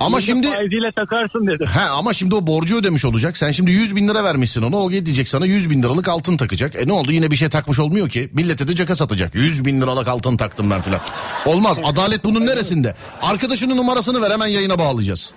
Ama 0.00 0.20
şimdi- 0.20 0.46
Faiziyle 0.46 0.92
takarsın 0.96 1.46
dedim. 1.46 1.66
He 1.66 1.80
ama 1.80 2.12
şimdi 2.12 2.34
o 2.34 2.46
borcu 2.46 2.76
ödemiş 2.76 3.04
olacak. 3.04 3.36
Sen 3.38 3.50
şimdi 3.50 3.70
100 3.70 3.96
bin 3.96 4.08
lira 4.08 4.24
vermişsin 4.24 4.62
ona. 4.62 4.76
O 4.76 4.90
diyecek 4.90 5.28
sana 5.28 5.46
100 5.46 5.70
bin 5.70 5.82
liralık 5.82 6.08
altın 6.08 6.36
takacak. 6.36 6.74
E 6.76 6.86
ne 6.86 6.92
oldu 6.92 7.12
yine 7.12 7.30
bir 7.30 7.36
şey 7.36 7.48
takmış 7.48 7.78
olmuyor 7.78 8.08
ki. 8.08 8.30
Millete 8.32 8.68
de 8.68 8.74
caka 8.74 8.96
satacak. 8.96 9.34
100 9.34 9.64
bin 9.64 9.80
liralık 9.80 10.08
altın 10.08 10.36
taktım 10.36 10.70
ben 10.70 10.82
filan. 10.82 11.00
Olmaz. 11.46 11.78
Adalet 11.84 12.24
bunun 12.24 12.46
neresinde? 12.46 12.94
Arkadaşının 13.22 13.76
numarasını 13.76 14.22
ver 14.22 14.30
hemen 14.30 14.46
yayına 14.46 14.78
bağlayacağız. 14.78 15.30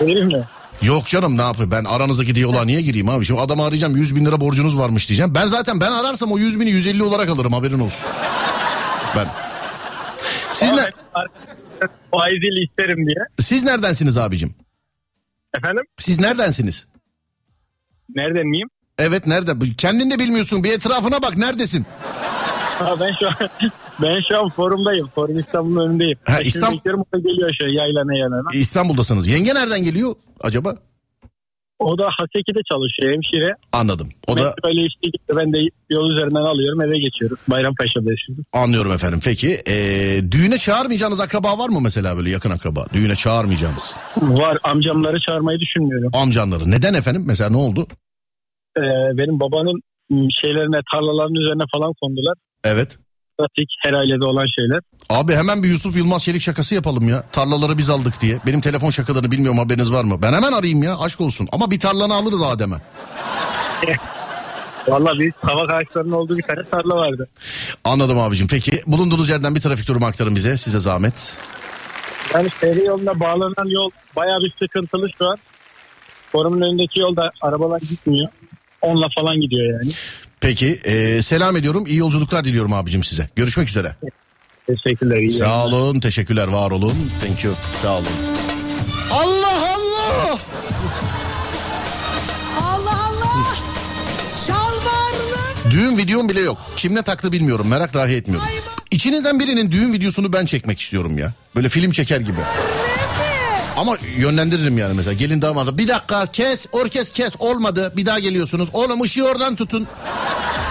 Vereyim 0.00 0.26
mi? 0.26 0.44
Yok 0.82 1.06
canım 1.06 1.38
ne 1.38 1.42
yapayım 1.42 1.70
ben 1.70 1.84
aranızdaki 1.84 2.34
diyaloğa 2.34 2.64
niye 2.64 2.80
gireyim 2.80 3.08
abi? 3.08 3.24
Şimdi 3.24 3.40
adamı 3.40 3.64
arayacağım 3.64 3.96
100 3.96 4.16
bin 4.16 4.26
lira 4.26 4.40
borcunuz 4.40 4.78
varmış 4.78 5.08
diyeceğim. 5.08 5.34
Ben 5.34 5.46
zaten 5.46 5.80
ben 5.80 5.92
ararsam 5.92 6.32
o 6.32 6.38
100 6.38 6.60
bini 6.60 6.70
150 6.70 7.02
olarak 7.02 7.28
alırım 7.28 7.52
haberin 7.52 7.78
olsun. 7.80 8.06
Ben. 9.16 9.26
Siz, 10.52 10.72
ne, 10.72 10.90
Faiziyle 12.10 12.64
isterim 12.70 13.06
diye. 13.06 13.24
siz 13.38 13.64
neredensiniz 13.64 14.18
abicim? 14.18 14.54
Efendim? 15.58 15.84
Siz 15.98 16.20
neredensiniz? 16.20 16.86
Nereden 18.14 18.46
miyim? 18.46 18.68
Evet 18.98 19.26
nerede? 19.26 19.52
Kendin 19.78 20.10
de 20.10 20.18
bilmiyorsun 20.18 20.64
bir 20.64 20.72
etrafına 20.72 21.22
bak 21.22 21.36
neredesin? 21.36 21.86
Ha, 22.78 23.00
ben 23.00 23.12
şu 23.20 23.28
an 23.28 23.34
ben 24.02 24.20
şu 24.28 24.40
an 24.40 24.48
forumdayım. 24.48 25.08
Forum 25.14 25.38
İstanbul'un 25.38 25.88
önündeyim. 25.88 26.18
Ha, 26.24 26.40
İstanbul- 26.40 26.80
geliyor 27.22 27.50
şöyle 27.60 27.78
yaylana 27.78 28.18
yaylana. 28.18 28.48
İstanbul'dasınız. 28.52 29.28
Yenge 29.28 29.54
nereden 29.54 29.84
geliyor 29.84 30.14
acaba? 30.40 30.74
O 31.80 31.98
da 31.98 32.06
Haseki'de 32.18 32.60
çalışıyor 32.72 33.14
hemşire. 33.14 33.54
Anladım. 33.72 34.08
O 34.28 34.36
da 34.36 34.54
ile 34.70 34.80
işte. 34.82 35.18
Ben 35.36 35.52
de 35.52 35.58
yol 35.90 36.10
üzerinden 36.12 36.44
alıyorum 36.52 36.80
eve 36.82 36.98
geçiyorum. 36.98 37.38
Bayrampaşa'da 37.48 38.10
şimdi. 38.26 38.40
anlıyorum 38.52 38.92
efendim. 38.92 39.20
Peki 39.24 39.58
ee, 39.68 40.20
düğüne 40.30 40.58
çağırmayacağınız 40.58 41.20
akraba 41.20 41.58
var 41.58 41.68
mı 41.68 41.80
mesela 41.80 42.16
böyle 42.16 42.30
yakın 42.30 42.50
akraba? 42.50 42.86
Düğüne 42.92 43.14
çağırmayacağınız 43.14 43.94
Var 44.16 44.58
amcamları 44.62 45.20
çağırmayı 45.20 45.58
düşünmüyorum. 45.58 46.10
amcanları. 46.14 46.70
Neden 46.70 46.94
efendim? 46.94 47.24
Mesela 47.26 47.50
ne 47.50 47.56
oldu? 47.56 47.86
Ee, 48.78 48.80
benim 49.18 49.40
babanın 49.40 49.80
şeylerine 50.42 50.80
tarlaların 50.92 51.34
üzerine 51.34 51.62
falan 51.74 51.92
kondular. 52.02 52.34
Evet. 52.64 52.98
Pratik 53.40 53.68
her 53.82 53.92
ailede 53.92 54.24
olan 54.24 54.46
şeyler. 54.58 54.80
Abi 55.10 55.34
hemen 55.34 55.62
bir 55.62 55.68
Yusuf 55.68 55.96
Yılmaz 55.96 56.24
Çelik 56.24 56.42
şakası 56.42 56.74
yapalım 56.74 57.08
ya. 57.08 57.24
Tarlaları 57.32 57.78
biz 57.78 57.90
aldık 57.90 58.20
diye. 58.20 58.38
Benim 58.46 58.60
telefon 58.60 58.90
şakalarını 58.90 59.30
bilmiyorum 59.30 59.58
haberiniz 59.58 59.92
var 59.92 60.04
mı? 60.04 60.22
Ben 60.22 60.32
hemen 60.32 60.52
arayayım 60.52 60.82
ya 60.82 60.98
aşk 60.98 61.20
olsun. 61.20 61.48
Ama 61.52 61.70
bir 61.70 61.80
tarlanı 61.80 62.14
alırız 62.14 62.42
Adem'e. 62.42 62.76
Valla 64.88 65.12
bir 65.18 65.32
kavak 65.32 65.74
ağaçlarının 65.74 66.12
olduğu 66.12 66.38
bir 66.38 66.42
tane 66.42 66.64
tarla 66.70 66.96
vardı. 66.96 67.28
Anladım 67.84 68.18
abicim. 68.18 68.46
Peki 68.50 68.80
bulunduğunuz 68.86 69.28
yerden 69.28 69.54
bir 69.54 69.60
trafik 69.60 69.88
durumu 69.88 70.06
aktarın 70.06 70.36
bize. 70.36 70.56
Size 70.56 70.80
zahmet. 70.80 71.36
Yani 72.34 72.48
seyri 72.48 72.84
yoluna 72.84 73.20
bağlanan 73.20 73.68
yol 73.68 73.90
bayağı 74.16 74.38
bir 74.40 74.52
sıkıntılı 74.58 75.08
şu 75.18 75.30
an. 75.30 75.38
Forumun 76.32 76.60
önündeki 76.60 77.00
yolda 77.00 77.30
arabalar 77.40 77.80
gitmiyor. 77.80 78.28
Onunla 78.82 79.06
falan 79.18 79.40
gidiyor 79.40 79.72
yani. 79.72 79.92
Peki 80.40 80.80
ee, 80.84 81.22
selam 81.22 81.56
ediyorum. 81.56 81.86
İyi 81.86 81.96
yolculuklar 81.98 82.44
diliyorum 82.44 82.72
abicim 82.72 83.04
size. 83.04 83.28
Görüşmek 83.36 83.68
üzere. 83.68 83.96
Teşekkürler. 84.66 85.16
iyi 85.16 85.30
Sağ 85.30 85.44
yayınlar. 85.46 85.66
olun. 85.78 86.00
Teşekkürler. 86.00 86.48
Var 86.48 86.70
olun. 86.70 87.10
Thank 87.24 87.44
you. 87.44 87.54
Sağ 87.82 87.94
olun. 87.96 88.06
Allah 89.10 89.74
Allah. 89.76 90.38
Allah 92.62 93.08
Allah. 93.08 93.54
Şalvarlı. 94.46 95.70
Düğün 95.70 95.98
videom 95.98 96.28
bile 96.28 96.40
yok. 96.40 96.58
Kim 96.76 96.94
ne 96.94 97.02
taktı 97.02 97.32
bilmiyorum. 97.32 97.68
Merak 97.68 97.94
dahi 97.94 98.12
etmiyorum. 98.14 98.48
İçinizden 98.90 99.40
birinin 99.40 99.70
düğün 99.70 99.92
videosunu 99.92 100.32
ben 100.32 100.46
çekmek 100.46 100.80
istiyorum 100.80 101.18
ya. 101.18 101.32
Böyle 101.56 101.68
film 101.68 101.90
çeker 101.90 102.20
gibi. 102.20 102.40
Ama 103.76 103.96
yönlendiririm 104.18 104.78
yani 104.78 104.94
mesela 104.94 105.12
gelin 105.14 105.42
damadı. 105.42 105.78
Bir 105.78 105.88
dakika 105.88 106.26
kes 106.26 106.66
orkes 106.72 107.10
kes 107.10 107.34
olmadı. 107.38 107.92
Bir 107.96 108.06
daha 108.06 108.18
geliyorsunuz. 108.18 108.68
Oğlum 108.72 109.02
ışığı 109.02 109.24
oradan 109.24 109.56
tutun. 109.56 109.86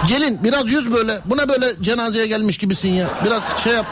Gelin 0.08 0.38
biraz 0.44 0.70
yüz 0.72 0.92
böyle. 0.92 1.20
Buna 1.24 1.48
böyle 1.48 1.66
cenazeye 1.80 2.26
gelmiş 2.26 2.58
gibisin 2.58 2.88
ya. 2.88 3.08
Biraz 3.24 3.42
şey 3.64 3.72
yap. 3.72 3.86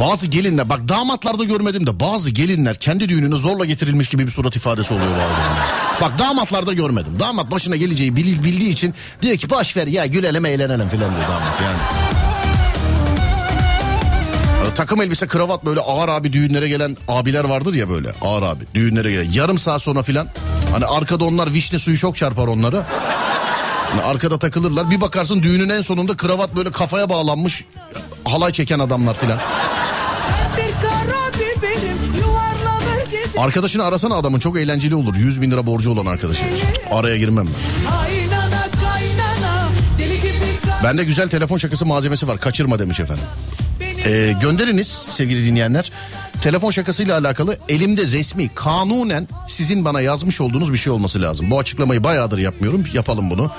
Bazı 0.00 0.26
gelinler 0.26 0.68
bak 0.70 0.88
damatlarda 0.88 1.44
görmedim 1.44 1.86
de 1.86 2.00
bazı 2.00 2.30
gelinler 2.30 2.76
kendi 2.76 3.08
düğününe 3.08 3.36
zorla 3.36 3.64
getirilmiş 3.64 4.08
gibi 4.08 4.26
bir 4.26 4.30
surat 4.30 4.56
ifadesi 4.56 4.94
oluyor 4.94 5.10
bazen. 5.10 5.54
Bak 6.00 6.18
damatlarda 6.18 6.72
görmedim. 6.72 7.16
Damat 7.20 7.50
başına 7.50 7.76
geleceği 7.76 8.16
bil- 8.16 8.44
bildiği 8.44 8.68
için 8.70 8.94
diyor 9.22 9.36
ki 9.36 9.50
boş 9.50 9.76
ver 9.76 9.86
ya 9.86 10.06
gülelim 10.06 10.46
eğlenelim 10.46 10.88
filan 10.88 11.10
diyor 11.10 11.28
damat 11.28 11.60
yani. 11.62 11.78
Takım 14.74 15.02
elbise 15.02 15.26
kravat 15.26 15.64
böyle 15.64 15.80
ağır 15.80 16.08
abi 16.08 16.32
düğünlere 16.32 16.68
gelen 16.68 16.96
abiler 17.08 17.44
vardır 17.44 17.74
ya 17.74 17.88
böyle 17.88 18.12
ağır 18.22 18.42
abi 18.42 18.64
düğünlere 18.74 19.10
gelen 19.10 19.30
yarım 19.30 19.58
saat 19.58 19.82
sonra 19.82 20.02
filan 20.02 20.28
hani 20.72 20.86
arkada 20.86 21.24
onlar 21.24 21.52
vişne 21.52 21.78
suyu 21.78 21.98
çok 21.98 22.16
çarpar 22.16 22.48
onları. 22.48 22.82
Yani 23.90 24.02
arkada 24.02 24.38
takılırlar 24.38 24.90
bir 24.90 25.00
bakarsın 25.00 25.42
düğünün 25.42 25.68
en 25.68 25.80
sonunda 25.80 26.16
kravat 26.16 26.56
böyle 26.56 26.70
kafaya 26.70 27.08
bağlanmış 27.08 27.64
halay 28.24 28.52
çeken 28.52 28.78
adamlar 28.78 29.14
filan. 29.14 29.38
Arkadaşını 33.38 33.84
arasana 33.84 34.14
adamın 34.14 34.38
çok 34.38 34.58
eğlenceli 34.58 34.94
olur 34.94 35.14
100 35.16 35.42
bin 35.42 35.50
lira 35.50 35.66
borcu 35.66 35.90
olan 35.90 36.06
arkadaşı. 36.06 36.42
Araya 36.90 37.16
girmem 37.16 37.46
ben. 37.46 37.54
Bende 40.84 41.04
güzel 41.04 41.28
telefon 41.28 41.58
şakası 41.58 41.86
malzemesi 41.86 42.28
var 42.28 42.38
kaçırma 42.40 42.78
demiş 42.78 43.00
efendim. 43.00 43.24
Ee, 44.06 44.34
gönderiniz 44.40 45.04
sevgili 45.08 45.46
dinleyenler. 45.46 45.92
Telefon 46.40 46.70
şakasıyla 46.70 47.18
alakalı 47.18 47.58
elimde 47.68 48.02
resmi 48.02 48.48
kanunen 48.54 49.28
sizin 49.48 49.84
bana 49.84 50.00
yazmış 50.00 50.40
olduğunuz 50.40 50.72
bir 50.72 50.78
şey 50.78 50.92
olması 50.92 51.22
lazım. 51.22 51.50
Bu 51.50 51.58
açıklamayı 51.58 52.04
bayağıdır 52.04 52.38
yapmıyorum. 52.38 52.84
Yapalım 52.94 53.30
bunu. 53.30 53.50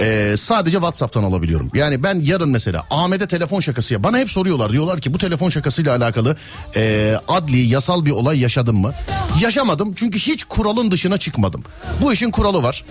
Ee, 0.00 0.34
sadece 0.36 0.76
WhatsApp'tan 0.76 1.22
alabiliyorum. 1.22 1.70
Yani 1.74 2.02
ben 2.02 2.20
yarın 2.20 2.48
mesela 2.48 2.86
Ahmet'e 2.90 3.26
telefon 3.26 3.60
şakası 3.60 3.94
ya. 3.94 4.02
Bana 4.02 4.18
hep 4.18 4.30
soruyorlar. 4.30 4.72
Diyorlar 4.72 5.00
ki 5.00 5.14
bu 5.14 5.18
telefon 5.18 5.50
şakasıyla 5.50 5.96
alakalı 5.96 6.36
e, 6.76 7.14
adli 7.28 7.58
yasal 7.58 8.04
bir 8.04 8.10
olay 8.10 8.40
yaşadın 8.40 8.74
mı? 8.74 8.92
Yaşamadım 9.40 9.94
çünkü 9.94 10.18
hiç 10.18 10.44
kuralın 10.44 10.90
dışına 10.90 11.18
çıkmadım. 11.18 11.64
Bu 12.02 12.12
işin 12.12 12.30
kuralı 12.30 12.62
var. 12.62 12.84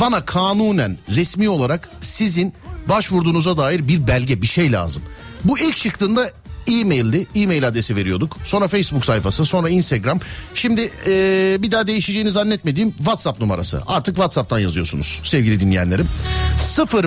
Bana 0.00 0.24
kanunen 0.24 0.96
resmi 1.16 1.48
olarak 1.48 1.88
sizin 2.00 2.54
başvurduğunuza 2.88 3.58
dair 3.58 3.88
bir 3.88 4.06
belge 4.06 4.42
bir 4.42 4.46
şey 4.46 4.72
lazım. 4.72 5.02
Bu 5.44 5.58
ilk 5.58 5.76
çıktığında 5.76 6.30
e-maildi. 6.68 7.26
E-mail 7.34 7.68
adresi 7.68 7.96
veriyorduk. 7.96 8.36
Sonra 8.44 8.68
Facebook 8.68 9.04
sayfası, 9.04 9.44
sonra 9.44 9.68
Instagram. 9.68 10.20
Şimdi 10.54 10.90
e, 11.06 11.56
bir 11.62 11.70
daha 11.70 11.86
değişeceğini 11.86 12.30
zannetmediğim 12.30 12.92
WhatsApp 12.92 13.40
numarası. 13.40 13.82
Artık 13.86 14.14
WhatsApp'tan 14.14 14.58
yazıyorsunuz 14.58 15.20
sevgili 15.22 15.60
dinleyenlerim. 15.60 16.08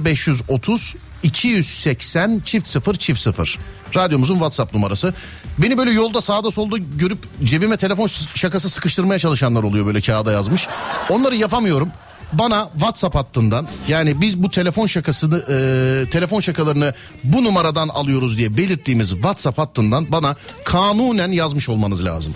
0530 0.06 0.96
280 1.24 2.42
çift 2.46 2.68
0 2.68 2.96
çift 2.96 3.20
0. 3.20 3.60
Radyomuzun 3.96 4.36
WhatsApp 4.36 4.74
numarası. 4.74 5.14
Beni 5.58 5.78
böyle 5.78 5.92
yolda 5.92 6.22
sağda 6.22 6.52
solda 6.52 6.78
görüp 6.78 7.20
cebime 7.44 7.78
telefon 7.78 8.08
şakası 8.36 8.70
sıkıştırmaya 8.70 9.20
çalışanlar 9.20 9.64
oluyor 9.64 9.86
böyle 9.86 10.02
kağıda 10.02 10.32
yazmış. 10.32 10.68
Onları 11.10 11.36
yapamıyorum 11.36 11.92
bana 12.34 12.70
WhatsApp 12.74 13.16
hattından 13.16 13.68
yani 13.88 14.22
biz 14.22 14.44
bu 14.44 14.52
telefon 14.52 14.88
şakasını 14.88 15.38
e, 15.38 16.10
telefon 16.10 16.40
şakalarını 16.40 16.94
bu 17.24 17.44
numaradan 17.44 17.88
alıyoruz 17.88 18.38
diye 18.38 18.58
belirttiğimiz 18.58 19.10
WhatsApp 19.10 19.58
hattından 19.58 20.12
bana 20.12 20.36
kanunen 20.66 21.32
yazmış 21.32 21.70
olmanız 21.70 22.06
lazım. 22.06 22.36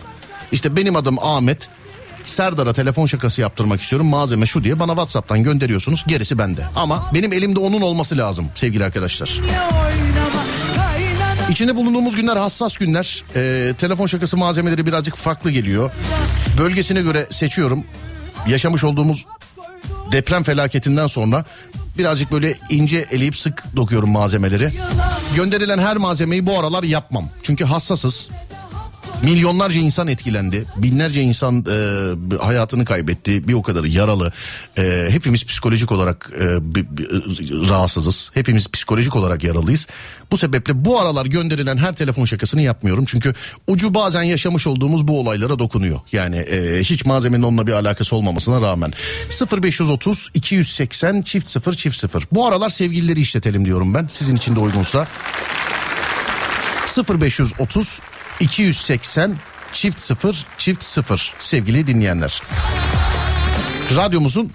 İşte 0.51 0.75
benim 0.75 0.95
adım 0.95 1.19
Ahmet. 1.19 1.69
Serdar'a 2.23 2.73
telefon 2.73 3.05
şakası 3.05 3.41
yaptırmak 3.41 3.81
istiyorum. 3.81 4.07
Malzeme 4.07 4.45
şu 4.45 4.63
diye 4.63 4.79
bana 4.79 4.91
WhatsApp'tan 4.91 5.43
gönderiyorsunuz. 5.43 6.03
Gerisi 6.07 6.37
bende. 6.37 6.65
Ama 6.75 7.03
benim 7.13 7.33
elimde 7.33 7.59
onun 7.59 7.81
olması 7.81 8.17
lazım 8.17 8.47
sevgili 8.55 8.83
arkadaşlar. 8.85 9.39
İçinde 11.49 11.75
bulunduğumuz 11.75 12.15
günler 12.15 12.37
hassas 12.37 12.77
günler. 12.77 13.23
Ee, 13.35 13.73
telefon 13.77 14.07
şakası 14.07 14.37
malzemeleri 14.37 14.85
birazcık 14.85 15.15
farklı 15.15 15.51
geliyor. 15.51 15.91
Bölgesine 16.57 17.01
göre 17.01 17.27
seçiyorum. 17.29 17.83
Yaşamış 18.47 18.83
olduğumuz 18.83 19.25
deprem 20.11 20.43
felaketinden 20.43 21.07
sonra 21.07 21.45
birazcık 21.97 22.31
böyle 22.31 22.57
ince 22.69 23.05
eleyip 23.11 23.35
sık 23.35 23.63
dokuyorum 23.75 24.09
malzemeleri. 24.09 24.71
Gönderilen 25.35 25.77
her 25.77 25.97
malzemeyi 25.97 26.45
bu 26.45 26.59
aralar 26.59 26.83
yapmam. 26.83 27.29
Çünkü 27.43 27.65
hassasız. 27.65 28.29
Milyonlarca 29.23 29.79
insan 29.79 30.07
etkilendi. 30.07 30.65
Binlerce 30.77 31.21
insan 31.21 31.65
e, 31.69 32.37
hayatını 32.37 32.85
kaybetti. 32.85 33.47
Bir 33.47 33.53
o 33.53 33.61
kadarı 33.61 33.87
yaralı. 33.87 34.31
E, 34.77 35.07
hepimiz 35.09 35.45
psikolojik 35.45 35.91
olarak 35.91 36.29
e, 36.41 36.75
bi- 36.75 36.97
bi- 36.97 37.07
rahatsızız. 37.69 38.31
Hepimiz 38.33 38.67
psikolojik 38.71 39.15
olarak 39.15 39.43
yaralıyız. 39.43 39.87
Bu 40.31 40.37
sebeple 40.37 40.85
bu 40.85 40.99
aralar 40.99 41.25
gönderilen 41.25 41.77
her 41.77 41.93
telefon 41.95 42.25
şakasını 42.25 42.61
yapmıyorum. 42.61 43.05
Çünkü 43.05 43.33
ucu 43.67 43.93
bazen 43.93 44.23
yaşamış 44.23 44.67
olduğumuz 44.67 45.07
bu 45.07 45.19
olaylara 45.19 45.59
dokunuyor. 45.59 45.99
Yani 46.11 46.37
e, 46.37 46.79
hiç 46.79 47.05
malzemenin 47.05 47.43
onunla 47.43 47.67
bir 47.67 47.73
alakası 47.73 48.15
olmamasına 48.15 48.61
rağmen. 48.61 48.93
0530 49.61 50.29
280 50.33 51.21
çift 51.21 51.49
0 51.49 51.73
çift 51.73 51.97
0. 51.97 52.23
Bu 52.31 52.47
aralar 52.47 52.69
sevgilileri 52.69 53.19
işletelim 53.19 53.65
diyorum 53.65 53.93
ben. 53.93 54.07
Sizin 54.11 54.35
için 54.35 54.55
de 54.55 54.59
uygunsa. 54.59 55.07
0530 57.19 57.99
280 58.39 59.37
çift 59.73 59.99
0 59.99 60.45
çift 60.57 60.83
0 60.83 61.33
sevgili 61.39 61.87
dinleyenler. 61.87 62.41
Radyomuzun 63.95 64.51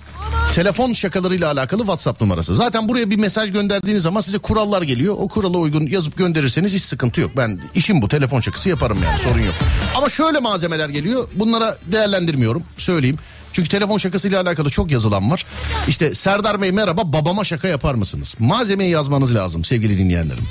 telefon 0.55 0.93
şakalarıyla 0.93 1.51
alakalı 1.53 1.81
WhatsApp 1.81 2.21
numarası. 2.21 2.55
Zaten 2.55 2.89
buraya 2.89 3.11
bir 3.11 3.17
mesaj 3.17 3.53
gönderdiğiniz 3.53 4.03
zaman 4.03 4.21
size 4.21 4.39
kurallar 4.39 4.83
geliyor. 4.83 5.15
O 5.19 5.29
kurala 5.29 5.59
uygun 5.59 5.87
yazıp 5.87 6.17
gönderirseniz 6.19 6.75
hiç 6.75 6.83
sıkıntı 6.83 7.21
yok. 7.21 7.31
Ben 7.37 7.61
işim 7.75 8.03
bu 8.03 8.09
telefon 8.09 8.41
şakası 8.41 8.69
yaparım 8.69 8.99
yani 9.05 9.19
sorun 9.19 9.41
yok. 9.41 9.55
Ama 9.97 10.09
şöyle 10.09 10.39
malzemeler 10.39 10.89
geliyor. 10.89 11.29
Bunlara 11.35 11.79
değerlendirmiyorum 11.87 12.63
söyleyeyim. 12.79 13.19
Çünkü 13.53 13.69
telefon 13.69 13.99
şakasıyla 13.99 14.43
alakalı 14.43 14.71
çok 14.71 14.91
yazılan 14.91 15.31
var. 15.31 15.47
İşte 15.89 16.15
Serdar 16.15 16.63
Bey 16.63 16.73
merhaba 16.73 17.13
babama 17.13 17.45
şaka 17.45 17.69
yapar 17.69 17.95
mısınız? 17.95 18.37
Malzemeyi 18.39 18.91
yazmanız 18.91 19.35
lazım 19.35 19.65
sevgili 19.65 19.99
dinleyenlerim. 19.99 20.45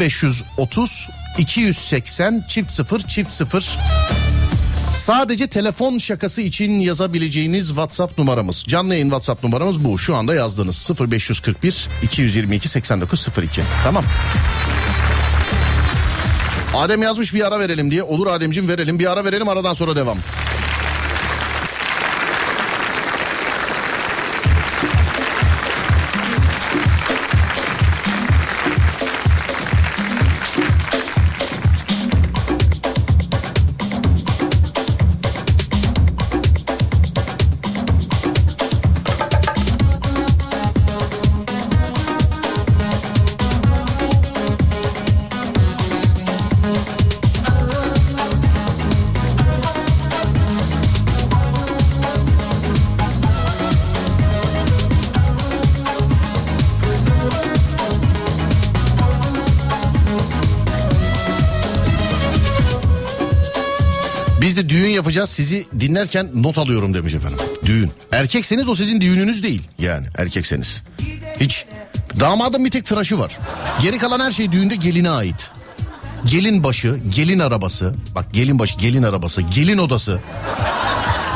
0530 0.00 1.08
280 1.38 2.44
çift 2.48 2.70
0 2.70 2.98
çift 2.98 3.32
0 3.32 3.78
Sadece 4.94 5.46
telefon 5.46 5.98
şakası 5.98 6.42
için 6.42 6.80
yazabileceğiniz 6.80 7.68
WhatsApp 7.68 8.18
numaramız. 8.18 8.64
Canlı 8.68 8.94
yayın 8.94 9.06
WhatsApp 9.06 9.44
numaramız 9.44 9.84
bu. 9.84 9.98
Şu 9.98 10.16
anda 10.16 10.34
yazdığınız 10.34 10.90
0541 11.10 11.88
222 12.02 12.68
8902. 12.68 13.62
Tamam. 13.84 14.04
Adem 16.74 17.02
yazmış 17.02 17.34
bir 17.34 17.46
ara 17.46 17.58
verelim 17.60 17.90
diye. 17.90 18.02
Olur 18.02 18.26
Ademcim 18.26 18.68
verelim. 18.68 18.98
Bir 18.98 19.12
ara 19.12 19.24
verelim 19.24 19.48
aradan 19.48 19.74
sonra 19.74 19.96
devam. 19.96 20.18
Yapacağız 65.14 65.30
sizi 65.30 65.66
dinlerken 65.80 66.28
not 66.34 66.58
alıyorum 66.58 66.94
demiş 66.94 67.14
efendim. 67.14 67.38
Düğün. 67.66 67.90
Erkekseniz 68.12 68.68
o 68.68 68.74
sizin 68.74 69.00
düğününüz 69.00 69.42
değil 69.42 69.62
yani 69.78 70.06
erkekseniz. 70.18 70.82
Hiç. 71.40 71.66
Damadın 72.20 72.64
bir 72.64 72.70
tek 72.70 72.86
tıraşı 72.86 73.18
var. 73.18 73.38
Geri 73.82 73.98
kalan 73.98 74.20
her 74.20 74.30
şey 74.30 74.52
düğünde 74.52 74.76
geline 74.76 75.10
ait. 75.10 75.50
Gelin 76.24 76.64
başı, 76.64 76.98
gelin 77.14 77.38
arabası. 77.38 77.94
Bak 78.14 78.32
gelin 78.32 78.58
başı, 78.58 78.78
gelin 78.78 79.02
arabası, 79.02 79.42
gelin 79.42 79.78
odası. 79.78 80.20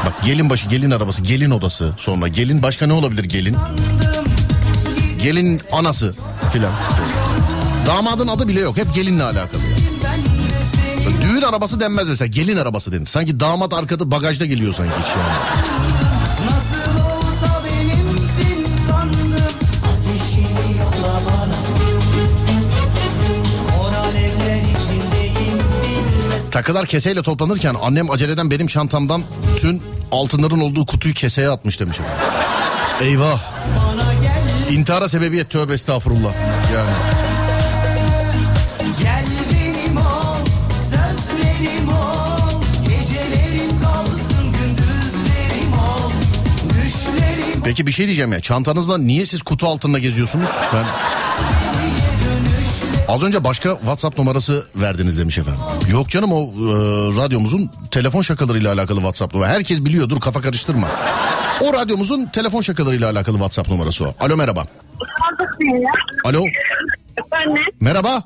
Bak 0.06 0.24
gelin 0.24 0.50
başı, 0.50 0.68
gelin 0.68 0.90
arabası, 0.90 1.22
gelin 1.22 1.50
odası. 1.50 1.92
Sonra 1.98 2.28
gelin 2.28 2.62
başka 2.62 2.86
ne 2.86 2.92
olabilir 2.92 3.24
gelin? 3.24 3.56
Gelin 5.22 5.60
anası 5.72 6.14
filan. 6.52 6.72
Damadın 7.86 8.28
adı 8.28 8.48
bile 8.48 8.60
yok. 8.60 8.76
Hep 8.76 8.94
gelinle 8.94 9.22
alakalı. 9.22 9.67
Arabası 11.48 11.80
denmez 11.80 12.08
mesela 12.08 12.26
gelin 12.26 12.56
arabası 12.56 12.92
denir. 12.92 13.06
Sanki 13.06 13.40
damat 13.40 13.74
arkada 13.74 14.10
bagajda 14.10 14.46
geliyor 14.46 14.74
sanki 14.74 14.92
hiç 15.00 15.08
yani. 15.08 15.68
Takılar 26.50 26.86
keseyle 26.86 27.22
toplanırken 27.22 27.76
annem 27.82 28.10
aceleden 28.10 28.50
benim 28.50 28.66
çantamdan 28.66 29.22
tüm 29.56 29.82
altınların 30.12 30.60
olduğu 30.60 30.86
kutuyu 30.86 31.14
keseye 31.14 31.50
atmış 31.50 31.80
demiş. 31.80 31.96
Eyvah. 33.02 33.40
İntihara 34.70 35.08
sebebiyet 35.08 35.50
tövbe 35.50 35.72
estağfurullah. 35.72 36.32
Yani. 36.74 36.90
Peki 47.68 47.86
bir 47.86 47.92
şey 47.92 48.06
diyeceğim 48.06 48.32
ya 48.32 48.40
çantanızla 48.40 48.98
niye 48.98 49.26
siz 49.26 49.42
kutu 49.42 49.66
altında 49.66 49.98
geziyorsunuz? 49.98 50.48
Ben... 50.74 50.84
Az 53.08 53.22
önce 53.22 53.44
başka 53.44 53.70
WhatsApp 53.70 54.18
numarası 54.18 54.66
verdiniz 54.76 55.18
demiş 55.18 55.38
efendim. 55.38 55.60
Yok 55.90 56.08
canım 56.08 56.32
o 56.32 56.42
e, 56.42 56.46
radyomuzun 57.16 57.70
telefon 57.90 58.22
şakalarıyla 58.22 58.72
alakalı 58.72 58.96
WhatsApp 58.98 59.34
numarası. 59.34 59.54
Herkes 59.54 59.84
biliyor 59.84 60.08
dur 60.08 60.20
kafa 60.20 60.40
karıştırma. 60.40 60.88
O 61.60 61.72
radyomuzun 61.72 62.26
telefon 62.26 62.60
şakalarıyla 62.60 63.10
alakalı 63.10 63.36
WhatsApp 63.36 63.70
numarası 63.70 64.04
o. 64.04 64.14
Alo 64.20 64.36
merhaba. 64.36 64.66
Alo 66.24 66.44
Efendim? 67.26 67.62
merhaba. 67.80 68.22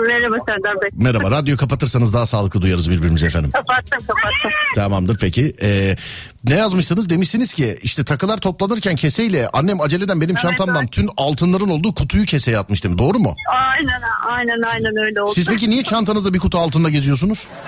Merhaba 0.00 0.36
Serdar 0.48 0.82
Bey. 0.82 0.90
Merhaba. 0.92 1.30
Radyo 1.30 1.56
kapatırsanız 1.56 2.14
daha 2.14 2.26
sağlıklı 2.26 2.62
duyarız 2.62 2.90
birbirimizi 2.90 3.26
efendim. 3.26 3.50
Kapattım 3.50 3.98
kapattım. 4.06 4.50
Tamamdır 4.74 5.18
peki. 5.18 5.56
Ee, 5.62 5.96
ne 6.44 6.54
yazmışsınız? 6.54 7.10
Demişsiniz 7.10 7.52
ki 7.52 7.78
işte 7.82 8.04
takılar 8.04 8.38
toplanırken 8.38 8.96
keseyle 8.96 9.48
annem 9.52 9.80
aceleden 9.80 10.20
benim 10.20 10.38
şantamdan 10.38 10.82
evet. 10.82 10.92
tüm 10.92 11.08
altınların 11.16 11.68
olduğu 11.68 11.94
kutuyu 11.94 12.24
keseye 12.24 12.58
atmış 12.58 12.84
demiş. 12.84 12.98
Doğru 12.98 13.18
mu? 13.18 13.34
Aynen 13.52 14.00
aynen 14.28 14.62
aynen 14.62 14.96
öyle 15.06 15.22
oldu. 15.22 15.32
Siz 15.34 15.48
peki 15.48 15.70
niye 15.70 15.82
çantanızda 15.82 16.34
bir 16.34 16.38
kutu 16.38 16.58
altında 16.58 16.90
geziyorsunuz? 16.90 17.48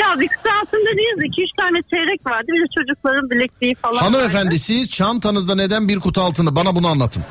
Ya 0.00 0.20
bir 0.20 0.28
kısa 0.28 0.48
aslında 0.62 0.86
değiliz. 0.98 1.24
2 1.24 1.42
üç 1.42 1.50
tane 1.58 1.78
çeyrek 1.90 2.26
vardı. 2.26 2.46
Bir 2.48 2.62
de 2.62 2.66
çocukların 2.78 3.30
bilekliği 3.30 3.74
falan 3.74 3.98
Hanımefendi 3.98 4.46
vardı. 4.46 4.58
siz 4.58 4.90
çantanızda 4.90 5.54
neden 5.54 5.88
bir 5.88 6.00
kutu 6.00 6.20
altında? 6.20 6.56
Bana 6.56 6.76
bunu 6.76 6.88
anlatın. 6.88 7.22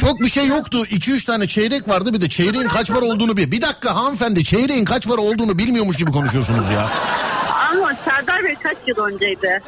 Çok 0.00 0.20
bir 0.20 0.28
şey 0.28 0.46
yoktu. 0.46 0.84
2-3 0.84 1.26
tane 1.26 1.46
çeyrek 1.46 1.88
vardı 1.88 2.12
bir 2.12 2.20
de 2.20 2.28
çeyreğin 2.28 2.68
kaç 2.68 2.88
para 2.90 3.04
olduğunu 3.04 3.36
bir. 3.36 3.50
Bir 3.50 3.62
dakika 3.62 3.96
hanımefendi 3.96 4.44
çeyreğin 4.44 4.84
kaç 4.84 5.08
para 5.08 5.20
olduğunu 5.20 5.58
bilmiyormuş 5.58 5.96
gibi 5.96 6.10
konuşuyorsunuz 6.10 6.70
ya. 6.70 6.88
Ama 7.70 7.92
Serdar 8.04 8.44
Bey 8.44 8.54
kaç 8.62 8.76
yıl 8.86 8.96
önceydi? 9.04 9.60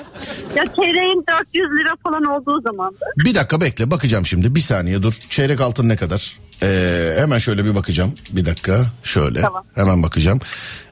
Ya 0.57 0.65
çeyreğin 0.77 1.25
400 1.29 1.65
lira 1.65 1.95
falan 2.03 2.25
olduğu 2.25 2.61
zamandı. 2.61 3.05
Bir 3.17 3.35
dakika 3.35 3.61
bekle 3.61 3.91
bakacağım 3.91 4.27
şimdi. 4.27 4.55
Bir 4.55 4.61
saniye 4.61 5.03
dur. 5.03 5.15
Çeyrek 5.31 5.61
altın 5.61 5.89
ne 5.89 5.97
kadar? 5.97 6.39
Ee, 6.63 7.15
hemen 7.19 7.39
şöyle 7.39 7.65
bir 7.65 7.75
bakacağım. 7.75 8.15
Bir 8.31 8.47
dakika. 8.47 8.87
Şöyle. 9.03 9.41
Tamam. 9.41 9.65
Hemen 9.75 10.03
bakacağım. 10.03 10.41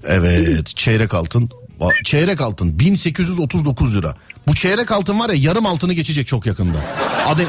Evet. 0.05 0.67
Çeyrek 0.77 1.15
altın. 1.15 1.51
Çeyrek 2.05 2.41
altın 2.41 2.79
1839 2.79 3.97
lira. 3.97 4.15
Bu 4.49 4.55
çeyrek 4.55 4.93
altın 4.93 5.21
var 5.21 5.29
ya 5.29 5.35
yarım 5.39 5.67
altını 5.67 5.93
geçecek 5.93 6.27
çok 6.27 6.47
yakında. 6.47 6.79
Adı 7.27 7.43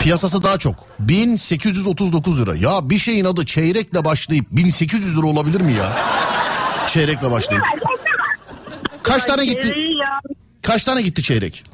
piyasası 0.00 0.42
daha 0.42 0.58
çok. 0.58 0.74
1839 0.98 2.42
lira. 2.42 2.54
Ya 2.56 2.90
bir 2.90 2.98
şeyin 2.98 3.24
adı 3.24 3.46
çeyrekle 3.46 4.04
başlayıp 4.04 4.46
1800 4.50 5.18
lira 5.18 5.26
olabilir 5.26 5.60
mi 5.60 5.72
ya? 5.72 5.92
Çeyrekle 6.88 7.30
başlayıp. 7.30 7.64
Kaç 9.02 9.24
tane 9.24 9.44
gitti? 9.46 9.74
Kaç 10.62 10.84
tane 10.84 11.02
gitti 11.02 11.22
çeyrek? 11.22 11.64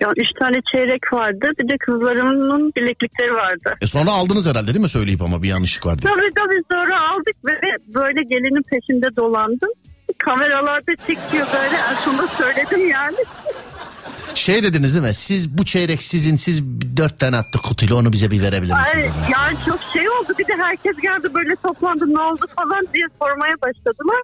Ya 0.00 0.08
üç 0.16 0.28
tane 0.38 0.56
çeyrek 0.72 1.12
vardı. 1.12 1.46
Bir 1.58 1.68
de 1.68 1.76
kızlarımın 1.78 2.72
bileklikleri 2.76 3.32
vardı. 3.34 3.74
E 3.80 3.86
sonra 3.86 4.10
aldınız 4.10 4.46
herhalde 4.46 4.66
değil 4.66 4.80
mi 4.80 4.88
söyleyip 4.88 5.22
ama 5.22 5.42
bir 5.42 5.48
yanlışlık 5.48 5.86
vardı. 5.86 6.00
Tabii 6.02 6.30
tabii 6.36 6.62
sonra 6.72 7.10
aldık 7.10 7.36
ve 7.46 7.52
böyle 7.94 8.22
gelinin 8.22 8.62
peşinde 8.62 9.16
dolandım. 9.16 9.68
Kameralarda 10.18 10.96
çekiyor 11.06 11.46
böyle 11.54 11.76
en 11.90 11.94
sonunda 12.04 12.26
söyledim 12.28 12.88
yani. 12.90 13.16
Şey 14.34 14.62
dediniz 14.62 14.94
değil 14.94 15.06
mi? 15.06 15.14
Siz 15.14 15.58
bu 15.58 15.64
çeyrek 15.64 16.02
sizin 16.02 16.36
siz 16.36 16.62
dört 16.96 17.20
tane 17.20 17.36
attı 17.36 17.58
kutuyla 17.58 17.96
onu 17.96 18.12
bize 18.12 18.30
bir 18.30 18.42
verebilir 18.42 18.72
Ay, 18.72 18.78
misiniz? 18.94 19.14
yani 19.32 19.56
çok 19.66 19.78
şey 19.92 20.08
oldu 20.10 20.32
bir 20.38 20.46
de 20.48 20.52
herkes 20.62 20.96
geldi 21.02 21.34
böyle 21.34 21.56
toplandı 21.56 22.04
ne 22.14 22.20
oldu 22.20 22.46
falan 22.56 22.86
diye 22.94 23.04
sormaya 23.22 23.52
başladılar. 23.62 24.22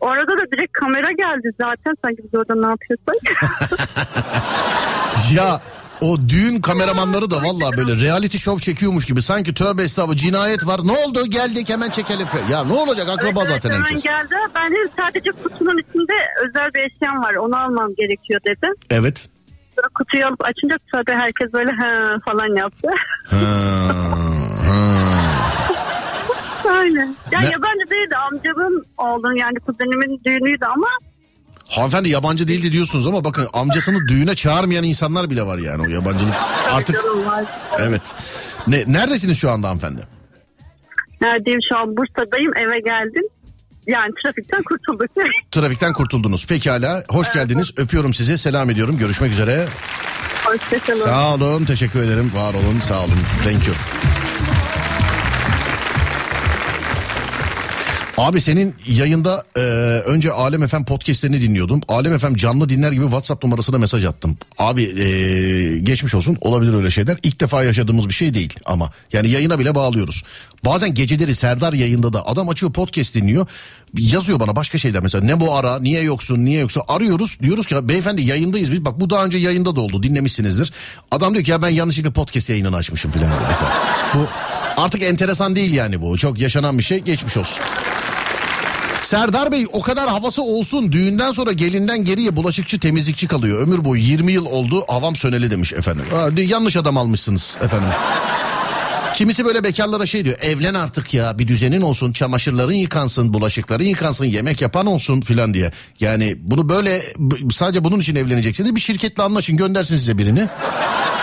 Orada 0.00 0.32
da 0.32 0.42
direkt 0.52 0.72
kamera 0.72 1.12
geldi 1.12 1.50
zaten 1.60 1.94
sanki 2.04 2.22
biz 2.24 2.40
orada 2.40 2.54
ne 2.54 2.66
yapıyorsak. 2.66 3.48
Ya 5.34 5.60
o 6.00 6.18
düğün 6.28 6.60
kameramanları 6.60 7.30
da 7.30 7.36
valla 7.42 7.76
böyle 7.76 8.00
reality 8.04 8.38
show 8.38 8.60
çekiyormuş 8.72 9.04
gibi. 9.06 9.22
Sanki 9.22 9.54
tövbe 9.54 9.82
estağfurullah 9.82 10.16
cinayet 10.18 10.66
var. 10.66 10.80
Ne 10.84 10.92
oldu 10.92 11.26
geldik 11.26 11.68
hemen 11.68 11.90
çekelim. 11.90 12.26
Ya 12.50 12.64
ne 12.64 12.72
olacak 12.72 13.08
akraba 13.08 13.40
Evet, 13.40 13.48
zaten 13.48 13.70
hemen 13.70 13.82
herkes. 13.82 14.02
geldi. 14.02 14.34
Ben 14.54 14.70
de 14.72 14.76
sadece 14.98 15.30
kutunun 15.30 15.78
içinde 15.78 16.12
özel 16.48 16.70
bir 16.74 16.80
eşyam 16.90 17.22
var 17.22 17.34
onu 17.34 17.56
almam 17.56 17.94
gerekiyor 17.94 18.40
dedi. 18.46 18.66
Evet. 18.90 19.28
Sonra 19.76 19.88
kutuyu 19.94 20.26
alıp 20.26 20.44
açınca 20.44 20.76
tabii 20.92 21.12
herkes 21.12 21.52
böyle 21.52 21.70
he 21.70 22.18
falan 22.24 22.56
yaptı. 22.56 22.88
Ha, 23.30 23.36
ha. 23.36 24.24
Aynen. 26.80 27.14
Ya 27.32 27.40
Ne? 27.40 27.46
yabancı 27.50 27.90
değildi 27.90 28.16
amcamın 28.16 28.84
oğlunun 28.98 29.36
yani 29.36 29.58
kuzenimin 29.66 30.20
düğünüydü 30.26 30.64
ama 30.64 30.86
Hanımefendi 31.68 32.08
yabancı 32.08 32.48
değildi 32.48 32.72
diyorsunuz 32.72 33.06
ama 33.06 33.24
bakın 33.24 33.48
amcasını 33.52 34.08
düğüne 34.08 34.34
çağırmayan 34.34 34.84
insanlar 34.84 35.30
bile 35.30 35.42
var 35.42 35.58
yani 35.58 35.82
o 35.82 35.86
yabancılık. 35.88 36.34
Artık 36.70 36.96
canım 37.02 37.26
var. 37.26 37.44
evet. 37.78 38.02
Ne, 38.66 38.84
neredesiniz 38.86 39.38
şu 39.38 39.50
anda 39.50 39.68
hanımefendi? 39.68 40.00
Neredeyim 41.20 41.60
şu 41.72 41.78
an 41.78 41.96
Bursa'dayım 41.96 42.56
eve 42.56 42.80
geldim. 42.80 43.24
Yani 43.86 44.10
trafikten 44.24 44.62
kurtulduk. 44.62 45.10
Trafikten 45.52 45.92
kurtuldunuz. 45.92 46.46
Pekala. 46.46 47.04
Hoş 47.08 47.32
geldiniz. 47.32 47.72
Öpüyorum 47.76 48.14
sizi. 48.14 48.38
Selam 48.38 48.70
ediyorum. 48.70 48.98
Görüşmek 48.98 49.32
üzere. 49.32 49.66
Hoşçakalın. 50.44 50.98
Sağ 51.04 51.34
olun. 51.34 51.64
Teşekkür 51.64 52.02
ederim. 52.02 52.32
Var 52.34 52.54
olun. 52.54 52.80
Sağ 52.80 53.00
olun. 53.00 53.18
Thank 53.44 53.66
you. 53.66 53.76
Abi 58.18 58.40
senin 58.40 58.74
yayında 58.86 59.42
e, 59.56 59.60
önce 60.06 60.32
Alem 60.32 60.66
FM 60.66 60.84
podcastlerini 60.84 61.40
dinliyordum. 61.40 61.80
Alem 61.88 62.18
FM 62.18 62.34
canlı 62.34 62.68
dinler 62.68 62.92
gibi 62.92 63.04
WhatsApp 63.04 63.44
numarasına 63.44 63.78
mesaj 63.78 64.04
attım. 64.04 64.36
Abi 64.58 64.82
e, 64.82 65.78
geçmiş 65.78 66.14
olsun 66.14 66.38
olabilir 66.40 66.74
öyle 66.74 66.90
şeyler. 66.90 67.18
İlk 67.22 67.40
defa 67.40 67.64
yaşadığımız 67.64 68.08
bir 68.08 68.14
şey 68.14 68.34
değil 68.34 68.54
ama. 68.64 68.90
Yani 69.12 69.30
yayına 69.30 69.58
bile 69.58 69.74
bağlıyoruz. 69.74 70.24
Bazen 70.64 70.94
geceleri 70.94 71.34
Serdar 71.34 71.72
yayında 71.72 72.12
da 72.12 72.26
adam 72.26 72.48
açıyor 72.48 72.72
podcast 72.72 73.14
dinliyor. 73.14 73.46
Yazıyor 73.98 74.40
bana 74.40 74.56
başka 74.56 74.78
şeyler 74.78 75.02
mesela 75.02 75.24
ne 75.24 75.40
bu 75.40 75.56
ara 75.56 75.78
niye 75.78 76.02
yoksun 76.02 76.44
niye 76.44 76.60
yoksa 76.60 76.80
arıyoruz 76.88 77.38
diyoruz 77.40 77.66
ki 77.66 77.88
beyefendi 77.88 78.22
yayındayız 78.22 78.72
biz 78.72 78.84
bak 78.84 79.00
bu 79.00 79.10
daha 79.10 79.24
önce 79.24 79.38
yayında 79.38 79.76
da 79.76 79.80
oldu 79.80 80.02
dinlemişsinizdir. 80.02 80.72
Adam 81.10 81.34
diyor 81.34 81.44
ki 81.44 81.50
ya 81.50 81.62
ben 81.62 81.68
yanlışlıkla 81.68 82.12
podcast 82.12 82.50
yayınını 82.50 82.76
açmışım 82.76 83.10
filan 83.10 83.30
mesela. 83.48 83.72
Bu 84.14 84.26
artık 84.76 85.02
enteresan 85.02 85.56
değil 85.56 85.72
yani 85.72 86.00
bu 86.02 86.18
çok 86.18 86.38
yaşanan 86.38 86.78
bir 86.78 86.82
şey 86.82 86.98
geçmiş 86.98 87.36
olsun. 87.36 87.64
Serdar 89.02 89.52
Bey 89.52 89.66
o 89.72 89.82
kadar 89.82 90.08
havası 90.08 90.42
olsun 90.42 90.92
düğünden 90.92 91.30
sonra 91.32 91.52
gelinden 91.52 92.04
geriye 92.04 92.36
bulaşıkçı 92.36 92.80
temizlikçi 92.80 93.28
kalıyor. 93.28 93.62
Ömür 93.62 93.84
boyu 93.84 94.02
20 94.02 94.32
yıl 94.32 94.46
oldu 94.46 94.84
havam 94.88 95.16
söneli 95.16 95.50
demiş 95.50 95.72
efendim. 95.72 96.04
Ha, 96.10 96.28
yanlış 96.36 96.76
adam 96.76 96.96
almışsınız 96.96 97.56
efendim. 97.64 97.88
Kimisi 99.14 99.44
böyle 99.44 99.64
bekarlara 99.64 100.06
şey 100.06 100.24
diyor 100.24 100.38
evlen 100.40 100.74
artık 100.74 101.14
ya 101.14 101.38
bir 101.38 101.48
düzenin 101.48 101.80
olsun 101.80 102.12
çamaşırların 102.12 102.72
yıkansın 102.72 103.34
bulaşıkların 103.34 103.84
yıkansın 103.84 104.24
yemek 104.24 104.62
yapan 104.62 104.86
olsun 104.86 105.20
filan 105.20 105.54
diye. 105.54 105.72
Yani 106.00 106.36
bunu 106.40 106.68
böyle 106.68 107.02
sadece 107.50 107.84
bunun 107.84 108.00
için 108.00 108.16
evleneceksiniz 108.16 108.74
bir 108.74 108.80
şirketle 108.80 109.22
anlaşın 109.22 109.56
göndersin 109.56 109.96
size 109.96 110.18
birini. 110.18 110.48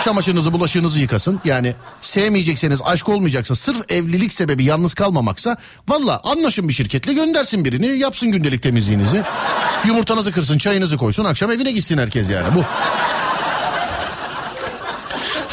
Çamaşırınızı 0.04 0.52
bulaşığınızı 0.52 0.98
yıkasın 1.00 1.40
yani 1.44 1.74
sevmeyecekseniz 2.00 2.80
aşk 2.84 3.08
olmayacaksa 3.08 3.54
sırf 3.54 3.92
evlilik 3.92 4.32
sebebi 4.32 4.64
yalnız 4.64 4.94
kalmamaksa 4.94 5.56
valla 5.88 6.20
anlaşın 6.24 6.68
bir 6.68 6.72
şirketle 6.72 7.12
göndersin 7.12 7.64
birini 7.64 7.86
yapsın 7.86 8.30
gündelik 8.30 8.62
temizliğinizi. 8.62 9.22
Yumurtanızı 9.86 10.32
kırsın 10.32 10.58
çayınızı 10.58 10.96
koysun 10.96 11.24
akşam 11.24 11.50
evine 11.50 11.72
gitsin 11.72 11.98
herkes 11.98 12.30
yani 12.30 12.54
bu. 12.54 12.64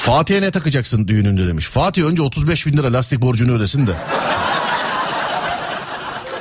Fatih'e 0.09 0.41
ne 0.41 0.51
takacaksın 0.51 1.07
düğününde 1.07 1.47
demiş. 1.47 1.65
Fatih 1.65 2.03
önce 2.03 2.21
35 2.21 2.65
bin 2.65 2.77
lira 2.77 2.93
lastik 2.93 3.21
borcunu 3.21 3.51
ödesin 3.51 3.87
de. 3.87 3.91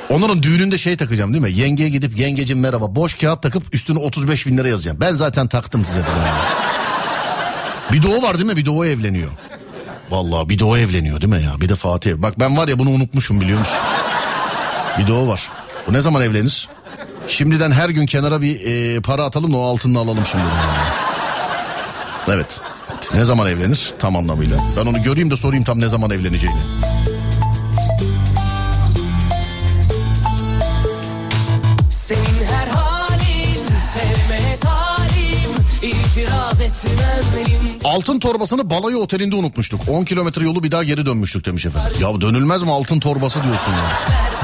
Onların 0.09 0.43
düğününde 0.43 0.77
şey 0.77 0.97
takacağım 0.97 1.33
değil 1.33 1.43
mi? 1.43 1.51
Yengeye 1.51 1.89
gidip 1.89 2.19
yengecim 2.19 2.59
merhaba 2.59 2.95
boş 2.95 3.15
kağıt 3.15 3.43
takıp 3.43 3.63
üstüne 3.73 3.99
35 3.99 4.47
bin 4.47 4.57
lira 4.57 4.67
yazacağım. 4.67 4.97
Ben 5.01 5.11
zaten 5.11 5.47
taktım 5.47 5.85
size. 5.85 6.01
Bir 7.91 8.03
o 8.03 8.21
var 8.21 8.33
değil 8.33 8.45
mi? 8.45 8.57
Bir 8.57 8.67
o 8.67 8.85
evleniyor. 8.85 9.31
Vallahi 10.09 10.49
bir 10.49 10.61
o 10.61 10.77
evleniyor 10.77 11.21
değil 11.21 11.33
mi 11.33 11.43
ya? 11.43 11.61
Bir 11.61 11.69
de 11.69 11.75
Fatih. 11.75 12.13
Bak 12.17 12.39
ben 12.39 12.57
var 12.57 12.67
ya 12.67 12.79
bunu 12.79 12.89
unutmuşum 12.89 13.41
biliyor 13.41 13.59
musun? 13.59 13.77
Bir 14.97 15.09
o 15.09 15.27
var. 15.27 15.49
Bu 15.87 15.93
ne 15.93 16.01
zaman 16.01 16.21
evlenir? 16.21 16.69
Şimdiden 17.27 17.71
her 17.71 17.89
gün 17.89 18.05
kenara 18.05 18.41
bir 18.41 18.65
e, 18.65 19.01
para 19.01 19.25
atalım 19.25 19.53
da 19.53 19.57
o 19.57 19.63
altını 19.63 19.99
alalım 19.99 20.25
şimdi. 20.25 20.43
Evet. 22.27 22.61
Ne 23.13 23.25
zaman 23.25 23.47
evlenir 23.47 23.93
tam 23.99 24.15
anlamıyla? 24.15 24.57
Ben 24.77 24.85
onu 24.85 25.03
göreyim 25.03 25.31
de 25.31 25.35
sorayım 25.35 25.63
tam 25.63 25.79
ne 25.79 25.89
zaman 25.89 26.11
evleneceğini. 26.11 26.59
Senin 31.89 32.43
her 32.51 32.67
halin 32.67 33.53
sevmeye 33.93 34.57
talim 34.61 35.55
İtiraz 35.81 36.61
etmem 36.61 37.23
benim 37.35 37.59
Altın 37.83 38.19
torbasını 38.19 38.69
balayı 38.69 38.97
otelinde 38.97 39.35
unutmuştuk. 39.35 39.81
10 39.89 40.03
kilometre 40.03 40.43
yolu 40.45 40.63
bir 40.63 40.71
daha 40.71 40.83
geri 40.83 41.05
dönmüştük 41.05 41.45
demiş 41.45 41.65
efendim. 41.65 41.91
Ya 42.01 42.21
dönülmez 42.21 42.63
mi 42.63 42.71
altın 42.71 42.99
torbası 42.99 43.43
diyorsun 43.43 43.71
ya. 43.71 43.89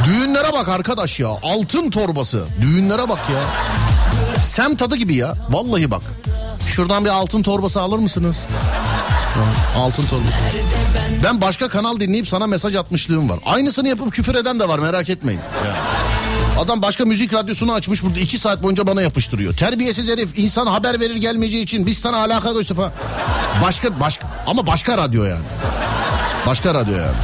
Düğünlere 0.05 0.53
bak 0.53 0.69
arkadaş 0.69 1.19
ya. 1.19 1.27
Altın 1.43 1.89
torbası. 1.89 2.43
Düğünlere 2.61 3.09
bak 3.09 3.19
ya. 3.33 3.39
Sem 4.41 4.75
tadı 4.75 4.95
gibi 4.95 5.15
ya. 5.15 5.33
Vallahi 5.49 5.91
bak. 5.91 6.01
Şuradan 6.67 7.05
bir 7.05 7.09
altın 7.09 7.41
torbası 7.41 7.81
alır 7.81 7.97
mısınız? 7.97 8.37
Altın 9.77 10.05
torbası. 10.05 10.33
Ben 11.23 11.41
başka 11.41 11.69
kanal 11.69 11.99
dinleyip 11.99 12.27
sana 12.27 12.47
mesaj 12.47 12.75
atmışlığım 12.75 13.29
var. 13.29 13.39
Aynısını 13.45 13.87
yapıp 13.87 14.13
küfür 14.13 14.35
eden 14.35 14.59
de 14.59 14.67
var 14.67 14.79
merak 14.79 15.09
etmeyin. 15.09 15.41
Adam 16.59 16.81
başka 16.81 17.05
müzik 17.05 17.33
radyosunu 17.33 17.73
açmış 17.73 18.03
burada 18.03 18.19
iki 18.19 18.39
saat 18.39 18.63
boyunca 18.63 18.87
bana 18.87 19.01
yapıştırıyor. 19.01 19.53
Terbiyesiz 19.53 20.09
herif 20.09 20.39
insan 20.39 20.67
haber 20.67 20.99
verir 20.99 21.15
gelmeyeceği 21.15 21.63
için 21.63 21.85
biz 21.85 21.97
sana 21.97 22.17
alaka 22.17 22.51
göster 22.51 22.75
falan. 22.75 22.91
Başka, 23.63 23.99
başka 23.99 24.27
ama 24.47 24.67
başka 24.67 24.97
radyo 24.97 25.23
yani. 25.23 25.45
Başka 26.45 26.73
radyo 26.73 26.93
yani. 26.93 27.15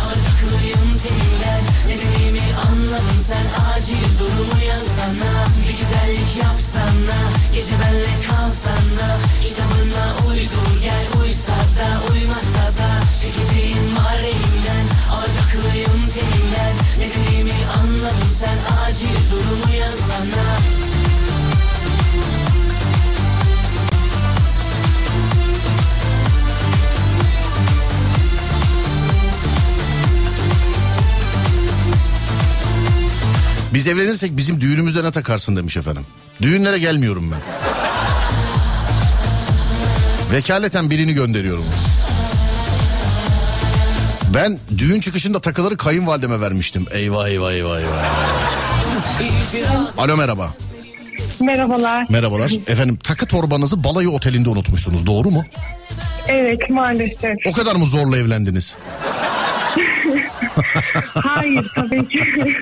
acil 3.82 4.20
durumu 4.20 4.64
yazsana 4.70 5.46
Bir 5.58 5.72
güzellik 5.72 6.38
yapsana 6.44 7.31
Gece 7.54 7.74
benle 7.82 8.14
kalsan 8.28 8.86
da 9.00 9.10
Kitabına 9.42 10.06
uydur 10.30 10.82
gel 10.84 11.22
Uysa 11.22 11.54
da 11.54 12.14
uymasa 12.14 12.66
da. 12.78 12.90
Çekeceğim 13.22 13.98
var 13.98 14.20
elimden 14.20 14.86
Alacaklıyım 15.12 16.10
telinden. 16.10 16.76
Ne 17.00 17.08
dediğimi 17.10 17.54
anladın 17.80 18.30
sen 18.40 18.58
Acil 18.86 19.32
durumu 19.32 19.76
yazana. 19.80 20.81
Biz 33.74 33.88
evlenirsek 33.88 34.38
bizim 34.38 34.62
düğünümüzde 34.62 35.04
ne 35.04 35.12
takarsın 35.12 35.56
demiş 35.56 35.78
efendim. 35.78 36.06
Düğünlere 36.42 36.80
gelmiyorum 36.80 37.32
ben. 37.32 37.40
Vekaleten 40.38 40.90
birini 40.90 41.14
gönderiyorum. 41.14 41.66
Ben 44.34 44.60
düğün 44.78 45.00
çıkışında 45.00 45.40
takıları 45.40 45.78
kayınvalideme 45.78 46.42
vermiştim. 46.42 46.86
Eyvah 46.92 47.28
eyvah 47.28 47.52
eyvah 47.52 47.80
eyvah. 47.80 48.06
Alo 49.98 50.18
merhaba. 50.18 50.54
Merhabalar. 51.42 52.06
Merhabalar. 52.10 52.52
Efendim 52.68 52.98
takı 53.04 53.26
torbanızı 53.26 53.84
balayı 53.84 54.10
otelinde 54.10 54.50
unutmuşsunuz 54.50 55.06
doğru 55.06 55.32
mu? 55.32 55.44
Evet 56.28 56.70
maalesef. 56.70 57.36
O 57.48 57.52
kadar 57.52 57.76
mı 57.76 57.86
zorla 57.86 58.18
evlendiniz? 58.18 58.76
Hayır 61.14 61.72
tabii 61.76 62.08
ki. 62.08 62.24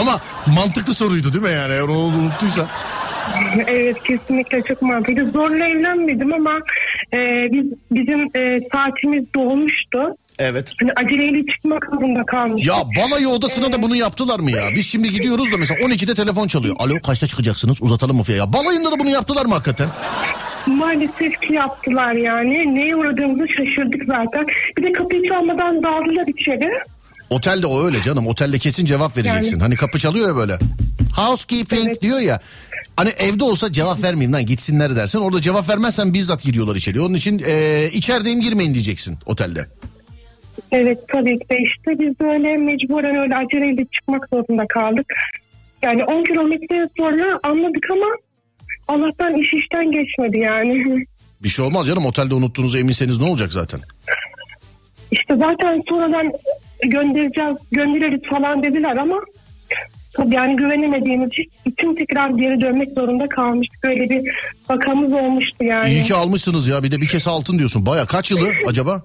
Ama 0.00 0.20
mantıklı 0.46 0.94
soruydu 0.94 1.32
değil 1.32 1.44
mi 1.44 1.50
yani 1.50 1.82
onu 1.82 1.92
unuttuysan? 1.92 2.66
evet 3.66 4.02
kesinlikle 4.02 4.62
çok 4.62 4.82
mantıklı. 4.82 5.30
Zorla 5.30 5.66
evlenmedim 5.66 6.34
ama 6.34 6.58
e, 7.14 7.48
biz 7.52 7.66
bizim 7.90 8.20
e, 8.36 8.60
saatimiz 8.72 9.24
dolmuştu. 9.34 10.16
Evet. 10.38 10.72
Hani 10.80 10.90
aceleyle 10.96 11.46
çıkmak 11.46 11.88
zorunda 11.90 12.26
kalmıştık. 12.26 12.74
Ya 12.74 12.82
balayı 13.02 13.28
odasına 13.28 13.72
da 13.72 13.82
bunu 13.82 13.96
yaptılar 13.96 14.40
mı 14.40 14.50
ya? 14.50 14.68
Biz 14.74 14.86
şimdi 14.86 15.10
gidiyoruz 15.10 15.52
da 15.52 15.56
mesela 15.58 15.80
12'de 15.80 16.14
telefon 16.14 16.46
çalıyor. 16.48 16.76
Alo 16.78 17.00
kaçta 17.06 17.26
çıkacaksınız 17.26 17.82
uzatalım 17.82 18.16
mı? 18.16 18.22
Ya 18.32 18.52
balayında 18.52 18.92
da 18.92 18.98
bunu 18.98 19.10
yaptılar 19.10 19.46
mı 19.46 19.54
hakikaten? 19.54 19.88
Maalesef 20.66 21.40
ki 21.40 21.52
yaptılar 21.52 22.12
yani. 22.12 22.74
Neye 22.74 22.96
uğradığımızı 22.96 23.48
şaşırdık 23.48 24.02
zaten. 24.06 24.46
Bir 24.78 24.82
de 24.82 24.92
kapıyı 24.92 25.28
çalmadan 25.28 25.82
daldılar 25.82 26.26
içeri. 26.26 26.70
Otelde 27.30 27.66
o 27.66 27.84
öyle 27.84 28.00
canım. 28.00 28.26
Otelde 28.26 28.58
kesin 28.58 28.84
cevap 28.84 29.16
vereceksin. 29.16 29.52
Yani. 29.52 29.62
Hani 29.62 29.74
kapı 29.76 29.98
çalıyor 29.98 30.28
ya 30.28 30.36
böyle. 30.36 30.58
Housekeeping 31.16 32.00
diyor 32.00 32.20
ya. 32.20 32.40
Hani 32.96 33.10
evde 33.18 33.44
olsa 33.44 33.72
cevap 33.72 34.02
vermeyeyim 34.02 34.32
lan 34.32 34.46
gitsinler 34.46 34.96
dersin. 34.96 35.18
Orada 35.18 35.40
cevap 35.40 35.68
vermezsen 35.68 36.14
bizzat 36.14 36.42
giriyorlar 36.42 36.76
içeri. 36.76 37.00
Onun 37.00 37.14
için 37.14 37.42
e, 37.46 37.86
içerideyim 37.92 38.40
girmeyin 38.40 38.74
diyeceksin 38.74 39.18
otelde. 39.26 39.66
Evet 40.72 40.98
tabii 41.08 41.38
ki 41.38 41.48
de 41.50 41.56
işte 41.58 41.98
biz 41.98 42.20
böyle 42.20 42.56
mecburen 42.56 43.16
öyle 43.16 43.36
aceleyle 43.36 43.86
çıkmak 43.92 44.28
zorunda 44.32 44.66
kaldık. 44.66 45.06
Yani 45.82 46.04
10 46.04 46.24
kilometre 46.24 46.88
sonra 46.96 47.40
anladık 47.42 47.86
ama 47.90 48.06
Allah'tan 48.88 49.34
iş 49.36 49.52
işten 49.54 49.90
geçmedi 49.92 50.38
yani. 50.38 50.84
Bir 51.42 51.48
şey 51.48 51.64
olmaz 51.64 51.86
canım 51.86 52.06
otelde 52.06 52.34
unuttuğunuzu 52.34 52.78
eminseniz 52.78 53.18
ne 53.18 53.24
olacak 53.24 53.52
zaten? 53.52 53.80
İşte 55.10 55.36
zaten 55.36 55.82
sonradan 55.88 56.32
göndereceğiz, 56.86 57.56
göndeririz 57.72 58.20
falan 58.30 58.62
dediler 58.62 58.96
ama 58.96 59.16
tabii 60.14 60.34
yani 60.34 60.56
güvenemediğimiz 60.56 61.28
için 61.66 61.94
tekrar 61.94 62.30
geri 62.30 62.60
dönmek 62.60 62.88
zorunda 62.94 63.28
kalmıştık. 63.28 63.82
Böyle 63.84 64.10
bir 64.10 64.22
vakamız 64.70 65.12
olmuştu 65.12 65.64
yani. 65.64 65.90
İyi 65.90 66.02
ki 66.02 66.14
almışsınız 66.14 66.68
ya 66.68 66.82
bir 66.82 66.90
de 66.90 67.00
bir 67.00 67.08
kese 67.08 67.30
altın 67.30 67.58
diyorsun. 67.58 67.86
Baya 67.86 68.06
kaç 68.06 68.30
yılı 68.30 68.48
acaba? 68.66 69.02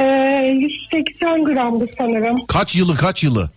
Ee, 0.00 0.58
180 0.92 1.44
gramdı 1.44 1.86
sanırım. 1.98 2.46
Kaç 2.46 2.76
yılı 2.76 2.96
kaç 2.96 3.24
yılı? 3.24 3.50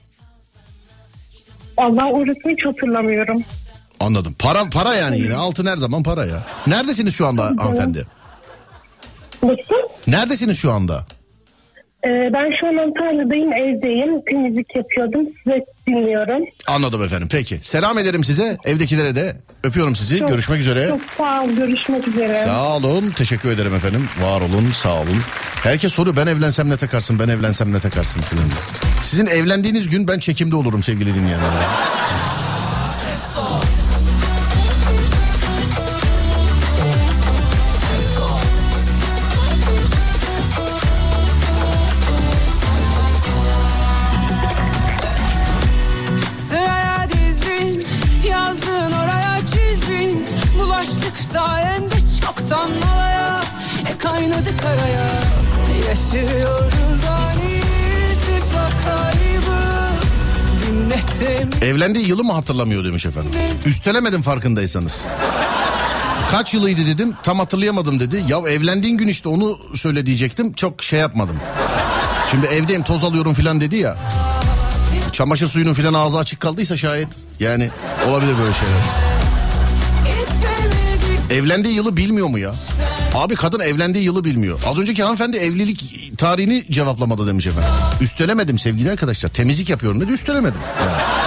Allah 1.77 2.05
orasını 2.11 2.51
hiç 2.51 2.65
hatırlamıyorum. 2.65 3.43
Anladım. 4.01 4.35
Para 4.39 4.69
para 4.69 4.95
yani 4.95 5.19
yine 5.19 5.35
altın 5.35 5.65
her 5.65 5.77
zaman 5.77 6.03
para 6.03 6.25
ya. 6.25 6.43
Neredesiniz 6.67 7.15
şu 7.15 7.27
anda 7.27 7.43
hanımefendi? 7.57 8.05
Nasıl? 9.43 9.57
Neredesiniz 10.07 10.57
şu 10.59 10.71
anda? 10.71 11.05
Ee, 12.05 12.09
ben 12.33 12.51
şu 12.61 12.67
an 12.67 12.77
Antalya'dayım, 12.87 13.53
evdeyim. 13.53 14.21
Temizlik 14.31 14.75
yapıyordum. 14.75 15.21
Size 15.43 15.65
dinliyorum. 15.87 16.43
Anladım 16.67 17.03
efendim. 17.03 17.27
Peki. 17.31 17.59
Selam 17.61 17.97
ederim 17.97 18.23
size. 18.23 18.57
Evdekilere 18.65 19.15
de 19.15 19.35
öpüyorum 19.63 19.95
sizi. 19.95 20.19
Çok- 20.19 20.29
Görüşmek 20.29 20.59
üzere. 20.59 20.87
Çok 20.87 21.01
sağ 21.17 21.43
ol. 21.43 21.49
Görüşmek 21.49 22.07
üzere. 22.07 22.33
Sağ 22.33 22.75
olun. 22.77 23.09
Teşekkür 23.17 23.51
ederim 23.51 23.75
efendim. 23.75 24.09
Var 24.21 24.41
olun. 24.41 24.71
Sağ 24.73 24.93
olun. 24.95 25.17
Herkes 25.63 25.93
soruyor 25.93 26.15
ben 26.15 26.27
evlensem 26.27 26.69
ne 26.69 26.77
takarsın? 26.77 27.19
Ben 27.19 27.27
evlensem 27.27 27.73
ne 27.73 27.79
takarsın 27.79 28.21
filan. 28.21 28.45
Sizin 29.03 29.27
evlendiğiniz 29.27 29.89
gün 29.89 30.07
ben 30.07 30.19
çekimde 30.19 30.55
olurum 30.55 30.83
sevgili 30.83 31.15
dinleyenler. 31.15 31.47
Evlendiği 61.81 62.07
yılı 62.07 62.23
mı 62.23 62.33
hatırlamıyor 62.33 62.85
demiş 62.85 63.05
efendim. 63.05 63.31
Üstelemedim 63.65 64.21
farkındaysanız. 64.21 65.01
Kaç 66.31 66.53
yılıydı 66.53 66.85
dedim 66.85 67.13
tam 67.23 67.39
hatırlayamadım 67.39 67.99
dedi. 67.99 68.23
Ya 68.27 68.37
evlendiğin 68.37 68.97
gün 68.97 69.07
işte 69.07 69.29
onu 69.29 69.59
söyle 69.75 70.05
diyecektim 70.05 70.53
çok 70.53 70.83
şey 70.83 70.99
yapmadım. 70.99 71.35
Şimdi 72.31 72.45
evdeyim 72.45 72.83
toz 72.83 73.03
alıyorum 73.03 73.33
filan 73.33 73.61
dedi 73.61 73.75
ya. 73.75 73.97
Çamaşır 75.11 75.47
suyunun 75.47 75.73
filan 75.73 75.93
ağzı 75.93 76.17
açık 76.17 76.39
kaldıysa 76.39 76.77
şayet. 76.77 77.07
Yani 77.39 77.69
olabilir 78.09 78.33
böyle 78.39 78.53
şeyler. 78.53 78.77
Evlendiği 81.41 81.75
yılı 81.75 81.97
bilmiyor 81.97 82.27
mu 82.27 82.39
ya? 82.39 82.53
Abi 83.15 83.35
kadın 83.35 83.59
evlendiği 83.59 84.05
yılı 84.05 84.23
bilmiyor. 84.23 84.59
Az 84.67 84.79
önceki 84.79 85.03
hanımefendi 85.03 85.37
evlilik 85.37 86.11
tarihini 86.17 86.65
cevaplamadı 86.71 87.27
demiş 87.27 87.47
efendim. 87.47 87.69
Üstelemedim 88.01 88.59
sevgili 88.59 88.91
arkadaşlar. 88.91 89.29
Temizlik 89.29 89.69
yapıyorum 89.69 90.01
dedi 90.01 90.11
üstelemedim. 90.11 90.59
Yani. 90.79 91.20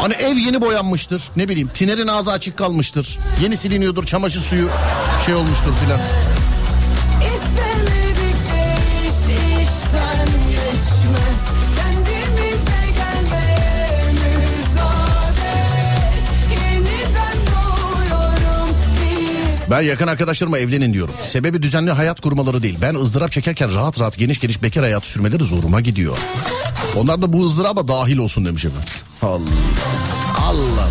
Hani 0.00 0.14
ev 0.14 0.36
yeni 0.36 0.60
boyanmıştır. 0.60 1.22
Ne 1.36 1.48
bileyim 1.48 1.70
tinerin 1.74 2.06
ağzı 2.06 2.32
açık 2.32 2.56
kalmıştır. 2.56 3.18
Yeni 3.42 3.56
siliniyordur 3.56 4.04
çamaşır 4.06 4.40
suyu 4.40 4.68
şey 5.26 5.34
olmuştur 5.34 5.72
filan. 5.84 6.00
Ben 19.70 19.82
yakın 19.82 20.06
arkadaşlarıma 20.06 20.58
evlenin 20.58 20.92
diyorum. 20.94 21.14
Sebebi 21.22 21.62
düzenli 21.62 21.90
hayat 21.90 22.20
kurmaları 22.20 22.62
değil. 22.62 22.78
Ben 22.82 22.94
ızdırap 22.94 23.32
çekerken 23.32 23.74
rahat 23.74 24.00
rahat 24.00 24.18
geniş 24.18 24.40
geniş 24.40 24.62
bekar 24.62 24.84
hayatı 24.84 25.10
sürmeleri 25.10 25.44
zoruma 25.44 25.80
gidiyor. 25.80 26.18
Onlar 26.96 27.22
da 27.22 27.32
bu 27.32 27.44
ızdıraba 27.44 27.88
dahil 27.88 28.18
olsun 28.18 28.44
demiş 28.44 28.64
efendim. 28.64 28.88
Allah. 29.22 29.38
Allah. 30.50 30.88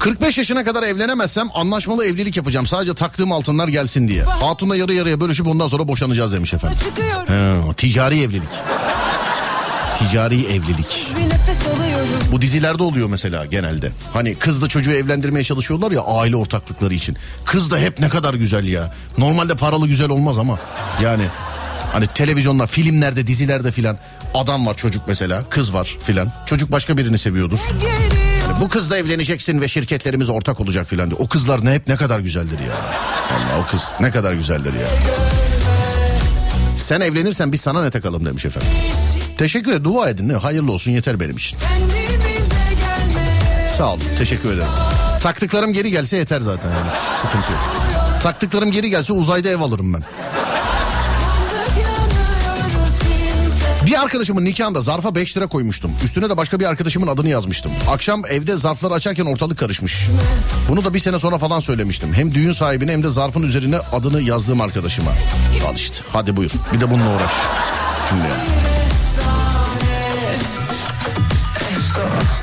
...45 0.00 0.38
yaşına 0.38 0.64
kadar 0.64 0.82
evlenemezsem 0.82 1.48
anlaşmalı 1.54 2.06
evlilik 2.06 2.36
yapacağım. 2.36 2.66
Sadece 2.66 2.94
taktığım 2.94 3.32
altınlar 3.32 3.68
gelsin 3.68 4.08
diye. 4.08 4.22
Hatunla 4.22 4.76
yarı 4.76 4.94
yarıya 4.94 5.20
bölüşüp 5.20 5.46
ondan 5.46 5.66
sonra 5.68 5.88
boşanacağız 5.88 6.32
demiş 6.32 6.54
efendim. 6.54 6.78
He, 7.26 7.74
ticari 7.76 8.20
evlilik. 8.20 8.48
Ticari 10.00 10.44
evlilik. 10.46 11.06
Bu 12.32 12.42
dizilerde 12.42 12.82
oluyor 12.82 13.08
mesela 13.08 13.46
genelde. 13.46 13.90
Hani 14.12 14.34
kızla 14.34 14.68
çocuğu 14.68 14.92
evlendirmeye 14.92 15.44
çalışıyorlar 15.44 15.90
ya 15.90 16.00
aile 16.00 16.36
ortaklıkları 16.36 16.94
için. 16.94 17.16
Kız 17.44 17.70
da 17.70 17.78
hep 17.78 18.00
ne 18.00 18.08
kadar 18.08 18.34
güzel 18.34 18.64
ya. 18.64 18.94
Normalde 19.18 19.54
paralı 19.54 19.86
güzel 19.88 20.08
olmaz 20.10 20.38
ama. 20.38 20.58
Yani 21.02 21.24
hani 21.92 22.06
televizyonda, 22.06 22.66
filmlerde, 22.66 23.26
dizilerde 23.26 23.72
filan 23.72 23.98
adam 24.34 24.66
var 24.66 24.74
çocuk 24.76 25.02
mesela, 25.06 25.44
kız 25.50 25.74
var 25.74 25.96
filan. 26.04 26.32
Çocuk 26.46 26.72
başka 26.72 26.96
birini 26.96 27.18
seviyordur. 27.18 27.58
Hani 28.46 28.60
bu 28.60 28.68
kızla 28.68 28.98
evleneceksin 28.98 29.60
ve 29.60 29.68
şirketlerimiz 29.68 30.30
ortak 30.30 30.60
olacak 30.60 30.86
filan 30.86 31.10
diyor. 31.10 31.20
O 31.22 31.28
kızlar 31.28 31.64
ne 31.64 31.72
hep 31.72 31.88
ne 31.88 31.96
kadar 31.96 32.20
güzeldir 32.20 32.58
ya. 32.58 32.74
Allah 33.32 33.62
o 33.66 33.70
kız 33.70 33.92
ne 34.00 34.10
kadar 34.10 34.32
güzeldir 34.32 34.72
ya. 34.72 34.86
Sen 36.76 37.00
evlenirsen 37.00 37.52
biz 37.52 37.60
sana 37.60 37.82
ne 37.82 37.90
takalım 37.90 38.24
demiş 38.24 38.44
efendim. 38.44 38.68
Teşekkür 39.40 39.70
ederim. 39.70 39.84
Dua 39.84 40.08
edin. 40.08 40.28
Hayırlı 40.28 40.72
olsun 40.72 40.92
yeter 40.92 41.20
benim 41.20 41.36
için. 41.36 41.58
Sağ 43.76 43.92
olun. 43.92 44.02
Teşekkür 44.18 44.52
ederim. 44.52 44.68
Taktıklarım 45.22 45.72
geri 45.72 45.90
gelse 45.90 46.16
yeter 46.16 46.40
zaten 46.40 46.70
yani. 46.70 46.90
Sıkıntı 47.16 47.52
yok. 47.52 47.60
Taktıklarım 48.22 48.70
geri 48.70 48.90
gelse 48.90 49.12
uzayda 49.12 49.48
ev 49.48 49.60
alırım 49.60 49.94
ben. 49.94 50.02
Bir 53.86 54.02
arkadaşımın 54.02 54.44
nikahında 54.44 54.80
zarfa 54.80 55.14
5 55.14 55.36
lira 55.36 55.46
koymuştum. 55.46 55.90
Üstüne 56.04 56.30
de 56.30 56.36
başka 56.36 56.60
bir 56.60 56.64
arkadaşımın 56.64 57.06
adını 57.06 57.28
yazmıştım. 57.28 57.72
Akşam 57.88 58.26
evde 58.26 58.56
zarfları 58.56 58.94
açarken 58.94 59.24
ortalık 59.24 59.58
karışmış. 59.58 60.08
Bunu 60.68 60.84
da 60.84 60.94
bir 60.94 60.98
sene 60.98 61.18
sonra 61.18 61.38
falan 61.38 61.60
söylemiştim. 61.60 62.14
Hem 62.14 62.34
düğün 62.34 62.52
sahibine 62.52 62.92
hem 62.92 63.04
de 63.04 63.08
zarfın 63.08 63.42
üzerine 63.42 63.78
adını 63.78 64.22
yazdığım 64.22 64.60
arkadaşıma. 64.60 65.10
Al 65.68 65.74
işte 65.74 65.96
hadi 66.12 66.36
buyur 66.36 66.50
bir 66.72 66.80
de 66.80 66.90
bununla 66.90 67.16
uğraş. 67.16 67.32
Şimdi 68.08 68.24
ya. 72.00 72.40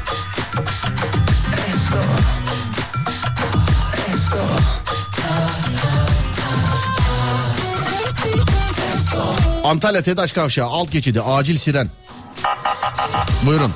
Antalya 9.64 10.02
TEDAŞ 10.02 10.32
Kavşağı 10.34 10.68
alt 10.68 10.92
geçidi 10.92 11.22
acil 11.22 11.58
siren. 11.58 11.90
Buyurun. 13.46 13.74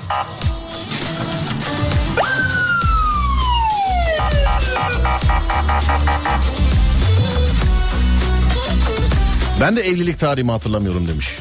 Ben 9.61 9.77
de 9.77 9.81
evlilik 9.81 10.19
tarihimi 10.19 10.51
hatırlamıyorum 10.51 11.07
demiş. 11.07 11.37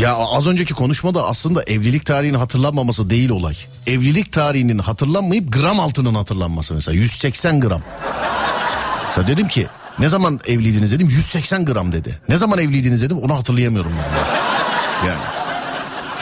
Ya 0.00 0.14
az 0.16 0.46
önceki 0.46 0.74
konuşmada 0.74 1.26
aslında 1.26 1.62
evlilik 1.62 2.06
tarihini 2.06 2.36
hatırlanmaması 2.36 3.10
değil 3.10 3.30
olay. 3.30 3.54
Evlilik 3.86 4.32
tarihinin 4.32 4.78
hatırlanmayıp 4.78 5.52
gram 5.52 5.80
altının 5.80 6.14
hatırlanması 6.14 6.74
mesela 6.74 6.94
180 6.94 7.60
gram. 7.60 7.82
Mesela 9.06 9.28
dedim 9.28 9.48
ki 9.48 9.66
ne 9.98 10.08
zaman 10.08 10.40
evliydiniz 10.46 10.92
dedim 10.92 11.08
180 11.08 11.64
gram 11.64 11.92
dedi. 11.92 12.20
Ne 12.28 12.36
zaman 12.36 12.58
evliydiniz 12.58 13.02
dedim 13.02 13.18
onu 13.18 13.34
hatırlayamıyorum 13.34 13.92
yani. 13.92 14.28
Yani 15.08 15.37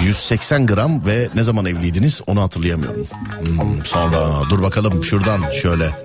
180 0.00 0.66
gram 0.66 1.06
ve 1.06 1.28
ne 1.34 1.42
zaman 1.42 1.66
evliydiniz 1.66 2.22
onu 2.26 2.42
hatırlayamıyorum. 2.42 3.06
Hmm, 3.46 3.84
sonra 3.84 4.28
dur 4.50 4.62
bakalım 4.62 5.04
şuradan 5.04 5.50
şöyle. 5.50 5.98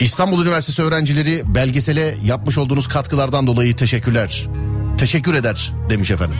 İstanbul 0.00 0.42
Üniversitesi 0.42 0.82
öğrencileri 0.82 1.42
belgesele 1.54 2.14
yapmış 2.24 2.58
olduğunuz 2.58 2.88
katkılardan 2.88 3.46
dolayı 3.46 3.76
teşekkürler. 3.76 4.48
Teşekkür 4.98 5.34
eder 5.34 5.72
demiş 5.90 6.10
efendim. 6.10 6.36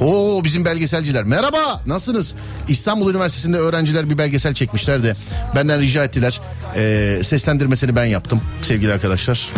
Oo 0.00 0.44
bizim 0.44 0.64
belgeselciler. 0.64 1.24
Merhaba 1.24 1.82
nasılsınız? 1.86 2.34
İstanbul 2.68 3.10
Üniversitesi'nde 3.10 3.56
öğrenciler 3.58 4.10
bir 4.10 4.18
belgesel 4.18 4.54
çekmişler 4.54 5.02
de 5.02 5.14
benden 5.56 5.80
rica 5.80 6.04
ettiler. 6.04 6.40
Ee, 6.76 7.20
seslendirmesini 7.24 7.96
ben 7.96 8.04
yaptım 8.04 8.40
sevgili 8.62 8.92
arkadaşlar. 8.92 9.48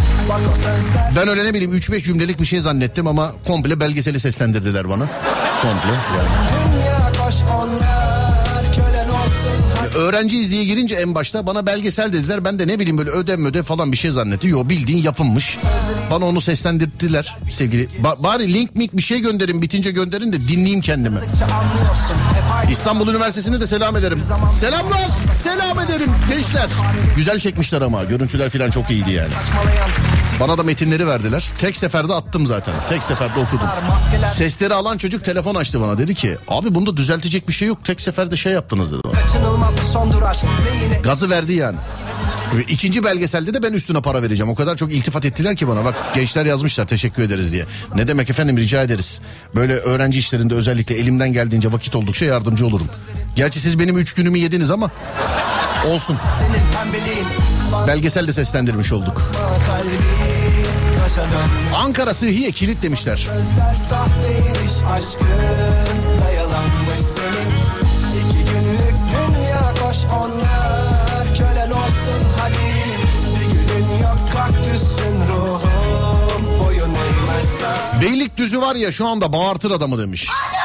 Ben 1.16 1.28
öyle 1.28 1.44
ne 1.44 1.54
bileyim 1.54 1.72
3-5 1.74 2.00
cümlelik 2.02 2.40
bir 2.40 2.46
şey 2.46 2.60
zannettim 2.60 3.06
ama 3.06 3.32
komple 3.46 3.80
belgeseli 3.80 4.20
seslendirdiler 4.20 4.88
bana. 4.88 5.08
Komple 5.62 5.88
yani. 6.18 6.63
Öğrenciyiz 9.94 10.50
diye 10.52 10.64
girince 10.64 10.94
en 10.96 11.14
başta 11.14 11.46
bana 11.46 11.66
belgesel 11.66 12.12
dediler. 12.12 12.44
Ben 12.44 12.58
de 12.58 12.66
ne 12.66 12.78
bileyim 12.78 12.98
böyle 12.98 13.10
ödev 13.10 13.44
ödev 13.46 13.62
falan 13.62 13.92
bir 13.92 13.96
şey 13.96 14.10
zannettim. 14.10 14.50
Yo 14.50 14.68
bildiğin 14.68 15.02
yapılmış. 15.02 15.56
Bana 16.10 16.24
onu 16.24 16.40
seslendirdiler 16.40 17.36
sevgili. 17.50 17.88
Ba- 18.02 18.22
bari 18.22 18.54
link 18.54 18.76
mik 18.76 18.96
bir 18.96 19.02
şey 19.02 19.20
gönderin 19.20 19.62
bitince 19.62 19.90
gönderin 19.90 20.32
de 20.32 20.40
dinleyeyim 20.48 20.80
kendimi. 20.80 21.18
İstanbul 22.70 23.08
Üniversitesi'ne 23.08 23.60
de 23.60 23.66
selam 23.66 23.96
ederim. 23.96 24.20
Selamlar. 24.56 25.08
Selam 25.34 25.78
ederim 25.80 26.10
gençler. 26.28 26.66
Güzel 27.16 27.38
çekmişler 27.38 27.82
ama 27.82 28.04
görüntüler 28.04 28.50
falan 28.50 28.70
çok 28.70 28.90
iyiydi 28.90 29.12
yani. 29.12 29.28
Bana 30.40 30.58
da 30.58 30.62
metinleri 30.62 31.06
verdiler. 31.06 31.50
Tek 31.58 31.76
seferde 31.76 32.12
attım 32.14 32.46
zaten. 32.46 32.74
Tek 32.88 33.02
seferde 33.02 33.40
okudum. 33.40 33.66
Sesleri 34.28 34.74
alan 34.74 34.98
çocuk 34.98 35.24
telefon 35.24 35.54
açtı 35.54 35.80
bana. 35.80 35.98
Dedi 35.98 36.14
ki 36.14 36.36
abi 36.48 36.74
bunda 36.74 36.96
düzeltecek 36.96 37.48
bir 37.48 37.52
şey 37.52 37.68
yok. 37.68 37.84
Tek 37.84 38.00
seferde 38.00 38.36
şey 38.36 38.52
yaptınız 38.52 38.92
dedi. 38.92 39.00
bana. 39.04 39.12
Gazı 41.02 41.30
verdi 41.30 41.52
yani. 41.52 41.76
Ve 42.56 42.62
ikinci 42.62 43.04
belgeselde 43.04 43.54
de 43.54 43.62
ben 43.62 43.72
üstüne 43.72 44.02
para 44.02 44.22
vereceğim. 44.22 44.50
O 44.52 44.54
kadar 44.54 44.76
çok 44.76 44.92
iltifat 44.92 45.24
ettiler 45.24 45.56
ki 45.56 45.68
bana. 45.68 45.84
Bak 45.84 45.94
gençler 46.14 46.46
yazmışlar 46.46 46.86
teşekkür 46.86 47.22
ederiz 47.22 47.52
diye. 47.52 47.64
Ne 47.94 48.08
demek 48.08 48.30
efendim 48.30 48.58
rica 48.58 48.82
ederiz. 48.82 49.20
Böyle 49.54 49.74
öğrenci 49.74 50.18
işlerinde 50.18 50.54
özellikle 50.54 50.94
elimden 50.94 51.32
geldiğince 51.32 51.72
vakit 51.72 51.94
oldukça 51.96 52.24
yardımcı 52.24 52.66
olurum. 52.66 52.86
Gerçi 53.36 53.60
siz 53.60 53.78
benim 53.78 53.98
üç 53.98 54.12
günümü 54.12 54.38
yediniz 54.38 54.70
ama 54.70 54.90
olsun. 55.88 56.16
Belgesel 57.86 58.28
de 58.28 58.32
seslendirmiş 58.32 58.92
olduk. 58.92 59.22
Ankara 61.76 62.14
Sıhhiye 62.14 62.50
kilit 62.50 62.82
demişler. 62.82 63.28
Eğmezsen 77.34 78.00
Beylikdüzü 78.00 78.60
var 78.60 78.74
ya 78.74 78.92
şu 78.92 79.06
anda 79.06 79.32
bağırtır 79.32 79.70
adamı 79.70 79.98
demiş. 79.98 80.28
öğrenir 80.28 80.63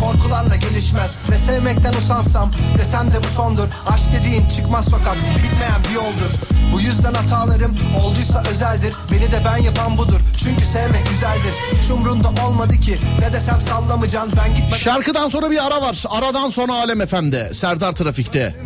korkularla 0.00 0.56
gelişmez 0.56 1.22
Ve 1.30 1.38
sevmekten 1.38 1.92
usansam 1.92 2.50
desem 2.78 3.10
de 3.10 3.22
bu 3.22 3.26
sondur 3.26 3.68
Aşk 3.86 4.12
dediğin 4.12 4.48
çıkmaz 4.48 4.84
sokak 4.84 5.16
bitmeyen 5.16 5.84
bir 5.88 5.94
yoldur 5.94 6.32
Bu 6.72 6.80
yüzden 6.80 7.14
hatalarım 7.14 7.76
olduysa 8.04 8.42
özeldir 8.50 8.92
Beni 9.12 9.32
de 9.32 9.42
ben 9.44 9.56
yapan 9.56 9.98
budur 9.98 10.20
çünkü 10.36 10.64
sevmek 10.64 11.08
güzeldir 11.08 11.54
Hiç 11.82 11.90
umrunda 11.90 12.28
olmadı 12.46 12.80
ki 12.80 12.98
ne 13.20 13.32
desem 13.32 13.60
sallamacan 13.60 14.30
Ben 14.36 14.54
gitmeden 14.54 14.76
Şarkıdan 14.76 15.28
sonra 15.28 15.50
bir 15.50 15.66
ara 15.66 15.82
var. 15.82 16.04
Aradan 16.08 16.48
sonra 16.48 16.72
Alem 16.72 17.06
FM'de. 17.06 17.54
Serdar 17.54 17.92
Trafik'te. 17.92 18.56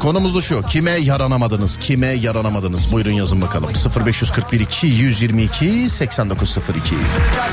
Konumuz 0.00 0.36
da 0.36 0.40
şu. 0.40 0.62
Kime 0.62 0.90
yaranamadınız? 0.90 1.76
Kime 1.76 2.06
yaranamadınız? 2.06 2.92
Buyurun 2.92 3.10
yazın 3.10 3.42
bakalım. 3.42 3.70
0541 4.06 4.60
2 4.60 4.86
122 4.86 5.90
8902. 5.90 6.90
Terk 6.90 6.98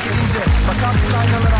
edince 0.06 0.40
bakarsın 0.68 1.14
aynalara 1.20 1.60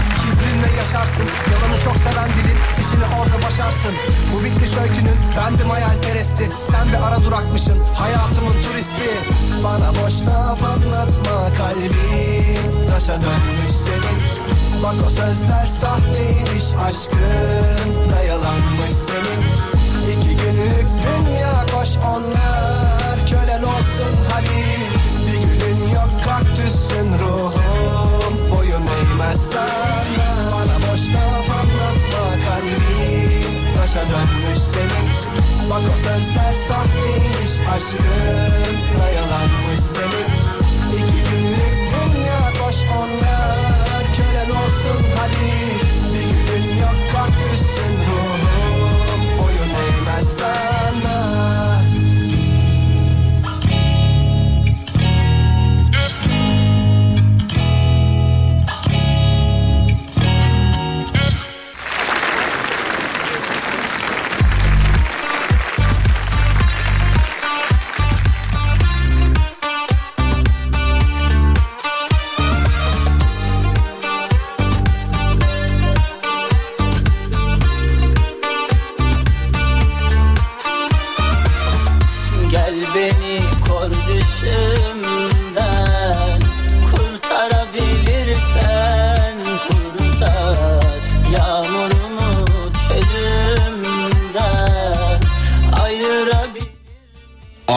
Kibrinle 0.66 0.80
yaşarsın. 0.80 1.26
Yalanı 1.52 1.80
çok 1.84 1.98
seven 1.98 2.30
dilin 2.30 2.58
işini 2.82 3.06
orada 3.20 3.48
başarsın. 3.48 3.92
Bu 4.34 4.44
bitmiş 4.44 4.78
öykünün 4.78 5.18
bendim 5.38 5.70
hayalperesti 5.70 6.50
Sen 6.62 6.88
bir 6.88 7.08
ara 7.08 7.24
durakmışın 7.24 7.78
hayatımın 7.94 8.54
turisti. 8.64 9.10
Bana 9.64 9.90
boş 9.90 10.22
laf 10.28 10.64
anlatma 10.64 11.54
kalbim. 11.58 12.88
Taşa 12.90 13.22
dönmüş 13.22 13.76
senin. 13.86 14.18
Bak 14.84 14.96
o 15.08 15.10
sözler 15.10 15.66
sahteymiş 15.66 16.66
aşkın. 16.88 18.12
Da 18.12 18.24
yalanmış 18.24 18.96
senin. 19.08 19.42
İki 20.12 20.36
günlük 20.38 20.88
dünya 21.04 21.66
koş 21.74 21.90
onlar. 22.06 23.28
Kölen 23.30 23.64
olsun 23.64 24.16
hadi. 24.34 24.66
Bir 25.28 25.40
günün 25.40 25.90
yok 25.94 26.10
kaktüsün 26.26 27.20
ruhum. 27.20 28.52
Boyun 28.52 28.86
eğmez 28.88 29.50
dönmüş 34.02 34.60
senin 34.60 35.08
Bak 35.70 35.82
o 35.94 35.98
sözler 35.98 36.54
sahteymiş 36.54 37.54
aşkın. 37.76 38.06
Da 39.00 39.10
yalanmış 39.10 39.80
senin 39.80 40.28
İki 40.94 41.22
günlük 41.32 41.92
dünya 41.92 42.54
koş 42.62 42.76
onlar. 42.98 43.56
Kölen 44.16 44.50
olsun 44.50 45.06
hadi. 45.18 45.52
Bir 46.14 46.30
günün 46.30 46.82
yok 46.82 46.98
kaktüsün 47.14 47.94
ruhum. 47.94 49.40
Boyun 49.40 49.70
eğmez 49.70 50.38
sana 50.38 51.75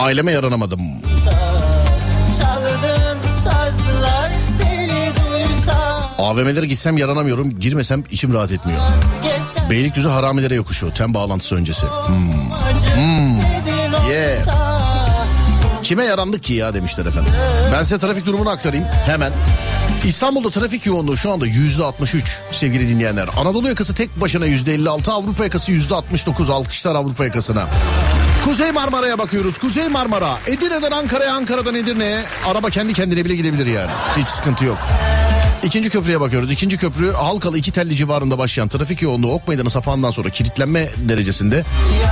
Aileme 0.09 0.31
yaranamadım. 0.31 0.81
AVM'lere 6.17 6.65
gitsem 6.65 6.97
yaranamıyorum. 6.97 7.59
Girmesem 7.59 8.03
içim 8.11 8.33
rahat 8.33 8.51
etmiyor. 8.51 8.79
Beylikdüzü 9.69 10.09
haramilere 10.09 10.55
yokuşu. 10.55 10.93
Tem 10.93 11.13
bağlantısı 11.13 11.55
öncesi. 11.55 11.85
Hmm. 11.85 12.51
Hmm. 12.95 13.37
Yeah. 14.11 14.45
Kime 15.83 16.03
yarandık 16.03 16.43
ki 16.43 16.53
ya 16.53 16.73
demişler 16.73 17.05
efendim. 17.05 17.31
Ben 17.73 17.83
size 17.83 17.99
trafik 17.99 18.25
durumunu 18.25 18.49
aktarayım 18.49 18.85
hemen. 19.05 19.31
İstanbul'da 20.05 20.49
trafik 20.49 20.85
yoğunluğu 20.85 21.17
şu 21.17 21.31
anda 21.31 21.45
yüzde 21.45 21.83
63 21.83 22.39
sevgili 22.51 22.89
dinleyenler. 22.89 23.29
Anadolu 23.37 23.67
yakası 23.67 23.95
tek 23.95 24.21
başına 24.21 24.45
yüzde 24.45 24.73
56, 24.73 25.11
Avrupa 25.11 25.43
yakası 25.43 25.71
yüzde 25.71 25.95
69. 25.95 26.49
Alkışlar 26.49 26.95
Avrupa 26.95 27.25
yakasına. 27.25 27.67
Kuzey 28.49 28.71
Marmara'ya 28.71 29.17
bakıyoruz. 29.17 29.57
Kuzey 29.57 29.87
Marmara. 29.87 30.37
Edirne'den 30.47 30.91
Ankara'ya, 30.91 31.33
Ankara'dan 31.33 31.75
Edirne'ye. 31.75 32.23
Araba 32.47 32.69
kendi 32.69 32.93
kendine 32.93 33.25
bile 33.25 33.35
gidebilir 33.35 33.65
yani. 33.65 33.91
Hiç 34.17 34.27
sıkıntı 34.27 34.65
yok. 34.65 34.77
İkinci 35.63 35.89
köprüye 35.89 36.19
bakıyoruz. 36.19 36.51
İkinci 36.51 36.77
köprü 36.77 37.11
Halkalı 37.11 37.57
iki 37.57 37.71
telli 37.71 37.95
civarında 37.95 38.37
başlayan 38.37 38.67
trafik 38.67 39.01
yoğunluğu 39.01 39.33
Ok 39.33 39.47
Meydanı 39.47 39.69
sapağından 39.69 40.11
sonra 40.11 40.29
kilitlenme 40.29 40.89
derecesinde. 40.97 41.65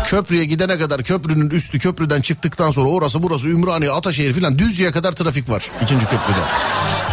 Köprüye 0.06 0.46
gidene 0.46 0.78
kadar 0.78 1.04
köprünün 1.04 1.50
üstü 1.50 1.80
köprüden 1.80 2.22
çıktıktan 2.22 2.72
sonra 2.72 2.90
orası 2.90 3.24
burası 3.24 3.50
Ümraniye, 3.50 3.92
Ataşehir 3.92 4.34
filan 4.34 4.60
Düzce'ye 4.60 4.92
kadar 4.92 5.12
trafik 5.12 5.50
var 5.50 5.72
ikinci 5.84 6.06
köprüde. 6.06 6.40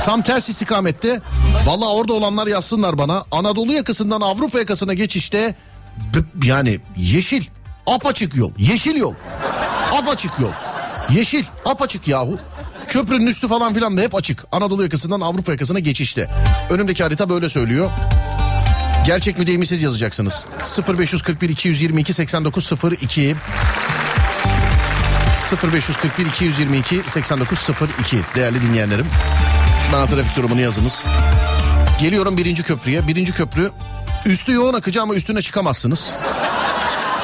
Tam 0.05 0.23
ters 0.23 0.49
istikamette. 0.49 1.21
Valla 1.67 1.95
orada 1.95 2.13
olanlar 2.13 2.47
yazsınlar 2.47 2.99
bana. 2.99 3.25
Anadolu 3.31 3.73
yakasından 3.73 4.21
Avrupa 4.21 4.59
yakasına 4.59 4.95
geçişte 4.95 5.55
yani 6.45 6.81
yeşil 6.97 7.45
apaçık 7.87 8.37
yol. 8.37 8.51
Yeşil 8.59 8.97
yol. 8.97 9.15
Apaçık 9.93 10.33
yol. 10.41 10.53
Yeşil 11.11 11.45
apaçık 11.65 12.09
yahu. 12.09 12.39
Köprünün 12.89 13.27
üstü 13.27 13.49
falan 13.49 13.75
filan 13.75 13.97
da 13.97 14.01
hep 14.01 14.15
açık. 14.15 14.45
Anadolu 14.53 14.83
yakasından 14.83 15.21
Avrupa 15.21 15.53
yakasına 15.53 15.79
geçişte. 15.79 16.31
Önümdeki 16.71 17.03
harita 17.03 17.31
böyle 17.31 17.49
söylüyor. 17.49 17.91
Gerçek 19.07 19.39
mi 19.39 19.47
değil 19.47 19.59
mi 19.59 19.67
siz 19.67 19.83
yazacaksınız. 19.83 20.47
0541 20.99 21.49
222 21.49 22.13
8902 22.13 23.37
0541 25.73 26.27
222 26.27 27.01
8902 27.07 28.19
değerli 28.35 28.63
dinleyenlerim. 28.63 29.07
Bana 29.93 30.07
trafik 30.07 30.37
durumunu 30.37 30.61
yazınız. 30.61 31.07
Geliyorum 32.01 32.37
birinci 32.37 32.63
köprüye. 32.63 33.07
Birinci 33.09 33.33
köprü 33.33 33.71
üstü 34.27 34.53
yoğun 34.53 34.75
akıcı 34.75 35.03
ama 35.03 35.15
üstüne 35.15 35.43
çıkamazsınız. 35.43 36.15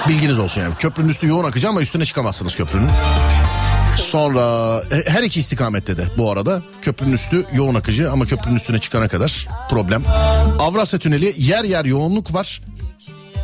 Bilginiz 0.08 0.38
olsun 0.38 0.60
yani. 0.60 0.74
Köprünün 0.78 1.08
üstü 1.08 1.26
yoğun 1.26 1.44
akıcı 1.44 1.68
ama 1.68 1.80
üstüne 1.80 2.04
çıkamazsınız 2.04 2.56
köprünün. 2.56 2.90
Sonra 3.98 4.76
e, 4.90 5.10
her 5.10 5.22
iki 5.22 5.40
istikamette 5.40 5.96
de 5.96 6.08
bu 6.18 6.32
arada 6.32 6.62
köprünün 6.82 7.12
üstü 7.12 7.46
yoğun 7.52 7.74
akıcı 7.74 8.10
ama 8.10 8.26
köprünün 8.26 8.56
üstüne 8.56 8.78
çıkana 8.78 9.08
kadar 9.08 9.48
problem. 9.70 10.02
Avrasya 10.58 10.98
Tüneli 10.98 11.34
yer 11.38 11.64
yer 11.64 11.84
yoğunluk 11.84 12.34
var. 12.34 12.60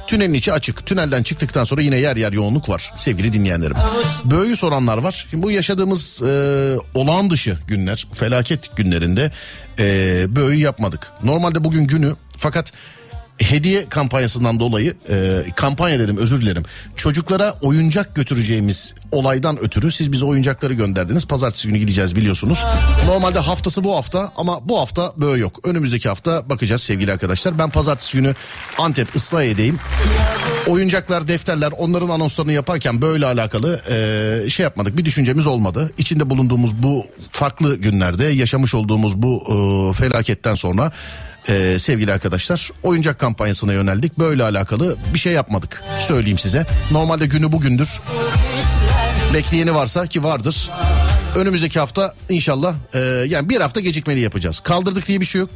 Tünelin 0.06 0.34
içi 0.34 0.52
açık. 0.52 0.86
Tünelden 0.86 1.22
çıktıktan 1.22 1.64
sonra 1.64 1.80
yine 1.80 1.96
yer 1.98 2.16
yer 2.16 2.32
yoğunluk 2.32 2.68
var 2.68 2.92
sevgili 2.96 3.32
dinleyenlerim. 3.32 3.76
Böğü 4.24 4.56
soranlar 4.56 4.98
var. 4.98 5.26
Şimdi 5.30 5.42
bu 5.42 5.50
yaşadığımız 5.50 6.22
e, 6.22 6.28
olağan 6.94 7.30
dışı 7.30 7.58
günler, 7.66 8.06
felaket 8.14 8.76
günlerinde 8.76 9.32
e, 9.78 9.84
böğü 10.36 10.54
yapmadık. 10.54 11.12
Normalde 11.22 11.64
bugün 11.64 11.86
günü 11.86 12.12
fakat 12.36 12.72
hediye 13.38 13.88
kampanyasından 13.88 14.60
dolayı 14.60 14.94
e, 15.08 15.44
kampanya 15.56 15.98
dedim 15.98 16.16
özür 16.16 16.40
dilerim. 16.40 16.62
Çocuklara 16.96 17.54
oyuncak 17.62 18.14
götüreceğimiz 18.14 18.94
olaydan 19.12 19.58
ötürü 19.58 19.92
siz 19.92 20.12
bize 20.12 20.24
oyuncakları 20.24 20.74
gönderdiniz. 20.74 21.26
Pazartesi 21.26 21.68
günü 21.68 21.78
gideceğiz 21.78 22.16
biliyorsunuz. 22.16 22.64
Normalde 23.06 23.38
haftası 23.38 23.84
bu 23.84 23.96
hafta 23.96 24.32
ama 24.36 24.68
bu 24.68 24.80
hafta 24.80 25.12
böyle 25.16 25.40
yok. 25.40 25.60
Önümüzdeki 25.64 26.08
hafta 26.08 26.50
bakacağız 26.50 26.82
sevgili 26.82 27.12
arkadaşlar. 27.12 27.58
Ben 27.58 27.70
pazartesi 27.70 28.18
günü 28.18 28.34
Antep 28.78 29.16
Islahiye'deyim. 29.16 29.78
Oyuncaklar, 30.66 31.28
defterler 31.28 31.72
onların 31.78 32.08
anonslarını 32.08 32.52
yaparken 32.52 33.02
böyle 33.02 33.26
alakalı 33.26 33.80
e, 33.90 34.50
şey 34.50 34.64
yapmadık. 34.64 34.96
Bir 34.96 35.04
düşüncemiz 35.04 35.46
olmadı. 35.46 35.90
İçinde 35.98 36.30
bulunduğumuz 36.30 36.82
bu 36.82 37.06
farklı 37.30 37.76
günlerde 37.76 38.24
yaşamış 38.24 38.74
olduğumuz 38.74 39.22
bu 39.22 39.42
e, 39.48 39.92
felaketten 39.92 40.54
sonra 40.54 40.92
e, 41.48 41.78
sevgili 41.78 42.12
arkadaşlar 42.12 42.70
oyuncak 42.82 43.18
kampanyasına 43.18 43.72
yöneldik. 43.72 44.18
Böyle 44.18 44.42
alakalı 44.42 44.96
bir 45.14 45.18
şey 45.18 45.32
yapmadık 45.32 45.84
söyleyeyim 46.00 46.38
size. 46.38 46.66
Normalde 46.90 47.26
günü 47.26 47.52
bugündür. 47.52 48.00
Bekleyeni 49.34 49.74
varsa 49.74 50.06
ki 50.06 50.22
vardır. 50.24 50.70
Önümüzdeki 51.36 51.78
hafta 51.78 52.14
inşallah 52.28 52.74
e, 52.94 52.98
yani 53.28 53.48
bir 53.48 53.60
hafta 53.60 53.80
gecikmeli 53.80 54.20
yapacağız. 54.20 54.60
Kaldırdık 54.60 55.08
diye 55.08 55.20
bir 55.20 55.26
şey 55.26 55.40
yok. 55.40 55.50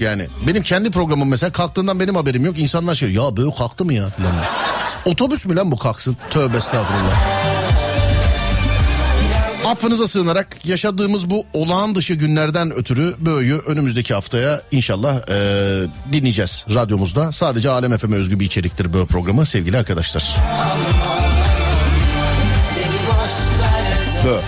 Yani 0.00 0.26
benim 0.46 0.62
kendi 0.62 0.90
programım 0.90 1.28
mesela 1.28 1.52
kalktığından 1.52 2.00
benim 2.00 2.16
haberim 2.16 2.44
yok. 2.44 2.58
İnsanlar 2.58 2.94
şey 2.94 3.12
ya 3.12 3.36
böyle 3.36 3.54
kalktı 3.54 3.84
mı 3.84 3.94
ya. 3.94 4.08
Otobüs 5.04 5.46
mü 5.46 5.56
lan 5.56 5.72
bu 5.72 5.78
kalksın? 5.78 6.16
Tövbe 6.30 6.56
estağfurullah. 6.56 7.59
Affınıza 9.66 10.08
sığınarak 10.08 10.66
yaşadığımız 10.66 11.30
bu 11.30 11.46
olağan 11.52 11.94
dışı 11.94 12.14
günlerden 12.14 12.72
ötürü 12.72 13.14
Böğü'yü 13.18 13.58
önümüzdeki 13.58 14.14
haftaya 14.14 14.62
inşallah 14.70 15.28
e, 15.28 15.32
dinleyeceğiz 16.12 16.66
radyomuzda. 16.74 17.32
Sadece 17.32 17.70
Alem 17.70 17.96
FM'e 17.96 18.16
özgü 18.16 18.40
bir 18.40 18.44
içeriktir 18.44 18.92
Böğü 18.92 19.06
programı 19.06 19.46
sevgili 19.46 19.78
arkadaşlar. 19.78 20.36
Böğü. 24.24 24.40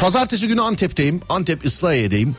Pazartesi 0.00 0.48
günü 0.48 0.60
Antep'teyim. 0.60 1.20
Antep 1.28 1.64
Islahiye'deyim. 1.64 2.36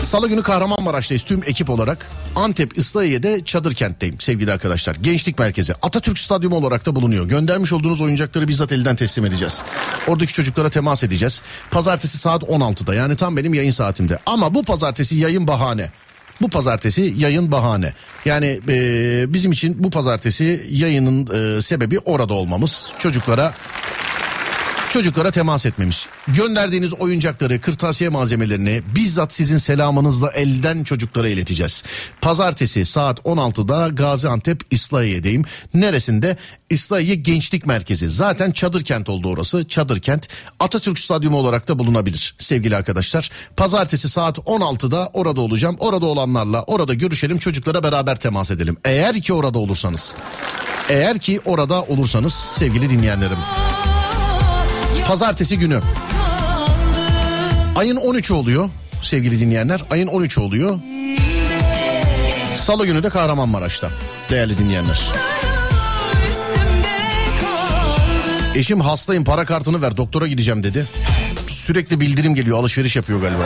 Salı 0.00 0.28
günü 0.28 0.42
Kahramanmaraş'tayız 0.42 1.22
tüm 1.22 1.42
ekip 1.46 1.70
olarak. 1.70 2.06
Antep 2.36 2.78
Islahiye'de 2.78 3.44
Çadır 3.44 3.74
Kent'teyim 3.74 4.20
sevgili 4.20 4.52
arkadaşlar. 4.52 4.96
Gençlik 4.96 5.38
Merkezi 5.38 5.74
Atatürk 5.82 6.18
Stadyumu 6.18 6.56
olarak 6.56 6.86
da 6.86 6.96
bulunuyor. 6.96 7.28
Göndermiş 7.28 7.72
olduğunuz 7.72 8.00
oyuncakları 8.00 8.48
bizzat 8.48 8.72
elden 8.72 8.96
teslim 8.96 9.26
edeceğiz. 9.26 9.62
Oradaki 10.08 10.32
çocuklara 10.32 10.68
temas 10.68 11.04
edeceğiz. 11.04 11.42
Pazartesi 11.70 12.18
saat 12.18 12.42
16'da 12.42 12.94
yani 12.94 13.16
tam 13.16 13.36
benim 13.36 13.54
yayın 13.54 13.70
saatimde. 13.70 14.18
Ama 14.26 14.54
bu 14.54 14.62
pazartesi 14.62 15.16
yayın 15.18 15.46
bahane. 15.46 15.90
Bu 16.40 16.48
pazartesi 16.48 17.14
yayın 17.16 17.52
bahane. 17.52 17.92
Yani 18.24 18.60
e, 18.68 19.24
bizim 19.28 19.52
için 19.52 19.84
bu 19.84 19.90
pazartesi 19.90 20.66
yayının 20.70 21.56
e, 21.56 21.62
sebebi 21.62 21.98
orada 21.98 22.34
olmamız. 22.34 22.88
Çocuklara 22.98 23.52
çocuklara 24.90 25.30
temas 25.30 25.66
etmemiş. 25.66 26.06
Gönderdiğiniz 26.28 26.94
oyuncakları, 26.94 27.60
kırtasiye 27.60 28.10
malzemelerini 28.10 28.82
bizzat 28.94 29.32
sizin 29.32 29.58
selamınızla 29.58 30.30
elden 30.30 30.84
çocuklara 30.84 31.28
ileteceğiz. 31.28 31.84
Pazartesi 32.20 32.84
saat 32.84 33.18
16'da 33.18 33.88
Gaziantep 33.88 34.60
İslahiye'deyim. 34.70 35.44
Neresinde? 35.74 36.36
İslahiye 36.70 37.14
Gençlik 37.14 37.66
Merkezi. 37.66 38.08
Zaten 38.08 38.50
çadır 38.50 38.84
kent 38.84 39.08
oldu 39.08 39.28
orası. 39.28 39.68
Çadır 39.68 40.00
kent. 40.00 40.28
Atatürk 40.60 40.98
Stadyumu 40.98 41.36
olarak 41.36 41.68
da 41.68 41.78
bulunabilir 41.78 42.34
sevgili 42.38 42.76
arkadaşlar. 42.76 43.30
Pazartesi 43.56 44.08
saat 44.08 44.38
16'da 44.38 45.10
orada 45.12 45.40
olacağım. 45.40 45.76
Orada 45.78 46.06
olanlarla 46.06 46.62
orada 46.62 46.94
görüşelim. 46.94 47.38
Çocuklara 47.38 47.82
beraber 47.82 48.16
temas 48.16 48.50
edelim. 48.50 48.76
Eğer 48.84 49.20
ki 49.20 49.32
orada 49.32 49.58
olursanız. 49.58 50.16
Eğer 50.88 51.18
ki 51.18 51.40
orada 51.44 51.82
olursanız 51.82 52.34
sevgili 52.34 52.90
dinleyenlerim. 52.90 53.38
Pazartesi 55.08 55.58
günü. 55.58 55.80
Ayın 57.76 57.96
13'ü 57.96 58.32
oluyor 58.32 58.68
sevgili 59.02 59.40
dinleyenler. 59.40 59.82
Ayın 59.90 60.08
13'ü 60.08 60.40
oluyor. 60.40 60.78
Salı 62.56 62.86
günü 62.86 63.02
de 63.02 63.08
Kahramanmaraş'ta 63.08 63.90
değerli 64.30 64.58
dinleyenler. 64.58 65.02
Eşim 68.54 68.80
hastayım 68.80 69.24
para 69.24 69.44
kartını 69.44 69.82
ver 69.82 69.96
doktora 69.96 70.26
gideceğim 70.26 70.62
dedi. 70.62 70.86
Sürekli 71.46 72.00
bildirim 72.00 72.34
geliyor 72.34 72.58
alışveriş 72.58 72.96
yapıyor 72.96 73.20
galiba. 73.20 73.42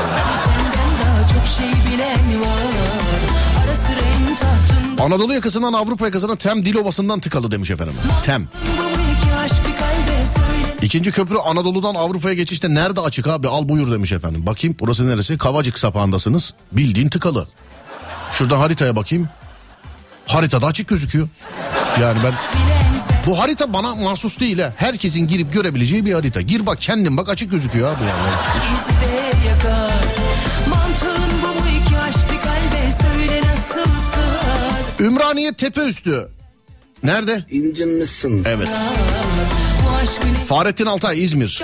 Anadolu 5.00 5.34
yakasından 5.34 5.72
Avrupa 5.72 6.04
yakasına 6.04 6.36
Tem 6.36 6.64
Dilovası'ndan 6.64 7.20
tıkalı 7.20 7.50
demiş 7.50 7.70
efendim. 7.70 7.94
Tem. 8.24 8.48
İkinci 10.82 11.12
köprü 11.12 11.36
Anadolu'dan 11.36 11.94
Avrupa'ya 11.94 12.34
geçişte 12.34 12.74
nerede 12.74 13.00
açık 13.00 13.26
abi 13.26 13.48
al 13.48 13.68
buyur 13.68 13.92
demiş 13.92 14.12
efendim. 14.12 14.46
Bakayım 14.46 14.76
burası 14.80 15.08
neresi? 15.08 15.38
Kavacık 15.38 15.78
sapağındasınız. 15.78 16.54
Bildiğin 16.72 17.08
tıkalı. 17.08 17.46
Şuradan 18.32 18.58
haritaya 18.58 18.96
bakayım. 18.96 19.28
Haritada 20.26 20.66
açık 20.66 20.88
gözüküyor. 20.88 21.28
Yani 22.00 22.18
ben 22.24 22.32
bu 23.26 23.38
harita 23.38 23.72
bana 23.72 23.94
mahsus 23.94 24.40
değil 24.40 24.58
ha. 24.58 24.72
Herkesin 24.76 25.26
girip 25.26 25.52
görebileceği 25.52 26.06
bir 26.06 26.12
harita. 26.12 26.40
Gir 26.40 26.66
bak 26.66 26.80
kendin 26.80 27.16
bak 27.16 27.28
açık 27.28 27.50
gözüküyor 27.50 27.96
abi 27.96 28.04
yani. 28.04 28.30
Sığar 33.58 35.06
Ümraniye 35.06 35.52
tepe 35.52 35.80
üstü. 35.80 36.28
Nerede? 37.02 37.44
İncinmişsin. 37.50 38.44
Evet. 38.44 38.68
Ne 38.68 39.29
Fahrettin 40.48 40.86
Altay 40.86 41.24
İzmir. 41.24 41.62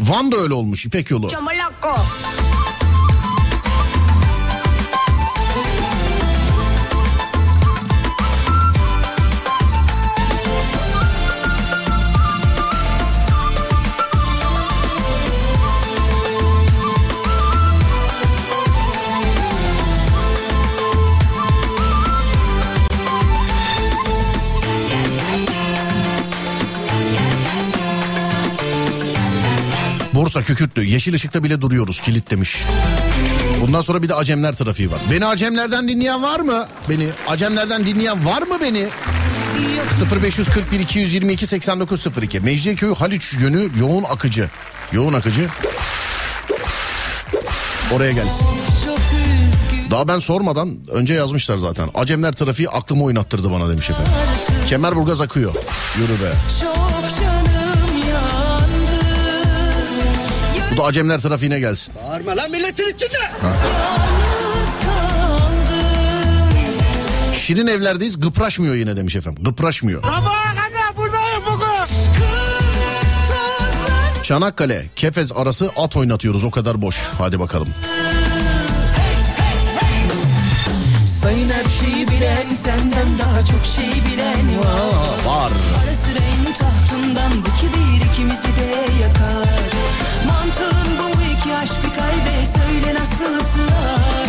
Van 0.00 0.32
da 0.32 0.36
öyle 0.36 0.54
olmuş 0.54 0.86
İpek 0.86 1.10
yolu. 1.10 1.28
Bursa 30.34 30.46
Kükürtlü 30.46 30.84
yeşil 30.84 31.14
ışıkta 31.14 31.44
bile 31.44 31.60
duruyoruz 31.60 32.00
kilitlemiş. 32.00 32.64
Bundan 33.60 33.80
sonra 33.80 34.02
bir 34.02 34.08
de 34.08 34.14
Acemler 34.14 34.52
trafiği 34.52 34.90
var. 34.90 35.00
Beni 35.10 35.26
Acemlerden 35.26 35.88
dinleyen 35.88 36.22
var 36.22 36.40
mı? 36.40 36.66
Beni 36.88 37.08
Acemlerden 37.28 37.86
dinleyen 37.86 38.26
var 38.26 38.42
mı 38.42 38.58
beni? 38.62 38.86
0541 40.22 40.80
222 40.80 41.46
8902 41.46 42.40
Mecidiyeköy 42.40 42.94
Haliç 42.94 43.34
yönü 43.34 43.68
yoğun 43.80 44.04
akıcı. 44.04 44.50
Yoğun 44.92 45.12
akıcı. 45.12 45.48
Oraya 47.92 48.12
gelsin. 48.12 48.46
Daha 49.90 50.08
ben 50.08 50.18
sormadan 50.18 50.76
önce 50.90 51.14
yazmışlar 51.14 51.56
zaten. 51.56 51.88
Acemler 51.94 52.32
trafiği 52.32 52.70
aklımı 52.70 53.04
oynattırdı 53.04 53.50
bana 53.50 53.68
demiş 53.68 53.90
efendim. 53.90 54.12
Kemerburgaz 54.68 55.20
akıyor. 55.20 55.54
Yürü 55.98 56.22
be. 56.22 56.32
Çok 56.60 56.83
Bu 60.74 60.78
da 60.78 60.84
Acemler 60.84 61.18
trafiğine 61.20 61.58
gelsin. 61.60 61.94
Bağırma 62.08 62.36
lan 62.36 62.50
milletin 62.50 62.94
içinde. 62.94 63.18
Şirin 67.32 67.66
evlerdeyiz 67.66 68.20
gıpraşmıyor 68.20 68.74
yine 68.74 68.96
demiş 68.96 69.16
efendim. 69.16 69.44
Gıpraşmıyor. 69.44 70.02
Çanakkale, 74.22 74.86
Kefez 74.96 75.32
arası 75.32 75.70
at 75.76 75.96
oynatıyoruz 75.96 76.44
o 76.44 76.50
kadar 76.50 76.82
boş. 76.82 76.96
Hadi 77.18 77.40
bakalım. 77.40 77.68
Sayın 81.20 81.50
her 81.50 81.64
şeyi 81.80 82.08
bilen 82.08 82.54
senden 82.54 83.18
daha 83.18 83.44
çok 83.44 83.60
şey 83.76 84.12
bilen 84.12 84.58
var 84.58 85.26
Var. 85.26 85.52
Tahtından 87.24 87.44
bu 87.44 87.56
kibir 87.56 88.10
ikimizi 88.10 88.48
de 88.48 89.02
yakar. 89.02 89.64
Mantığın 90.28 90.98
bu 90.98 91.22
iki 91.22 91.56
aşk 91.56 91.74
bir 91.84 91.98
kalbe 91.98 92.46
söyle 92.46 92.94
nasıl 93.00 93.40
sığar? 93.40 94.28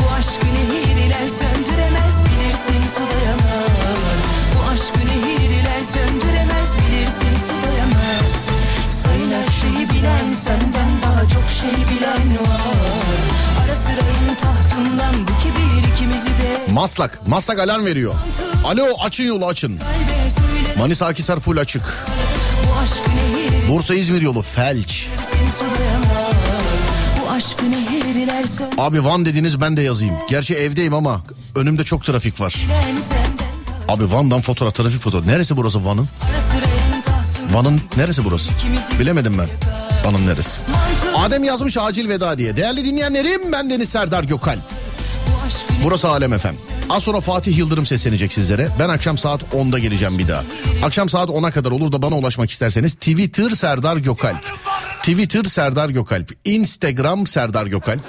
Bu 0.00 0.10
aşkı 0.18 0.46
nehirler 0.46 1.28
söndüremez 1.28 2.20
bilirsin 2.20 2.88
su 2.94 3.00
dayanar 3.00 4.18
Bu 4.54 4.70
aşkı 4.72 5.06
nehirler 5.06 5.80
söndüremez 5.80 6.74
bilirsin 6.78 7.38
su 7.46 7.68
dayanar 7.68 8.51
Sayın 9.02 9.30
her 9.32 9.52
şeyi 9.60 9.90
bilen 9.90 10.32
senden 10.34 10.88
daha 11.02 11.20
çok 11.20 11.44
şey 11.60 11.70
bilen 11.96 12.38
var 12.40 12.76
Ara 13.64 13.76
sıra 13.76 13.94
en 13.94 14.34
tahtından 14.34 15.14
bu 15.28 15.32
kibir 15.42 15.92
ikimizi 15.94 16.28
de 16.28 16.72
Maslak. 16.72 17.26
Maslak 17.26 17.58
alarm 17.58 17.84
veriyor. 17.84 18.14
Alo 18.64 18.86
açın 19.04 19.24
yolu 19.24 19.46
açın. 19.46 19.78
Manisa 20.78 21.06
Akisar 21.06 21.40
full 21.40 21.56
açık. 21.56 21.82
Bursa 23.68 23.94
İzmir 23.94 24.22
yolu 24.22 24.42
felç. 24.42 25.08
Abi 28.78 29.04
Van 29.04 29.24
dediniz 29.24 29.60
ben 29.60 29.76
de 29.76 29.82
yazayım. 29.82 30.14
Gerçi 30.30 30.54
evdeyim 30.54 30.94
ama 30.94 31.20
önümde 31.54 31.84
çok 31.84 32.04
trafik 32.04 32.40
var. 32.40 32.54
Abi 33.88 34.12
Van'dan 34.12 34.40
fotoğraf 34.40 34.74
trafik 34.74 35.00
fotoğraf. 35.02 35.26
Neresi 35.26 35.56
burası 35.56 35.84
Van'ın? 35.84 36.08
Van'ın 37.52 37.80
neresi 37.96 38.24
burası? 38.24 38.52
Bilemedim 39.00 39.38
ben. 39.38 39.48
Van'ın 40.04 40.26
neresi? 40.26 40.60
Adem 41.16 41.44
yazmış 41.44 41.76
acil 41.76 42.08
veda 42.08 42.38
diye. 42.38 42.56
Değerli 42.56 42.84
dinleyenlerim 42.84 43.52
ben 43.52 43.70
Deniz 43.70 43.88
Serdar 43.88 44.24
aşkı 44.24 44.38
Burası 45.84 46.08
Alem 46.08 46.38
FM. 46.38 46.48
Az 46.90 47.02
sonra 47.02 47.20
Fatih 47.20 47.58
Yıldırım 47.58 47.86
seslenecek 47.86 48.32
sizlere. 48.32 48.68
Ben 48.78 48.88
akşam 48.88 49.18
saat 49.18 49.42
10'da 49.42 49.78
geleceğim 49.78 50.18
bir 50.18 50.28
daha. 50.28 50.42
Akşam 50.84 51.08
saat 51.08 51.28
10'a 51.28 51.50
kadar 51.50 51.70
olur 51.70 51.92
da 51.92 52.02
bana 52.02 52.18
ulaşmak 52.18 52.50
isterseniz 52.50 52.94
Twitter 52.94 53.50
Serdar 53.50 53.96
Gökalp. 53.96 54.44
Twitter 54.98 55.44
Serdar 55.44 55.88
Gökalp. 55.88 56.32
Instagram 56.44 57.26
Serdar 57.26 57.66
Gökalp. 57.66 58.00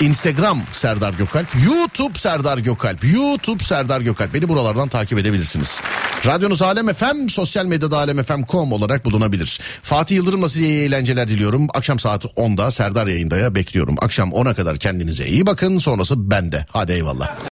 Instagram 0.00 0.62
Serdar 0.72 1.12
Gökalp. 1.12 1.46
YouTube 1.66 2.18
Serdar 2.18 2.58
Gökalp. 2.58 3.04
YouTube 3.04 3.64
Serdar 3.64 4.00
Gökalp. 4.00 4.34
Beni 4.34 4.48
buralardan 4.48 4.88
takip 4.88 5.18
edebilirsiniz. 5.18 5.80
Radyonuz 6.26 6.62
Alem 6.62 6.94
FM, 6.94 7.28
sosyal 7.28 7.66
medyada 7.66 7.96
alemfm.com 7.96 8.72
olarak 8.72 9.04
bulunabilir. 9.04 9.60
Fatih 9.82 10.16
Yıldırım'la 10.16 10.48
size 10.48 10.64
iyi 10.64 10.82
eğlenceler 10.82 11.28
diliyorum. 11.28 11.68
Akşam 11.74 11.98
saat 11.98 12.24
10'da 12.24 12.70
Serdar 12.70 13.06
yayındaya 13.06 13.54
bekliyorum. 13.54 13.96
Akşam 14.00 14.30
10'a 14.30 14.54
kadar 14.54 14.76
kendinize 14.76 15.26
iyi 15.26 15.46
bakın. 15.46 15.78
Sonrası 15.78 16.30
bende. 16.30 16.66
Hadi 16.70 16.92
eyvallah. 16.92 17.38